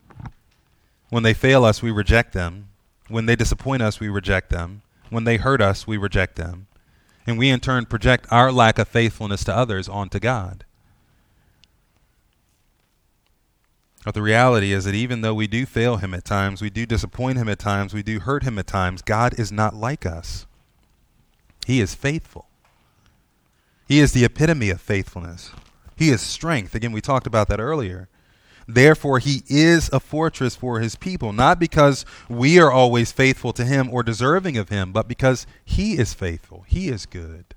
When 1.09 1.21
they 1.21 1.35
fail 1.35 1.63
us, 1.63 1.83
we 1.83 1.91
reject 1.91 2.33
them. 2.33 2.69
When 3.09 3.27
they 3.27 3.35
disappoint 3.35 3.83
us, 3.83 3.99
we 3.99 4.09
reject 4.09 4.49
them. 4.49 4.81
When 5.11 5.23
they 5.23 5.37
hurt 5.37 5.61
us, 5.61 5.85
we 5.85 5.97
reject 5.97 6.35
them. 6.35 6.65
And 7.27 7.37
we 7.37 7.49
in 7.49 7.59
turn 7.59 7.85
project 7.85 8.25
our 8.31 8.51
lack 8.51 8.79
of 8.79 8.87
faithfulness 8.87 9.43
to 9.43 9.55
others 9.55 9.87
onto 9.87 10.19
God. 10.19 10.65
But 14.05 14.13
the 14.13 14.21
reality 14.21 14.71
is 14.71 14.85
that 14.85 14.93
even 14.93 15.21
though 15.21 15.33
we 15.33 15.47
do 15.47 15.65
fail 15.65 15.97
him 15.97 16.13
at 16.13 16.23
times, 16.23 16.61
we 16.61 16.69
do 16.69 16.85
disappoint 16.85 17.39
him 17.39 17.49
at 17.49 17.57
times, 17.57 17.91
we 17.91 18.03
do 18.03 18.19
hurt 18.19 18.43
him 18.43 18.59
at 18.59 18.67
times, 18.67 19.01
God 19.01 19.37
is 19.39 19.51
not 19.51 19.73
like 19.73 20.05
us. 20.05 20.45
He 21.65 21.81
is 21.81 21.95
faithful. 21.95 22.47
He 23.87 23.99
is 23.99 24.11
the 24.11 24.23
epitome 24.23 24.69
of 24.69 24.79
faithfulness. 24.79 25.49
He 25.95 26.09
is 26.09 26.21
strength. 26.21 26.75
Again, 26.75 26.91
we 26.91 27.01
talked 27.01 27.25
about 27.25 27.47
that 27.47 27.59
earlier. 27.59 28.07
Therefore, 28.67 29.17
he 29.17 29.41
is 29.47 29.89
a 29.91 29.99
fortress 29.99 30.55
for 30.55 30.79
his 30.79 30.95
people, 30.95 31.33
not 31.33 31.59
because 31.59 32.05
we 32.29 32.59
are 32.59 32.71
always 32.71 33.11
faithful 33.11 33.53
to 33.53 33.65
him 33.65 33.89
or 33.91 34.03
deserving 34.03 34.55
of 34.55 34.69
him, 34.69 34.91
but 34.91 35.07
because 35.07 35.47
he 35.63 35.97
is 35.97 36.13
faithful. 36.13 36.63
He 36.67 36.89
is 36.89 37.07
good. 37.07 37.55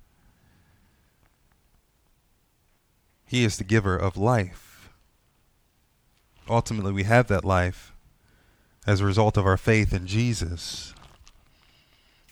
He 3.27 3.45
is 3.45 3.59
the 3.59 3.65
giver 3.65 3.99
of 3.99 4.17
life 4.17 4.68
ultimately 6.49 6.93
we 6.93 7.05
have 7.05 7.29
that 7.29 7.45
life 7.45 7.93
as 8.87 9.01
a 9.01 9.07
result 9.07 9.37
of 9.37 9.47
our 9.47 9.57
faith 9.57 9.93
in 9.93 10.07
Jesus. 10.07 10.95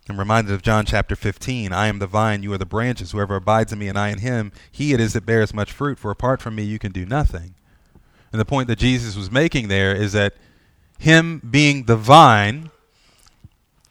I'm 0.08 0.18
reminded 0.18 0.54
of 0.54 0.62
John 0.62 0.86
chapter 0.86 1.16
15. 1.16 1.72
I 1.72 1.88
am 1.88 1.98
the 1.98 2.06
vine, 2.06 2.42
you 2.42 2.52
are 2.52 2.58
the 2.58 2.64
branches. 2.64 3.10
Whoever 3.10 3.36
abides 3.36 3.72
in 3.72 3.78
me 3.78 3.88
and 3.88 3.98
I 3.98 4.10
in 4.10 4.18
him, 4.18 4.52
he 4.70 4.92
it 4.92 5.00
is 5.00 5.14
that 5.14 5.26
bears 5.26 5.52
much 5.52 5.72
fruit, 5.72 5.98
for 5.98 6.10
apart 6.10 6.40
from 6.40 6.54
me 6.54 6.62
you 6.62 6.78
can 6.78 6.92
do 6.92 7.04
nothing. 7.04 7.54
And 8.30 8.40
the 8.40 8.44
point 8.44 8.68
that 8.68 8.78
Jesus 8.78 9.16
was 9.16 9.30
making 9.30 9.68
there 9.68 9.94
is 9.94 10.12
that 10.12 10.34
him 10.98 11.40
being 11.50 11.84
the 11.84 11.96
vine 11.96 12.70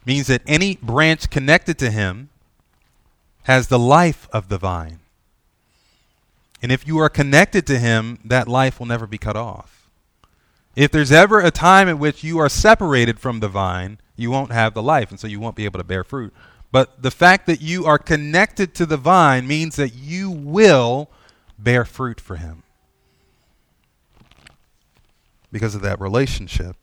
means 0.05 0.27
that 0.27 0.41
any 0.47 0.77
branch 0.77 1.29
connected 1.29 1.77
to 1.79 1.91
him 1.91 2.29
has 3.43 3.67
the 3.67 3.79
life 3.79 4.29
of 4.31 4.49
the 4.49 4.57
vine. 4.57 4.99
And 6.61 6.71
if 6.71 6.88
you 6.88 6.97
are 6.99 7.09
connected 7.09 7.67
to 7.67 7.77
him, 7.77 8.19
that 8.23 8.47
life 8.47 8.79
will 8.79 8.88
never 8.88 9.05
be 9.05 9.17
cut 9.17 9.35
off. 9.35 9.85
If 10.75 10.91
there's 10.91 11.11
ever 11.11 11.39
a 11.39 11.51
time 11.51 11.88
in 11.88 11.99
which 11.99 12.23
you 12.23 12.38
are 12.39 12.49
separated 12.49 13.19
from 13.19 13.39
the 13.39 13.47
vine, 13.47 13.99
you 14.15 14.29
won't 14.29 14.51
have 14.51 14.73
the 14.73 14.83
life, 14.83 15.09
and 15.09 15.19
so 15.19 15.27
you 15.27 15.39
won't 15.39 15.55
be 15.55 15.65
able 15.65 15.79
to 15.79 15.85
bear 15.85 16.03
fruit. 16.03 16.33
But 16.71 17.01
the 17.01 17.11
fact 17.11 17.45
that 17.45 17.61
you 17.61 17.85
are 17.85 17.97
connected 17.97 18.75
to 18.75 18.85
the 18.85 18.97
vine 18.97 19.47
means 19.47 19.77
that 19.77 19.93
you 19.93 20.29
will 20.29 21.09
bear 21.57 21.85
fruit 21.85 22.19
for 22.19 22.35
him 22.35 22.63
because 25.51 25.75
of 25.75 25.81
that 25.81 26.01
relationship. 26.01 26.75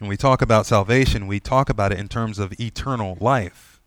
When 0.00 0.08
we 0.08 0.16
talk 0.16 0.42
about 0.42 0.66
salvation, 0.66 1.28
we 1.28 1.38
talk 1.38 1.68
about 1.68 1.92
it 1.92 2.00
in 2.00 2.08
terms 2.08 2.40
of 2.40 2.58
eternal 2.58 3.16
life. 3.20 3.80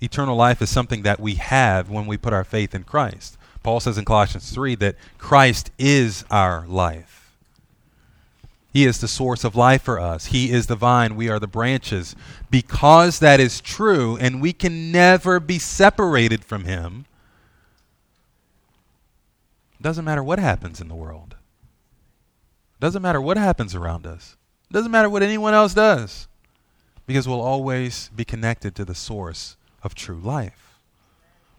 Eternal 0.00 0.36
life 0.36 0.60
is 0.60 0.70
something 0.70 1.02
that 1.02 1.20
we 1.20 1.36
have 1.36 1.88
when 1.88 2.06
we 2.06 2.16
put 2.16 2.32
our 2.32 2.44
faith 2.44 2.74
in 2.74 2.82
Christ. 2.82 3.38
Paul 3.64 3.80
says 3.80 3.96
in 3.96 4.04
Colossians 4.04 4.52
3 4.52 4.76
that 4.76 4.96
Christ 5.18 5.70
is 5.78 6.24
our 6.30 6.66
life. 6.68 7.32
He 8.72 8.84
is 8.84 9.00
the 9.00 9.08
source 9.08 9.42
of 9.42 9.56
life 9.56 9.82
for 9.82 9.98
us. 9.98 10.26
He 10.26 10.50
is 10.50 10.66
the 10.66 10.76
vine. 10.76 11.16
We 11.16 11.30
are 11.30 11.40
the 11.40 11.46
branches. 11.46 12.14
Because 12.50 13.20
that 13.20 13.40
is 13.40 13.60
true, 13.60 14.18
and 14.18 14.42
we 14.42 14.52
can 14.52 14.92
never 14.92 15.40
be 15.40 15.58
separated 15.58 16.44
from 16.44 16.64
Him, 16.64 17.06
it 19.80 19.82
doesn't 19.82 20.04
matter 20.04 20.22
what 20.22 20.38
happens 20.38 20.80
in 20.80 20.88
the 20.88 20.94
world. 20.94 21.36
it 22.78 22.80
Doesn't 22.80 23.02
matter 23.02 23.20
what 23.20 23.38
happens 23.38 23.74
around 23.74 24.06
us. 24.06 24.36
it 24.68 24.74
Doesn't 24.74 24.92
matter 24.92 25.08
what 25.08 25.22
anyone 25.22 25.54
else 25.54 25.72
does. 25.72 26.28
Because 27.06 27.26
we'll 27.26 27.40
always 27.40 28.10
be 28.14 28.24
connected 28.26 28.74
to 28.74 28.84
the 28.84 28.94
source 28.94 29.56
of 29.82 29.94
true 29.94 30.20
life. 30.20 30.80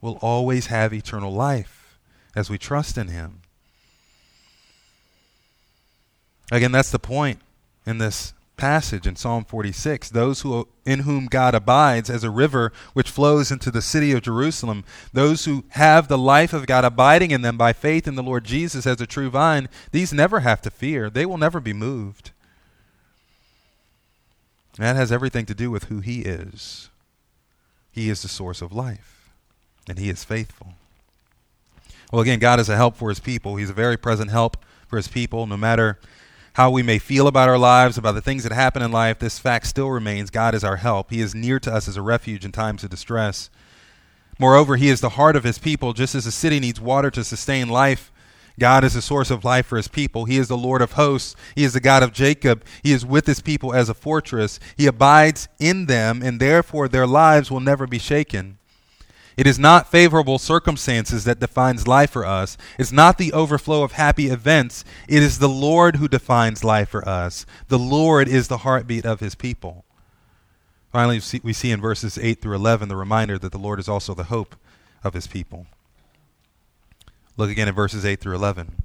We'll 0.02 0.20
always 0.22 0.68
have 0.68 0.94
eternal 0.94 1.32
life 1.32 1.85
as 2.36 2.50
we 2.50 2.58
trust 2.58 2.98
in 2.98 3.08
Him. 3.08 3.42
Again, 6.52 6.72
that's 6.72 6.92
the 6.92 7.00
point 7.00 7.40
in 7.86 7.98
this 7.98 8.34
passage 8.58 9.08
in 9.08 9.16
Psalm 9.16 9.44
46. 9.44 10.10
Those 10.10 10.42
who 10.42 10.68
in 10.86 11.02
whom 11.02 11.26
God 11.26 11.56
abides 11.56 12.10
as 12.10 12.24
a 12.24 12.30
river 12.30 12.72
which 12.94 13.10
flows 13.10 13.52
into 13.52 13.72
the 13.72 13.82
city 13.82 14.12
of 14.12 14.22
Jerusalem, 14.22 14.84
those 15.14 15.46
who 15.46 15.66
have 15.70 16.08
the 16.08 16.18
life 16.18 16.54
of 16.54 16.68
God 16.68 16.86
abiding 16.86 17.32
in 17.32 17.42
them 17.42 17.58
by 17.58 17.74
faith 17.74 18.08
in 18.08 18.16
the 18.16 18.24
Lord 18.24 18.44
Jesus 18.44 18.86
as 18.86 19.02
a 19.02 19.08
true 19.08 19.30
vine, 19.30 19.68
these 19.92 20.14
never 20.14 20.42
have 20.42 20.62
to 20.62 20.70
fear. 20.70 21.10
They 21.10 21.26
will 21.26 21.38
never 21.38 21.60
be 21.60 21.74
moved. 21.74 22.32
that 24.78 24.96
has 24.96 25.12
everything 25.12 25.46
to 25.46 25.56
do 25.56 25.72
with 25.72 25.86
who 25.86 26.00
He 26.00 26.22
is. 26.22 26.90
He 27.92 28.10
is 28.10 28.22
the 28.22 28.28
source 28.28 28.62
of 28.62 28.74
life, 28.74 29.32
and 29.88 29.98
He 29.98 30.10
is 30.10 30.24
faithful. 30.24 30.74
Well, 32.12 32.22
again, 32.22 32.40
God 32.40 32.60
is 32.60 32.70
a 32.70 32.76
help 32.76 32.96
for 32.96 33.10
his 33.10 33.20
people. 33.20 33.56
He's 33.56 33.70
a 33.70 33.74
very 33.74 33.98
present 33.98 34.32
help 34.32 34.58
for 34.88 34.98
his 34.98 35.08
people. 35.08 35.48
No 35.48 35.58
matter 35.58 36.00
how 36.54 36.70
we 36.72 36.84
may 36.84 37.00
feel 37.00 37.28
about 37.28 37.50
our 37.50 37.58
lives, 37.58 37.98
about 37.98 38.14
the 38.14 38.22
things 38.22 38.44
that 38.44 38.54
happen 38.54 38.82
in 38.82 38.92
life, 38.92 39.20
this 39.20 39.40
fact 39.40 39.68
still 39.68 39.90
remains 39.90 40.30
God 40.30 40.56
is 40.56 40.64
our 40.64 40.78
help. 40.78 41.12
He 41.12 41.20
is 41.20 41.36
near 41.36 41.60
to 41.60 41.74
us 41.74 41.88
as 41.88 41.98
a 41.98 42.02
refuge 42.02 42.46
in 42.46 42.52
times 42.52 42.84
of 42.84 42.90
distress. 42.90 43.50
Moreover, 44.40 44.76
he 44.76 44.90
is 44.90 45.02
the 45.02 45.10
heart 45.10 45.36
of 45.36 45.44
his 45.44 45.58
people. 45.58 45.94
Just 45.94 46.16
as 46.16 46.26
a 46.26 46.32
city 46.32 46.60
needs 46.60 46.80
water 46.80 47.10
to 47.12 47.24
sustain 47.24 47.70
life, 47.70 48.12
God 48.58 48.84
is 48.86 48.94
the 48.94 49.02
source 49.02 49.32
of 49.32 49.44
life 49.44 49.66
for 49.66 49.78
his 49.78 49.90
people. 49.90 50.26
He 50.26 50.38
is 50.38 50.48
the 50.48 50.58
Lord 50.58 50.82
of 50.82 50.94
hosts. 50.94 51.36
He 51.56 51.64
is 51.64 51.74
the 51.74 51.82
God 51.82 52.04
of 52.04 52.14
Jacob. 52.14 52.64
He 52.84 52.94
is 52.94 53.06
with 53.06 53.26
his 53.26 53.42
people 53.42 53.74
as 53.74 53.90
a 53.90 53.94
fortress. 53.94 54.60
He 54.78 54.88
abides 54.88 55.50
in 55.60 55.88
them, 55.88 56.22
and 56.22 56.40
therefore 56.40 56.88
their 56.88 57.08
lives 57.08 57.52
will 57.52 57.60
never 57.60 57.86
be 57.86 58.00
shaken. 58.00 58.58
It 59.38 59.48
is 59.48 59.60
not 59.60 59.92
favorable 59.92 60.40
circumstances 60.40 61.26
that 61.26 61.40
defines 61.40 61.88
life 61.88 62.12
for 62.12 62.26
us. 62.26 62.58
It's 62.80 62.92
not 62.92 63.18
the 63.18 63.34
overflow 63.34 63.84
of 63.84 63.94
happy 63.94 64.28
events. 64.28 64.86
It 65.10 65.22
is 65.22 65.40
the 65.40 65.50
Lord 65.50 65.98
who 65.98 66.08
defines 66.08 66.64
life 66.64 66.90
for 66.90 67.08
us. 67.08 67.46
The 67.68 67.80
Lord 67.80 68.30
is 68.30 68.48
the 68.48 68.60
heartbeat 68.60 69.06
of 69.06 69.20
his 69.20 69.36
people. 69.36 69.84
Finally, 70.92 71.22
we 71.44 71.52
see 71.52 71.72
in 71.72 71.82
verses 71.82 72.18
8 72.18 72.42
through 72.42 72.56
11 72.56 72.88
the 72.88 72.96
reminder 72.96 73.38
that 73.38 73.52
the 73.52 73.58
Lord 73.58 73.80
is 73.80 73.90
also 73.90 74.14
the 74.14 74.26
hope 74.26 74.56
of 75.04 75.14
his 75.14 75.28
people. 75.28 75.68
Look 77.36 77.50
again 77.50 77.68
at 77.68 77.76
verses 77.76 78.06
8 78.06 78.22
through 78.22 78.36
11. 78.36 78.78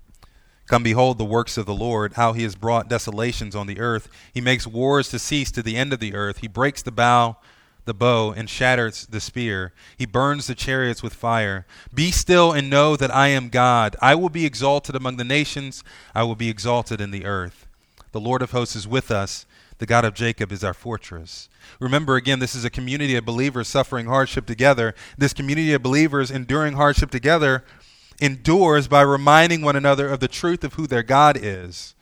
Come 0.66 0.82
behold 0.82 1.18
the 1.18 1.24
works 1.24 1.56
of 1.56 1.66
the 1.66 1.74
Lord, 1.74 2.14
how 2.14 2.32
he 2.32 2.42
has 2.42 2.56
brought 2.56 2.88
desolations 2.88 3.54
on 3.54 3.68
the 3.68 3.78
earth. 3.78 4.08
He 4.32 4.40
makes 4.40 4.66
wars 4.66 5.08
to 5.10 5.20
cease 5.20 5.52
to 5.52 5.62
the 5.62 5.76
end 5.76 5.92
of 5.92 6.00
the 6.00 6.14
earth. 6.14 6.38
He 6.38 6.48
breaks 6.48 6.82
the 6.82 6.90
bow 6.90 7.36
the 7.84 7.94
bow 7.94 8.32
and 8.32 8.48
shatters 8.48 9.06
the 9.06 9.20
spear. 9.20 9.72
He 9.96 10.06
burns 10.06 10.46
the 10.46 10.54
chariots 10.54 11.02
with 11.02 11.14
fire. 11.14 11.66
Be 11.92 12.10
still 12.10 12.52
and 12.52 12.70
know 12.70 12.96
that 12.96 13.14
I 13.14 13.28
am 13.28 13.48
God. 13.48 13.96
I 14.00 14.14
will 14.14 14.28
be 14.28 14.46
exalted 14.46 14.94
among 14.94 15.16
the 15.16 15.24
nations, 15.24 15.82
I 16.14 16.22
will 16.22 16.36
be 16.36 16.48
exalted 16.48 17.00
in 17.00 17.10
the 17.10 17.24
earth. 17.24 17.66
The 18.12 18.20
Lord 18.20 18.42
of 18.42 18.50
hosts 18.50 18.76
is 18.76 18.88
with 18.88 19.10
us. 19.10 19.46
The 19.78 19.86
God 19.86 20.04
of 20.04 20.14
Jacob 20.14 20.52
is 20.52 20.62
our 20.62 20.74
fortress. 20.74 21.48
Remember 21.78 22.16
again, 22.16 22.38
this 22.38 22.54
is 22.54 22.66
a 22.66 22.70
community 22.70 23.16
of 23.16 23.24
believers 23.24 23.68
suffering 23.68 24.06
hardship 24.06 24.44
together. 24.44 24.94
This 25.16 25.32
community 25.32 25.72
of 25.72 25.82
believers 25.82 26.30
enduring 26.30 26.74
hardship 26.74 27.10
together 27.10 27.64
endures 28.20 28.88
by 28.88 29.00
reminding 29.00 29.62
one 29.62 29.76
another 29.76 30.08
of 30.08 30.20
the 30.20 30.28
truth 30.28 30.64
of 30.64 30.74
who 30.74 30.86
their 30.86 31.02
God 31.02 31.38
is. 31.40 31.94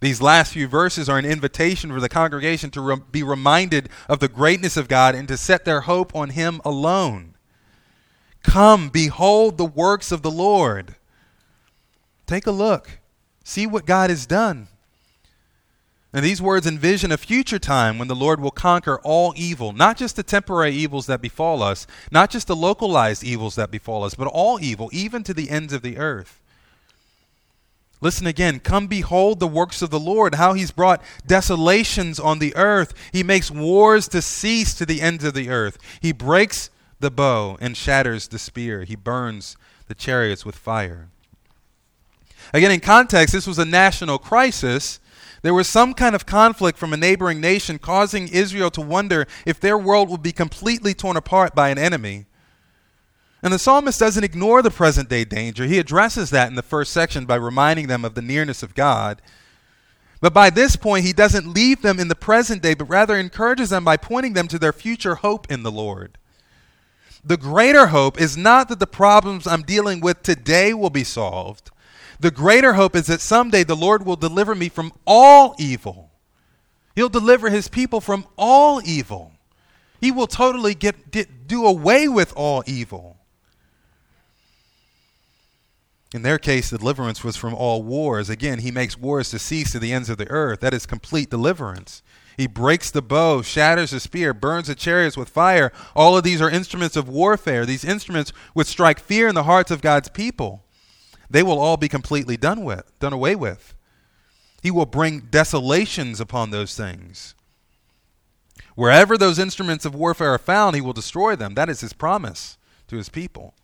These 0.00 0.22
last 0.22 0.52
few 0.52 0.68
verses 0.68 1.08
are 1.08 1.18
an 1.18 1.24
invitation 1.24 1.90
for 1.90 2.00
the 2.00 2.08
congregation 2.08 2.70
to 2.70 2.80
re- 2.80 2.96
be 3.10 3.22
reminded 3.22 3.88
of 4.08 4.20
the 4.20 4.28
greatness 4.28 4.76
of 4.76 4.88
God 4.88 5.14
and 5.14 5.26
to 5.28 5.36
set 5.36 5.64
their 5.64 5.82
hope 5.82 6.14
on 6.14 6.30
Him 6.30 6.60
alone. 6.64 7.34
Come, 8.42 8.90
behold 8.90 9.58
the 9.58 9.64
works 9.64 10.12
of 10.12 10.22
the 10.22 10.30
Lord. 10.30 10.94
Take 12.26 12.46
a 12.46 12.52
look, 12.52 13.00
see 13.42 13.66
what 13.66 13.86
God 13.86 14.10
has 14.10 14.26
done. 14.26 14.68
And 16.12 16.24
these 16.24 16.40
words 16.40 16.66
envision 16.66 17.12
a 17.12 17.18
future 17.18 17.58
time 17.58 17.98
when 17.98 18.08
the 18.08 18.16
Lord 18.16 18.40
will 18.40 18.50
conquer 18.50 18.98
all 19.00 19.34
evil, 19.36 19.72
not 19.72 19.98
just 19.98 20.16
the 20.16 20.22
temporary 20.22 20.72
evils 20.72 21.06
that 21.06 21.20
befall 21.20 21.62
us, 21.62 21.86
not 22.10 22.30
just 22.30 22.46
the 22.46 22.56
localized 22.56 23.22
evils 23.22 23.56
that 23.56 23.70
befall 23.70 24.04
us, 24.04 24.14
but 24.14 24.26
all 24.26 24.58
evil, 24.60 24.88
even 24.92 25.22
to 25.24 25.34
the 25.34 25.50
ends 25.50 25.72
of 25.72 25.82
the 25.82 25.98
earth. 25.98 26.40
Listen 28.00 28.26
again. 28.26 28.60
Come 28.60 28.86
behold 28.86 29.40
the 29.40 29.48
works 29.48 29.82
of 29.82 29.90
the 29.90 29.98
Lord, 29.98 30.36
how 30.36 30.52
he's 30.52 30.70
brought 30.70 31.02
desolations 31.26 32.20
on 32.20 32.38
the 32.38 32.54
earth. 32.54 32.94
He 33.12 33.22
makes 33.22 33.50
wars 33.50 34.06
to 34.08 34.22
cease 34.22 34.74
to 34.74 34.86
the 34.86 35.00
ends 35.00 35.24
of 35.24 35.34
the 35.34 35.50
earth. 35.50 35.78
He 36.00 36.12
breaks 36.12 36.70
the 37.00 37.10
bow 37.10 37.58
and 37.60 37.76
shatters 37.76 38.28
the 38.28 38.38
spear. 38.38 38.84
He 38.84 38.94
burns 38.96 39.56
the 39.88 39.94
chariots 39.94 40.44
with 40.44 40.54
fire. 40.54 41.08
Again, 42.54 42.70
in 42.70 42.80
context, 42.80 43.34
this 43.34 43.46
was 43.46 43.58
a 43.58 43.64
national 43.64 44.18
crisis. 44.18 45.00
There 45.42 45.54
was 45.54 45.68
some 45.68 45.92
kind 45.92 46.14
of 46.14 46.26
conflict 46.26 46.78
from 46.78 46.92
a 46.92 46.96
neighboring 46.96 47.40
nation 47.40 47.78
causing 47.78 48.28
Israel 48.28 48.70
to 48.72 48.80
wonder 48.80 49.26
if 49.44 49.60
their 49.60 49.78
world 49.78 50.08
would 50.08 50.22
be 50.22 50.32
completely 50.32 50.94
torn 50.94 51.16
apart 51.16 51.54
by 51.54 51.68
an 51.68 51.78
enemy. 51.78 52.26
And 53.42 53.52
the 53.52 53.58
psalmist 53.58 54.00
doesn't 54.00 54.24
ignore 54.24 54.62
the 54.62 54.70
present 54.70 55.08
day 55.08 55.24
danger. 55.24 55.64
He 55.64 55.78
addresses 55.78 56.30
that 56.30 56.48
in 56.48 56.56
the 56.56 56.62
first 56.62 56.92
section 56.92 57.24
by 57.24 57.36
reminding 57.36 57.86
them 57.86 58.04
of 58.04 58.14
the 58.14 58.22
nearness 58.22 58.62
of 58.62 58.74
God. 58.74 59.22
But 60.20 60.34
by 60.34 60.50
this 60.50 60.74
point, 60.74 61.04
he 61.04 61.12
doesn't 61.12 61.54
leave 61.54 61.82
them 61.82 62.00
in 62.00 62.08
the 62.08 62.16
present 62.16 62.62
day, 62.62 62.74
but 62.74 62.88
rather 62.88 63.16
encourages 63.16 63.70
them 63.70 63.84
by 63.84 63.96
pointing 63.96 64.32
them 64.32 64.48
to 64.48 64.58
their 64.58 64.72
future 64.72 65.16
hope 65.16 65.50
in 65.50 65.62
the 65.62 65.70
Lord. 65.70 66.18
The 67.22 67.36
greater 67.36 67.88
hope 67.88 68.20
is 68.20 68.36
not 68.36 68.68
that 68.68 68.80
the 68.80 68.86
problems 68.86 69.46
I'm 69.46 69.62
dealing 69.62 70.00
with 70.00 70.22
today 70.22 70.74
will 70.74 70.90
be 70.90 71.04
solved. 71.04 71.70
The 72.18 72.32
greater 72.32 72.72
hope 72.72 72.96
is 72.96 73.06
that 73.06 73.20
someday 73.20 73.62
the 73.62 73.76
Lord 73.76 74.04
will 74.04 74.16
deliver 74.16 74.56
me 74.56 74.68
from 74.68 74.92
all 75.06 75.54
evil. 75.58 76.10
He'll 76.96 77.08
deliver 77.08 77.50
his 77.50 77.68
people 77.68 78.00
from 78.00 78.26
all 78.36 78.80
evil. 78.84 79.32
He 80.00 80.10
will 80.10 80.26
totally 80.26 80.74
get, 80.74 81.12
get 81.12 81.46
do 81.46 81.64
away 81.64 82.08
with 82.08 82.32
all 82.34 82.64
evil. 82.66 83.17
In 86.14 86.22
their 86.22 86.38
case, 86.38 86.70
the 86.70 86.78
deliverance 86.78 87.22
was 87.22 87.36
from 87.36 87.54
all 87.54 87.82
wars. 87.82 88.30
Again, 88.30 88.60
he 88.60 88.70
makes 88.70 88.96
wars 88.96 89.30
to 89.30 89.38
cease 89.38 89.72
to 89.72 89.78
the 89.78 89.92
ends 89.92 90.08
of 90.08 90.16
the 90.16 90.30
earth. 90.30 90.60
That 90.60 90.72
is 90.72 90.86
complete 90.86 91.28
deliverance. 91.28 92.02
He 92.38 92.46
breaks 92.46 92.90
the 92.90 93.02
bow, 93.02 93.42
shatters 93.42 93.90
the 93.90 94.00
spear, 94.00 94.32
burns 94.32 94.68
the 94.68 94.74
chariots 94.74 95.16
with 95.16 95.28
fire. 95.28 95.70
All 95.94 96.16
of 96.16 96.24
these 96.24 96.40
are 96.40 96.48
instruments 96.48 96.96
of 96.96 97.08
warfare. 97.08 97.66
These 97.66 97.84
instruments 97.84 98.32
would 98.54 98.66
strike 98.66 99.00
fear 99.00 99.28
in 99.28 99.34
the 99.34 99.42
hearts 99.42 99.70
of 99.70 99.82
God's 99.82 100.08
people. 100.08 100.64
They 101.28 101.42
will 101.42 101.58
all 101.58 101.76
be 101.76 101.88
completely 101.88 102.36
done 102.36 102.64
with, 102.64 102.90
done 103.00 103.12
away 103.12 103.34
with. 103.34 103.74
He 104.62 104.70
will 104.70 104.86
bring 104.86 105.28
desolations 105.30 106.20
upon 106.20 106.50
those 106.50 106.74
things. 106.74 107.34
Wherever 108.74 109.18
those 109.18 109.38
instruments 109.38 109.84
of 109.84 109.94
warfare 109.94 110.32
are 110.32 110.38
found, 110.38 110.74
he 110.74 110.80
will 110.80 110.92
destroy 110.92 111.36
them. 111.36 111.54
That 111.54 111.68
is 111.68 111.80
his 111.80 111.92
promise 111.92 112.56
to 112.86 112.96
his 112.96 113.08
people. 113.08 113.54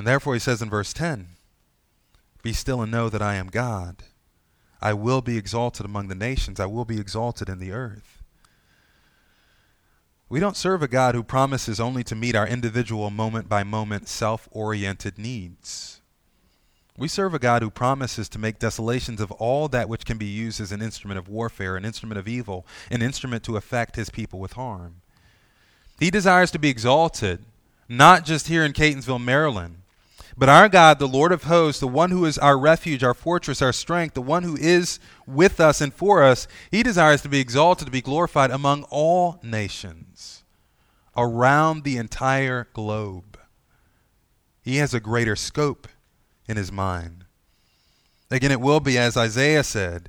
And 0.00 0.06
therefore, 0.06 0.32
he 0.32 0.40
says 0.40 0.62
in 0.62 0.70
verse 0.70 0.94
10 0.94 1.26
Be 2.42 2.54
still 2.54 2.80
and 2.80 2.90
know 2.90 3.10
that 3.10 3.20
I 3.20 3.34
am 3.34 3.48
God. 3.48 3.96
I 4.80 4.94
will 4.94 5.20
be 5.20 5.36
exalted 5.36 5.84
among 5.84 6.08
the 6.08 6.14
nations, 6.14 6.58
I 6.58 6.64
will 6.64 6.86
be 6.86 6.98
exalted 6.98 7.50
in 7.50 7.58
the 7.58 7.72
earth. 7.72 8.22
We 10.30 10.40
don't 10.40 10.56
serve 10.56 10.82
a 10.82 10.88
God 10.88 11.14
who 11.14 11.22
promises 11.22 11.78
only 11.78 12.02
to 12.04 12.14
meet 12.14 12.34
our 12.34 12.48
individual 12.48 13.10
moment 13.10 13.46
by 13.46 13.62
moment 13.62 14.08
self 14.08 14.48
oriented 14.52 15.18
needs. 15.18 16.00
We 16.96 17.06
serve 17.06 17.34
a 17.34 17.38
God 17.38 17.60
who 17.60 17.68
promises 17.68 18.30
to 18.30 18.38
make 18.38 18.58
desolations 18.58 19.20
of 19.20 19.30
all 19.32 19.68
that 19.68 19.90
which 19.90 20.06
can 20.06 20.16
be 20.16 20.24
used 20.24 20.62
as 20.62 20.72
an 20.72 20.80
instrument 20.80 21.18
of 21.18 21.28
warfare, 21.28 21.76
an 21.76 21.84
instrument 21.84 22.18
of 22.18 22.26
evil, 22.26 22.66
an 22.90 23.02
instrument 23.02 23.44
to 23.44 23.58
affect 23.58 23.96
his 23.96 24.08
people 24.08 24.40
with 24.40 24.54
harm. 24.54 25.02
He 25.98 26.10
desires 26.10 26.50
to 26.52 26.58
be 26.58 26.70
exalted, 26.70 27.44
not 27.86 28.24
just 28.24 28.48
here 28.48 28.64
in 28.64 28.72
Catonsville, 28.72 29.22
Maryland, 29.22 29.79
but 30.40 30.48
our 30.48 30.70
God, 30.70 30.98
the 30.98 31.06
Lord 31.06 31.32
of 31.32 31.44
hosts, 31.44 31.80
the 31.80 31.86
one 31.86 32.10
who 32.10 32.24
is 32.24 32.38
our 32.38 32.58
refuge, 32.58 33.04
our 33.04 33.12
fortress, 33.12 33.60
our 33.60 33.74
strength, 33.74 34.14
the 34.14 34.22
one 34.22 34.42
who 34.42 34.56
is 34.56 34.98
with 35.26 35.60
us 35.60 35.82
and 35.82 35.92
for 35.92 36.22
us, 36.22 36.48
he 36.70 36.82
desires 36.82 37.20
to 37.20 37.28
be 37.28 37.40
exalted, 37.40 37.84
to 37.84 37.92
be 37.92 38.00
glorified 38.00 38.50
among 38.50 38.84
all 38.84 39.38
nations 39.42 40.42
around 41.14 41.84
the 41.84 41.98
entire 41.98 42.68
globe. 42.72 43.38
He 44.62 44.78
has 44.78 44.94
a 44.94 44.98
greater 44.98 45.36
scope 45.36 45.86
in 46.48 46.56
his 46.56 46.72
mind. 46.72 47.26
Again, 48.30 48.50
it 48.50 48.62
will 48.62 48.80
be 48.80 48.96
as 48.96 49.18
Isaiah 49.18 49.62
said 49.62 50.08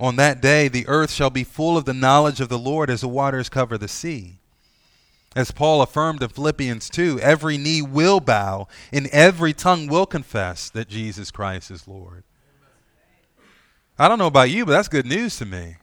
On 0.00 0.16
that 0.16 0.42
day, 0.42 0.66
the 0.66 0.88
earth 0.88 1.12
shall 1.12 1.30
be 1.30 1.44
full 1.44 1.76
of 1.76 1.84
the 1.84 1.94
knowledge 1.94 2.40
of 2.40 2.48
the 2.48 2.58
Lord 2.58 2.90
as 2.90 3.02
the 3.02 3.08
waters 3.08 3.48
cover 3.48 3.78
the 3.78 3.86
sea. 3.86 4.39
As 5.36 5.52
Paul 5.52 5.80
affirmed 5.80 6.22
in 6.22 6.28
Philippians 6.28 6.90
2, 6.90 7.20
every 7.20 7.56
knee 7.56 7.82
will 7.82 8.18
bow 8.18 8.66
and 8.92 9.06
every 9.08 9.52
tongue 9.52 9.86
will 9.86 10.06
confess 10.06 10.68
that 10.70 10.88
Jesus 10.88 11.30
Christ 11.30 11.70
is 11.70 11.86
Lord. 11.86 12.24
I 13.96 14.08
don't 14.08 14.18
know 14.18 14.26
about 14.26 14.50
you, 14.50 14.64
but 14.64 14.72
that's 14.72 14.88
good 14.88 15.06
news 15.06 15.36
to 15.36 15.46
me. 15.46 15.76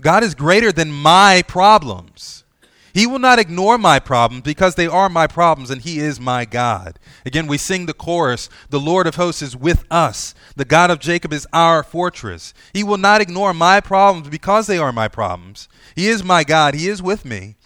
God 0.00 0.22
is 0.22 0.34
greater 0.34 0.72
than 0.72 0.92
my 0.92 1.42
problems. 1.46 2.44
He 2.92 3.06
will 3.06 3.18
not 3.18 3.38
ignore 3.38 3.78
my 3.78 3.98
problems 3.98 4.42
because 4.42 4.74
they 4.74 4.86
are 4.86 5.08
my 5.08 5.26
problems 5.26 5.70
and 5.70 5.80
He 5.80 5.98
is 5.98 6.20
my 6.20 6.44
God. 6.44 6.98
Again, 7.24 7.46
we 7.46 7.58
sing 7.58 7.86
the 7.86 7.92
chorus 7.92 8.48
The 8.70 8.78
Lord 8.78 9.06
of 9.06 9.16
hosts 9.16 9.42
is 9.42 9.56
with 9.56 9.84
us. 9.90 10.34
The 10.54 10.64
God 10.64 10.90
of 10.90 11.00
Jacob 11.00 11.32
is 11.32 11.46
our 11.52 11.82
fortress. 11.82 12.52
He 12.72 12.84
will 12.84 12.98
not 12.98 13.20
ignore 13.20 13.54
my 13.54 13.80
problems 13.80 14.28
because 14.28 14.66
they 14.66 14.78
are 14.78 14.92
my 14.92 15.08
problems. 15.08 15.68
He 15.96 16.08
is 16.08 16.22
my 16.22 16.44
God. 16.44 16.74
He 16.74 16.88
is 16.88 17.02
with 17.02 17.24
me. 17.24 17.56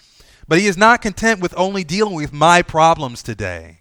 But 0.48 0.58
he 0.58 0.66
is 0.66 0.78
not 0.78 1.02
content 1.02 1.40
with 1.40 1.52
only 1.56 1.84
dealing 1.84 2.14
with 2.14 2.32
my 2.32 2.62
problems 2.62 3.22
today. 3.22 3.80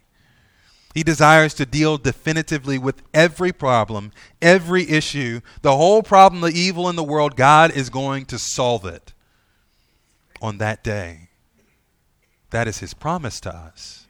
He 0.94 1.02
desires 1.02 1.54
to 1.54 1.66
deal 1.66 1.96
definitively 1.96 2.76
with 2.76 3.02
every 3.14 3.52
problem, 3.52 4.12
every 4.42 4.88
issue, 4.88 5.40
the 5.62 5.76
whole 5.76 6.02
problem, 6.02 6.42
the 6.42 6.48
evil 6.48 6.88
in 6.88 6.96
the 6.96 7.04
world. 7.04 7.36
God 7.36 7.70
is 7.70 7.88
going 7.88 8.26
to 8.26 8.38
solve 8.38 8.84
it 8.84 9.12
on 10.42 10.58
that 10.58 10.84
day. 10.84 11.28
That 12.50 12.68
is 12.68 12.78
his 12.78 12.94
promise 12.94 13.40
to 13.40 13.54
us. 13.54 14.06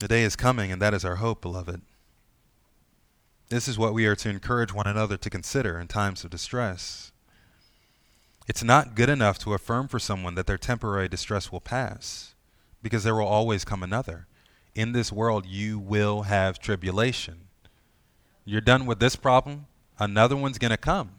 The 0.00 0.08
day 0.08 0.22
is 0.22 0.36
coming, 0.36 0.70
and 0.70 0.82
that 0.82 0.92
is 0.92 1.04
our 1.04 1.16
hope, 1.16 1.40
beloved. 1.40 1.80
This 3.54 3.68
is 3.68 3.78
what 3.78 3.94
we 3.94 4.04
are 4.06 4.16
to 4.16 4.28
encourage 4.28 4.74
one 4.74 4.88
another 4.88 5.16
to 5.16 5.30
consider 5.30 5.78
in 5.78 5.86
times 5.86 6.24
of 6.24 6.30
distress. 6.30 7.12
It's 8.48 8.64
not 8.64 8.96
good 8.96 9.08
enough 9.08 9.38
to 9.38 9.54
affirm 9.54 9.86
for 9.86 10.00
someone 10.00 10.34
that 10.34 10.48
their 10.48 10.58
temporary 10.58 11.08
distress 11.08 11.52
will 11.52 11.60
pass, 11.60 12.34
because 12.82 13.04
there 13.04 13.14
will 13.14 13.28
always 13.28 13.64
come 13.64 13.84
another. 13.84 14.26
In 14.74 14.90
this 14.90 15.12
world, 15.12 15.46
you 15.46 15.78
will 15.78 16.22
have 16.22 16.58
tribulation. 16.58 17.42
You're 18.44 18.60
done 18.60 18.86
with 18.86 18.98
this 18.98 19.14
problem, 19.14 19.66
another 20.00 20.34
one's 20.34 20.58
going 20.58 20.72
to 20.72 20.76
come. 20.76 21.12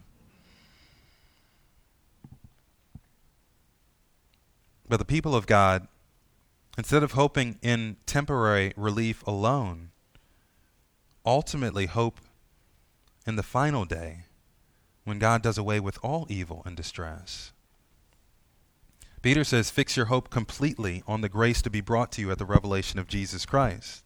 But 4.86 4.98
the 4.98 5.06
people 5.06 5.34
of 5.34 5.46
God, 5.46 5.88
instead 6.76 7.02
of 7.02 7.12
hoping 7.12 7.58
in 7.62 7.96
temporary 8.04 8.74
relief 8.76 9.26
alone, 9.26 9.88
ultimately 11.24 11.86
hope 11.86 12.20
in 13.26 13.36
the 13.36 13.42
final 13.42 13.84
day 13.84 14.20
when 15.04 15.18
God 15.18 15.42
does 15.42 15.58
away 15.58 15.80
with 15.80 15.98
all 16.02 16.26
evil 16.28 16.62
and 16.64 16.76
distress. 16.76 17.52
Peter 19.22 19.44
says, 19.44 19.70
Fix 19.70 19.96
your 19.96 20.06
hope 20.06 20.30
completely 20.30 21.02
on 21.06 21.20
the 21.20 21.28
grace 21.28 21.60
to 21.62 21.70
be 21.70 21.80
brought 21.80 22.12
to 22.12 22.20
you 22.20 22.30
at 22.30 22.38
the 22.38 22.44
revelation 22.44 22.98
of 22.98 23.08
Jesus 23.08 23.44
Christ. 23.44 24.04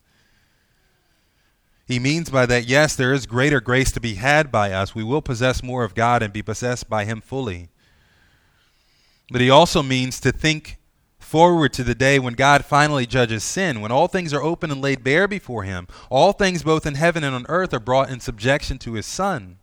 He 1.87 1.99
means 1.99 2.31
by 2.31 2.47
that, 2.47 2.67
yes, 2.67 2.95
there 2.95 3.13
is 3.13 3.27
greater 3.27 3.61
grace 3.61 3.91
to 3.93 4.01
be 4.01 4.15
had 4.15 4.53
by 4.53 4.73
us. 4.73 4.95
We 4.95 5.03
will 5.03 5.23
possess 5.23 5.63
more 5.63 5.85
of 5.85 5.95
God 5.95 6.23
and 6.23 6.33
be 6.33 6.43
possessed 6.43 6.89
by 6.89 7.05
Him 7.05 7.21
fully. 7.21 7.69
But 9.31 9.41
he 9.41 9.51
also 9.51 9.83
means 9.83 10.21
to 10.21 10.33
think 10.33 10.79
forward 11.31 11.73
to 11.73 11.85
the 11.85 11.95
day 11.95 12.19
when 12.19 12.35
God 12.35 12.65
finally 12.65 13.07
judges 13.07 13.45
sin, 13.45 13.81
when 13.81 13.93
all 13.93 14.09
things 14.09 14.35
are 14.35 14.43
open 14.43 14.73
and 14.73 14.83
laid 14.83 15.05
bare 15.05 15.29
before 15.29 15.63
Him. 15.63 15.87
All 16.11 16.33
things, 16.33 16.65
both 16.65 16.85
in 16.85 16.97
heaven 16.97 17.23
and 17.23 17.37
on 17.37 17.47
earth, 17.49 17.73
are 17.73 17.79
brought 17.79 18.11
in 18.11 18.19
subjection 18.19 18.79
to 18.79 18.95
His 18.95 19.07
Son. 19.07 19.59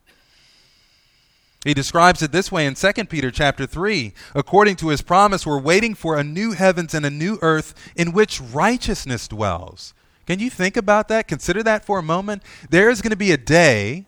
He 1.65 1.73
describes 1.73 2.21
it 2.21 2.31
this 2.31 2.53
way 2.53 2.65
in 2.65 2.75
2 2.75 2.93
Peter 3.09 3.31
chapter 3.31 3.65
3. 3.65 4.13
According 4.33 4.77
to 4.77 4.87
his 4.87 5.01
promise, 5.01 5.45
we're 5.45 5.59
waiting 5.59 5.93
for 5.93 6.17
a 6.17 6.23
new 6.23 6.53
heavens 6.53 6.93
and 6.93 7.05
a 7.05 7.09
new 7.09 7.37
earth 7.41 7.73
in 7.97 8.13
which 8.13 8.39
righteousness 8.39 9.27
dwells. 9.27 9.93
Can 10.25 10.39
you 10.39 10.49
think 10.49 10.77
about 10.77 11.09
that? 11.09 11.27
Consider 11.27 11.63
that 11.63 11.83
for 11.83 11.99
a 11.99 12.03
moment. 12.03 12.43
There 12.69 12.89
is 12.89 13.01
going 13.01 13.11
to 13.11 13.17
be 13.17 13.33
a 13.33 13.37
day 13.37 14.05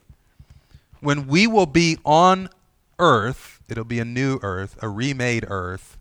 when 1.00 1.26
we 1.26 1.46
will 1.46 1.66
be 1.66 1.98
on 2.06 2.48
earth. 2.98 3.60
It'll 3.68 3.84
be 3.84 4.00
a 4.00 4.06
new 4.06 4.38
earth, 4.42 4.78
a 4.80 4.88
remade 4.88 5.44
earth. 5.46 5.98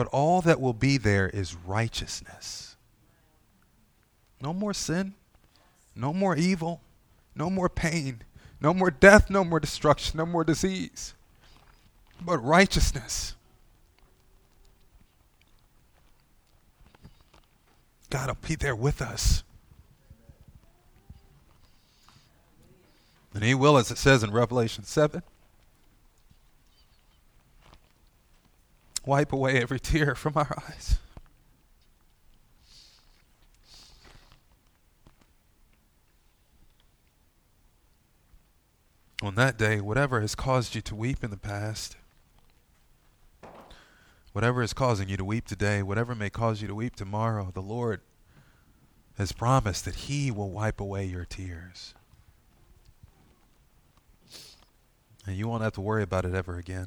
But 0.00 0.06
all 0.06 0.40
that 0.40 0.62
will 0.62 0.72
be 0.72 0.96
there 0.96 1.28
is 1.28 1.54
righteousness. 1.54 2.76
No 4.40 4.54
more 4.54 4.72
sin, 4.72 5.12
no 5.94 6.14
more 6.14 6.34
evil, 6.34 6.80
no 7.34 7.50
more 7.50 7.68
pain 7.68 8.22
no 8.60 8.74
more 8.74 8.90
death, 8.90 9.30
no 9.30 9.42
more 9.42 9.58
destruction, 9.58 10.18
no 10.18 10.26
more 10.26 10.44
disease, 10.44 11.14
but 12.20 12.38
righteousness. 12.38 13.34
God 18.10 18.28
will 18.28 18.36
be 18.46 18.54
there 18.56 18.76
with 18.76 19.00
us. 19.00 19.42
And 23.32 23.44
He 23.44 23.54
will, 23.54 23.78
as 23.78 23.90
it 23.90 23.98
says 23.98 24.22
in 24.22 24.32
Revelation 24.32 24.84
7, 24.84 25.22
wipe 29.04 29.32
away 29.32 29.60
every 29.60 29.80
tear 29.80 30.14
from 30.14 30.34
our 30.36 30.56
eyes. 30.68 30.98
on 39.22 39.34
that 39.34 39.58
day, 39.58 39.80
whatever 39.80 40.20
has 40.20 40.34
caused 40.34 40.74
you 40.74 40.80
to 40.80 40.94
weep 40.94 41.22
in 41.22 41.30
the 41.30 41.36
past, 41.36 41.96
whatever 44.32 44.62
is 44.62 44.72
causing 44.72 45.08
you 45.08 45.16
to 45.16 45.24
weep 45.24 45.46
today, 45.46 45.82
whatever 45.82 46.14
may 46.14 46.30
cause 46.30 46.62
you 46.62 46.68
to 46.68 46.74
weep 46.74 46.96
tomorrow, 46.96 47.50
the 47.52 47.60
Lord 47.60 48.00
has 49.18 49.32
promised 49.32 49.84
that 49.84 49.94
He 49.96 50.30
will 50.30 50.50
wipe 50.50 50.80
away 50.80 51.04
your 51.04 51.24
tears. 51.24 51.94
And 55.26 55.36
you 55.36 55.46
won't 55.46 55.62
have 55.62 55.74
to 55.74 55.80
worry 55.80 56.02
about 56.02 56.24
it 56.24 56.34
ever 56.34 56.56
again. 56.56 56.86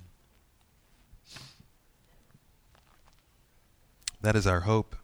That 4.24 4.38
is 4.38 4.48
our 4.48 4.62
hope. 4.62 4.96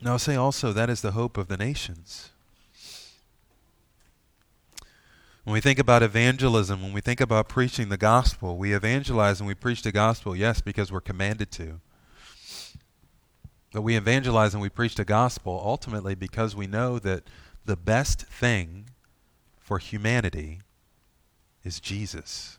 Now, 0.00 0.12
I'll 0.12 0.18
say 0.18 0.36
also 0.36 0.72
that 0.72 0.88
is 0.88 1.02
the 1.02 1.12
hope 1.12 1.36
of 1.36 1.48
the 1.48 1.56
nations. 1.58 2.30
When 5.44 5.52
we 5.52 5.60
think 5.60 5.78
about 5.78 6.02
evangelism, 6.02 6.82
when 6.82 6.94
we 6.94 7.02
think 7.02 7.20
about 7.20 7.48
preaching 7.48 7.90
the 7.90 7.98
gospel, 7.98 8.56
we 8.56 8.72
evangelize 8.72 9.38
and 9.38 9.46
we 9.46 9.54
preach 9.54 9.82
the 9.82 9.92
gospel, 9.92 10.34
yes, 10.34 10.62
because 10.62 10.90
we're 10.90 11.02
commanded 11.02 11.50
to. 11.52 11.80
But 13.72 13.82
we 13.82 13.94
evangelize 13.94 14.54
and 14.54 14.62
we 14.62 14.70
preach 14.70 14.94
the 14.94 15.04
gospel 15.04 15.60
ultimately 15.62 16.14
because 16.14 16.56
we 16.56 16.66
know 16.66 16.98
that 16.98 17.24
the 17.66 17.76
best 17.76 18.22
thing 18.22 18.86
for 19.60 19.78
humanity 19.78 20.62
is 21.62 21.80
Jesus. 21.80 22.55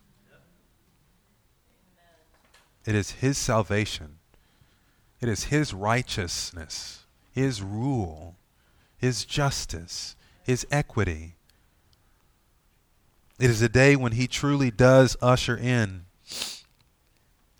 It 2.87 2.95
is 2.95 3.11
His 3.11 3.37
salvation, 3.37 4.17
it 5.21 5.29
is 5.29 5.45
His 5.45 5.71
righteousness, 5.71 7.05
His 7.31 7.61
rule, 7.61 8.37
His 8.97 9.25
justice, 9.25 10.15
His 10.43 10.65
equity 10.71 11.35
it 13.39 13.51
is 13.51 13.61
a 13.61 13.69
day 13.69 13.95
when 13.95 14.13
he 14.13 14.27
truly 14.27 14.71
does 14.71 15.15
usher 15.21 15.55
in 15.55 16.05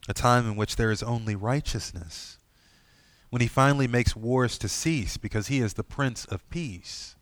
a 0.10 0.14
time 0.14 0.48
in 0.48 0.56
which 0.56 0.76
there 0.76 0.90
is 0.90 1.04
only 1.04 1.36
righteousness. 1.36 2.40
When 3.30 3.42
he 3.42 3.48
finally 3.48 3.88
makes 3.88 4.16
wars 4.16 4.58
to 4.60 4.70
cease 4.70 5.18
because 5.18 5.48
he 5.48 5.60
is 5.60 5.74
the 5.74 5.84
Prince 5.84 6.26
of 6.26 6.50
Peace. 6.50 7.16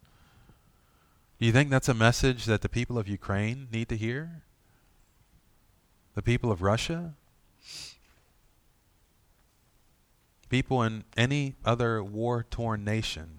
Do 1.39 1.45
you 1.45 1.51
think 1.51 1.69
that's 1.69 1.89
a 1.89 1.93
message 1.93 2.45
that 2.45 2.61
the 2.61 2.69
people 2.69 2.97
of 2.97 3.09
Ukraine 3.09 3.67
need 3.71 3.89
to 3.89 3.97
hear? 3.97 4.43
The 6.13 6.21
people 6.21 6.51
of 6.51 6.61
Russia? 6.61 7.15
People 10.49 10.83
in 10.83 11.03
any 11.17 11.55
other 11.65 12.03
war 12.03 12.45
torn 12.49 12.83
nation 12.83 13.37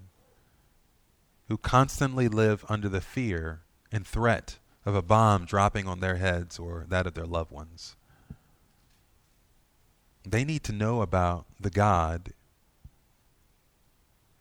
who 1.48 1.56
constantly 1.56 2.28
live 2.28 2.64
under 2.68 2.88
the 2.88 3.00
fear 3.00 3.62
and 3.92 4.06
threat 4.06 4.58
of 4.84 4.94
a 4.94 5.02
bomb 5.02 5.44
dropping 5.44 5.86
on 5.86 6.00
their 6.00 6.16
heads 6.16 6.58
or 6.58 6.84
that 6.88 7.06
of 7.06 7.14
their 7.14 7.26
loved 7.26 7.50
ones. 7.50 7.96
They 10.28 10.44
need 10.44 10.64
to 10.64 10.72
know 10.72 11.02
about 11.02 11.46
the 11.60 11.70
God 11.70 12.32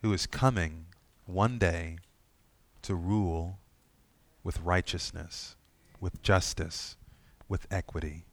who 0.01 0.11
is 0.13 0.25
coming 0.25 0.85
one 1.25 1.57
day 1.57 1.97
to 2.81 2.95
rule 2.95 3.59
with 4.43 4.59
righteousness, 4.61 5.55
with 5.99 6.21
justice, 6.21 6.95
with 7.47 7.67
equity, 7.71 8.25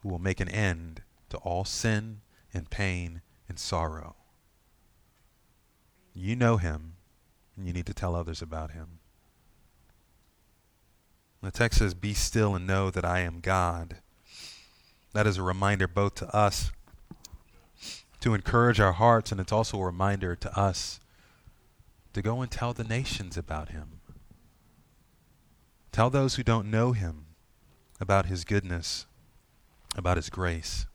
who 0.00 0.08
will 0.08 0.18
make 0.18 0.40
an 0.40 0.48
end 0.48 1.02
to 1.30 1.38
all 1.38 1.64
sin 1.64 2.20
and 2.52 2.70
pain 2.70 3.22
and 3.48 3.58
sorrow. 3.58 4.16
You 6.14 6.36
know 6.36 6.56
him, 6.56 6.94
and 7.56 7.66
you 7.66 7.72
need 7.72 7.86
to 7.86 7.94
tell 7.94 8.14
others 8.14 8.40
about 8.40 8.72
him. 8.72 9.00
The 11.42 11.50
text 11.50 11.78
says, 11.78 11.94
Be 11.94 12.14
still 12.14 12.54
and 12.54 12.66
know 12.66 12.90
that 12.90 13.04
I 13.04 13.20
am 13.20 13.40
God. 13.40 13.98
That 15.12 15.26
is 15.26 15.38
a 15.38 15.42
reminder 15.42 15.86
both 15.86 16.16
to 16.16 16.36
us 16.36 16.72
to 18.20 18.34
encourage 18.34 18.80
our 18.80 18.92
hearts, 18.92 19.30
and 19.30 19.40
it's 19.40 19.52
also 19.52 19.78
a 19.78 19.84
reminder 19.84 20.34
to 20.34 20.58
us 20.58 20.98
to 22.14 22.22
go 22.22 22.40
and 22.40 22.50
tell 22.50 22.72
the 22.72 22.82
nations 22.82 23.36
about 23.36 23.68
Him. 23.68 24.00
Tell 25.92 26.10
those 26.10 26.34
who 26.34 26.42
don't 26.42 26.70
know 26.70 26.92
Him 26.92 27.26
about 28.00 28.26
His 28.26 28.44
goodness, 28.44 29.06
about 29.94 30.16
His 30.16 30.28
grace. 30.28 30.86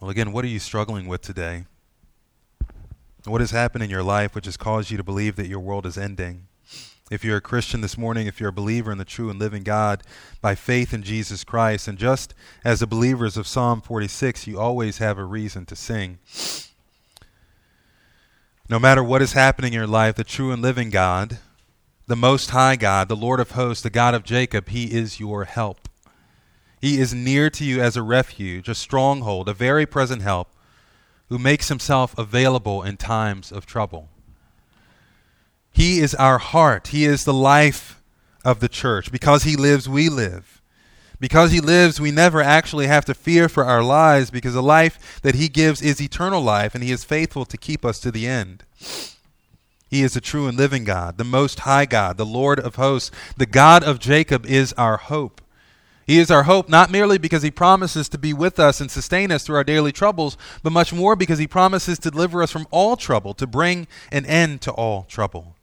Well, 0.00 0.10
again, 0.10 0.32
what 0.32 0.44
are 0.44 0.48
you 0.48 0.58
struggling 0.58 1.06
with 1.06 1.22
today? 1.22 1.64
What 3.24 3.40
has 3.40 3.50
happened 3.50 3.82
in 3.82 3.90
your 3.90 4.02
life 4.02 4.34
which 4.34 4.44
has 4.44 4.58
caused 4.58 4.90
you 4.90 4.98
to 4.98 5.02
believe 5.02 5.36
that 5.36 5.48
your 5.48 5.60
world 5.60 5.86
is 5.86 5.96
ending? 5.96 6.48
If 7.10 7.24
you're 7.24 7.38
a 7.38 7.40
Christian 7.40 7.80
this 7.80 7.96
morning, 7.96 8.26
if 8.26 8.38
you're 8.38 8.50
a 8.50 8.52
believer 8.52 8.92
in 8.92 8.98
the 8.98 9.06
true 9.06 9.30
and 9.30 9.38
living 9.38 9.62
God 9.62 10.02
by 10.42 10.54
faith 10.54 10.92
in 10.92 11.02
Jesus 11.02 11.44
Christ, 11.44 11.88
and 11.88 11.96
just 11.96 12.34
as 12.62 12.80
the 12.80 12.86
believers 12.86 13.38
of 13.38 13.46
Psalm 13.46 13.80
46, 13.80 14.46
you 14.46 14.60
always 14.60 14.98
have 14.98 15.16
a 15.16 15.24
reason 15.24 15.64
to 15.66 15.76
sing. 15.76 16.18
No 18.68 18.78
matter 18.78 19.02
what 19.02 19.22
is 19.22 19.32
happening 19.32 19.72
in 19.72 19.78
your 19.78 19.86
life, 19.86 20.16
the 20.16 20.24
true 20.24 20.52
and 20.52 20.60
living 20.60 20.90
God, 20.90 21.38
the 22.06 22.16
Most 22.16 22.50
High 22.50 22.76
God, 22.76 23.08
the 23.08 23.16
Lord 23.16 23.40
of 23.40 23.52
hosts, 23.52 23.82
the 23.82 23.90
God 23.90 24.14
of 24.14 24.24
Jacob, 24.24 24.68
He 24.68 24.92
is 24.92 25.18
your 25.18 25.44
help. 25.44 25.85
He 26.86 27.00
is 27.00 27.12
near 27.12 27.50
to 27.50 27.64
you 27.64 27.82
as 27.82 27.96
a 27.96 28.02
refuge, 28.04 28.68
a 28.68 28.74
stronghold, 28.76 29.48
a 29.48 29.52
very 29.52 29.86
present 29.86 30.22
help, 30.22 30.54
who 31.28 31.36
makes 31.36 31.66
Himself 31.66 32.16
available 32.16 32.84
in 32.84 32.96
times 32.96 33.50
of 33.50 33.66
trouble. 33.66 34.08
He 35.72 35.98
is 35.98 36.14
our 36.14 36.38
heart. 36.38 36.86
He 36.86 37.04
is 37.04 37.24
the 37.24 37.34
life 37.34 38.00
of 38.44 38.60
the 38.60 38.68
church. 38.68 39.10
Because 39.10 39.42
he 39.42 39.56
lives, 39.56 39.88
we 39.88 40.08
live. 40.08 40.62
Because 41.18 41.50
he 41.50 41.60
lives, 41.60 42.00
we 42.00 42.12
never 42.12 42.40
actually 42.40 42.86
have 42.86 43.04
to 43.06 43.14
fear 43.14 43.48
for 43.48 43.64
our 43.64 43.82
lives 43.82 44.30
because 44.30 44.54
the 44.54 44.62
life 44.62 45.20
that 45.22 45.34
he 45.34 45.48
gives 45.48 45.82
is 45.82 46.00
eternal 46.00 46.40
life, 46.40 46.72
and 46.72 46.84
he 46.84 46.92
is 46.92 47.02
faithful 47.02 47.44
to 47.46 47.56
keep 47.56 47.84
us 47.84 47.98
to 47.98 48.12
the 48.12 48.28
end. 48.28 48.62
He 49.90 50.04
is 50.04 50.14
a 50.14 50.20
true 50.20 50.46
and 50.46 50.56
living 50.56 50.84
God, 50.84 51.18
the 51.18 51.24
Most 51.24 51.58
High 51.60 51.86
God, 51.86 52.16
the 52.16 52.24
Lord 52.24 52.60
of 52.60 52.76
hosts. 52.76 53.10
The 53.36 53.44
God 53.44 53.82
of 53.82 53.98
Jacob 53.98 54.46
is 54.46 54.72
our 54.74 54.98
hope. 54.98 55.40
He 56.06 56.18
is 56.18 56.30
our 56.30 56.44
hope 56.44 56.68
not 56.68 56.90
merely 56.90 57.18
because 57.18 57.42
he 57.42 57.50
promises 57.50 58.08
to 58.10 58.18
be 58.18 58.32
with 58.32 58.60
us 58.60 58.80
and 58.80 58.90
sustain 58.90 59.32
us 59.32 59.44
through 59.44 59.56
our 59.56 59.64
daily 59.64 59.90
troubles, 59.90 60.38
but 60.62 60.72
much 60.72 60.92
more 60.92 61.16
because 61.16 61.40
he 61.40 61.48
promises 61.48 61.98
to 61.98 62.12
deliver 62.12 62.42
us 62.44 62.52
from 62.52 62.68
all 62.70 62.96
trouble, 62.96 63.34
to 63.34 63.46
bring 63.46 63.88
an 64.12 64.24
end 64.24 64.60
to 64.62 64.70
all 64.70 65.02
trouble. 65.08 65.56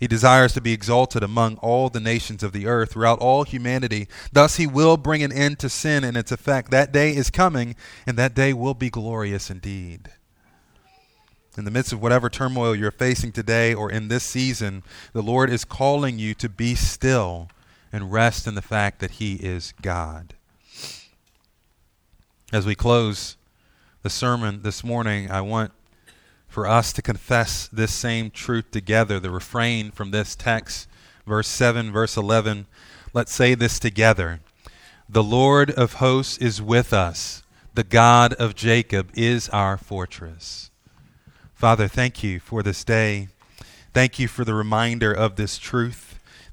He 0.00 0.08
desires 0.08 0.52
to 0.54 0.60
be 0.60 0.72
exalted 0.72 1.22
among 1.22 1.56
all 1.56 1.88
the 1.88 2.00
nations 2.00 2.42
of 2.42 2.52
the 2.52 2.66
earth, 2.66 2.92
throughout 2.92 3.20
all 3.20 3.44
humanity. 3.44 4.08
Thus, 4.32 4.56
he 4.56 4.66
will 4.66 4.96
bring 4.96 5.22
an 5.22 5.32
end 5.32 5.60
to 5.60 5.68
sin 5.68 6.02
and 6.02 6.16
its 6.16 6.32
effect. 6.32 6.70
That 6.70 6.92
day 6.92 7.14
is 7.14 7.30
coming, 7.30 7.76
and 8.06 8.16
that 8.16 8.34
day 8.34 8.52
will 8.52 8.74
be 8.74 8.90
glorious 8.90 9.50
indeed. 9.50 10.10
In 11.56 11.64
the 11.64 11.72
midst 11.72 11.92
of 11.92 12.00
whatever 12.00 12.28
turmoil 12.28 12.74
you're 12.76 12.92
facing 12.92 13.32
today 13.32 13.74
or 13.74 13.90
in 13.90 14.06
this 14.06 14.22
season, 14.22 14.84
the 15.12 15.22
Lord 15.22 15.50
is 15.50 15.64
calling 15.64 16.18
you 16.18 16.34
to 16.34 16.48
be 16.48 16.76
still 16.76 17.50
and 17.92 18.12
rest 18.12 18.46
in 18.46 18.54
the 18.54 18.62
fact 18.62 19.00
that 19.00 19.12
He 19.12 19.34
is 19.36 19.72
God. 19.82 20.34
As 22.52 22.66
we 22.66 22.74
close 22.74 23.36
the 24.02 24.10
sermon 24.10 24.62
this 24.62 24.82
morning, 24.82 25.30
I 25.30 25.40
want 25.40 25.72
for 26.46 26.66
us 26.66 26.92
to 26.94 27.02
confess 27.02 27.68
this 27.68 27.92
same 27.92 28.30
truth 28.30 28.70
together. 28.70 29.20
The 29.20 29.30
refrain 29.30 29.90
from 29.90 30.10
this 30.10 30.34
text, 30.34 30.88
verse 31.26 31.48
7, 31.48 31.92
verse 31.92 32.16
11. 32.16 32.66
Let's 33.12 33.34
say 33.34 33.54
this 33.54 33.78
together. 33.78 34.40
The 35.08 35.22
Lord 35.22 35.70
of 35.70 35.94
hosts 35.94 36.38
is 36.38 36.60
with 36.60 36.92
us. 36.92 37.42
The 37.74 37.84
God 37.84 38.34
of 38.34 38.54
Jacob 38.54 39.10
is 39.14 39.48
our 39.50 39.76
fortress. 39.76 40.70
Father, 41.54 41.86
thank 41.86 42.22
you 42.22 42.40
for 42.40 42.62
this 42.62 42.84
day. 42.84 43.28
Thank 43.92 44.18
you 44.18 44.28
for 44.28 44.44
the 44.44 44.54
reminder 44.54 45.12
of 45.12 45.36
this 45.36 45.58
truth. 45.58 46.07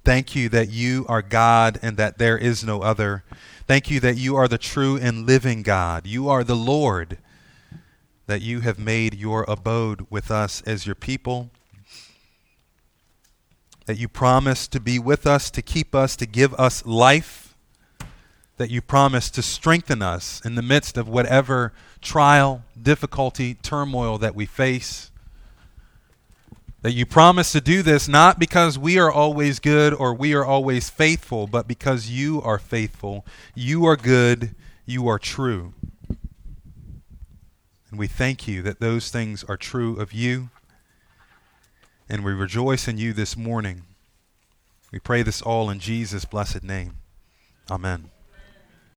Thank 0.06 0.36
you 0.36 0.50
that 0.50 0.70
you 0.70 1.04
are 1.10 1.24
God 1.24 1.80
and 1.82 1.98
that 1.98 2.20
there 2.20 2.38
is 2.38 2.64
no 2.64 2.84
other. 2.84 3.24
Thank 3.66 3.90
you 3.90 4.00
that 4.02 4.18
you 4.18 4.36
are 4.36 4.48
the 4.48 4.60
true 4.60 4.98
and 4.98 5.26
living 5.26 5.64
God. 5.64 6.06
You 6.06 6.30
are 6.30 6.44
the 6.44 6.56
Lord, 6.56 7.18
that 8.28 8.44
you 8.44 8.60
have 8.60 8.78
made 8.78 9.16
your 9.16 9.46
abode 9.48 10.06
with 10.12 10.30
us 10.30 10.62
as 10.62 10.86
your 10.86 10.94
people, 10.94 11.50
that 13.88 13.98
you 13.98 14.08
promise 14.08 14.68
to 14.68 14.80
be 14.80 15.00
with 15.00 15.26
us, 15.26 15.50
to 15.50 15.64
keep 15.64 15.96
us, 15.96 16.16
to 16.18 16.28
give 16.28 16.54
us 16.54 16.86
life, 16.86 17.56
that 18.58 18.70
you 18.70 18.84
promise 18.84 19.32
to 19.32 19.42
strengthen 19.42 20.04
us 20.04 20.40
in 20.46 20.54
the 20.54 20.62
midst 20.62 20.98
of 20.98 21.08
whatever 21.08 21.74
trial, 22.02 22.64
difficulty, 22.80 23.56
turmoil 23.56 24.20
that 24.20 24.36
we 24.36 24.46
face. 24.46 25.10
That 26.86 26.94
you 26.94 27.08
promise 27.08 27.52
to 27.54 27.62
do 27.62 27.82
this 27.82 28.08
not 28.08 28.38
because 28.38 28.78
we 28.78 29.00
are 29.00 29.12
always 29.12 29.58
good 29.58 29.92
or 29.92 30.14
we 30.14 30.36
are 30.36 30.46
always 30.46 30.88
faithful, 30.88 31.48
but 31.48 31.68
because 31.68 32.12
you 32.12 32.44
are 32.44 32.60
faithful. 32.60 33.26
You 33.56 33.88
are 33.88 33.96
good. 33.96 34.54
You 34.86 35.08
are 35.08 35.18
true. 35.18 35.74
And 37.90 37.98
we 37.98 38.06
thank 38.06 38.48
you 38.48 38.62
that 38.62 38.82
those 38.82 39.10
things 39.10 39.44
are 39.46 39.58
true 39.58 40.00
of 40.00 40.14
you. 40.14 40.52
And 42.08 42.24
we 42.24 42.34
rejoice 42.34 42.88
in 42.88 43.00
you 43.00 43.14
this 43.14 43.36
morning. 43.36 43.82
We 44.92 45.00
pray 45.00 45.24
this 45.24 45.42
all 45.42 45.72
in 45.72 45.80
Jesus' 45.80 46.24
blessed 46.24 46.62
name. 46.62 46.98
Amen. 47.68 48.12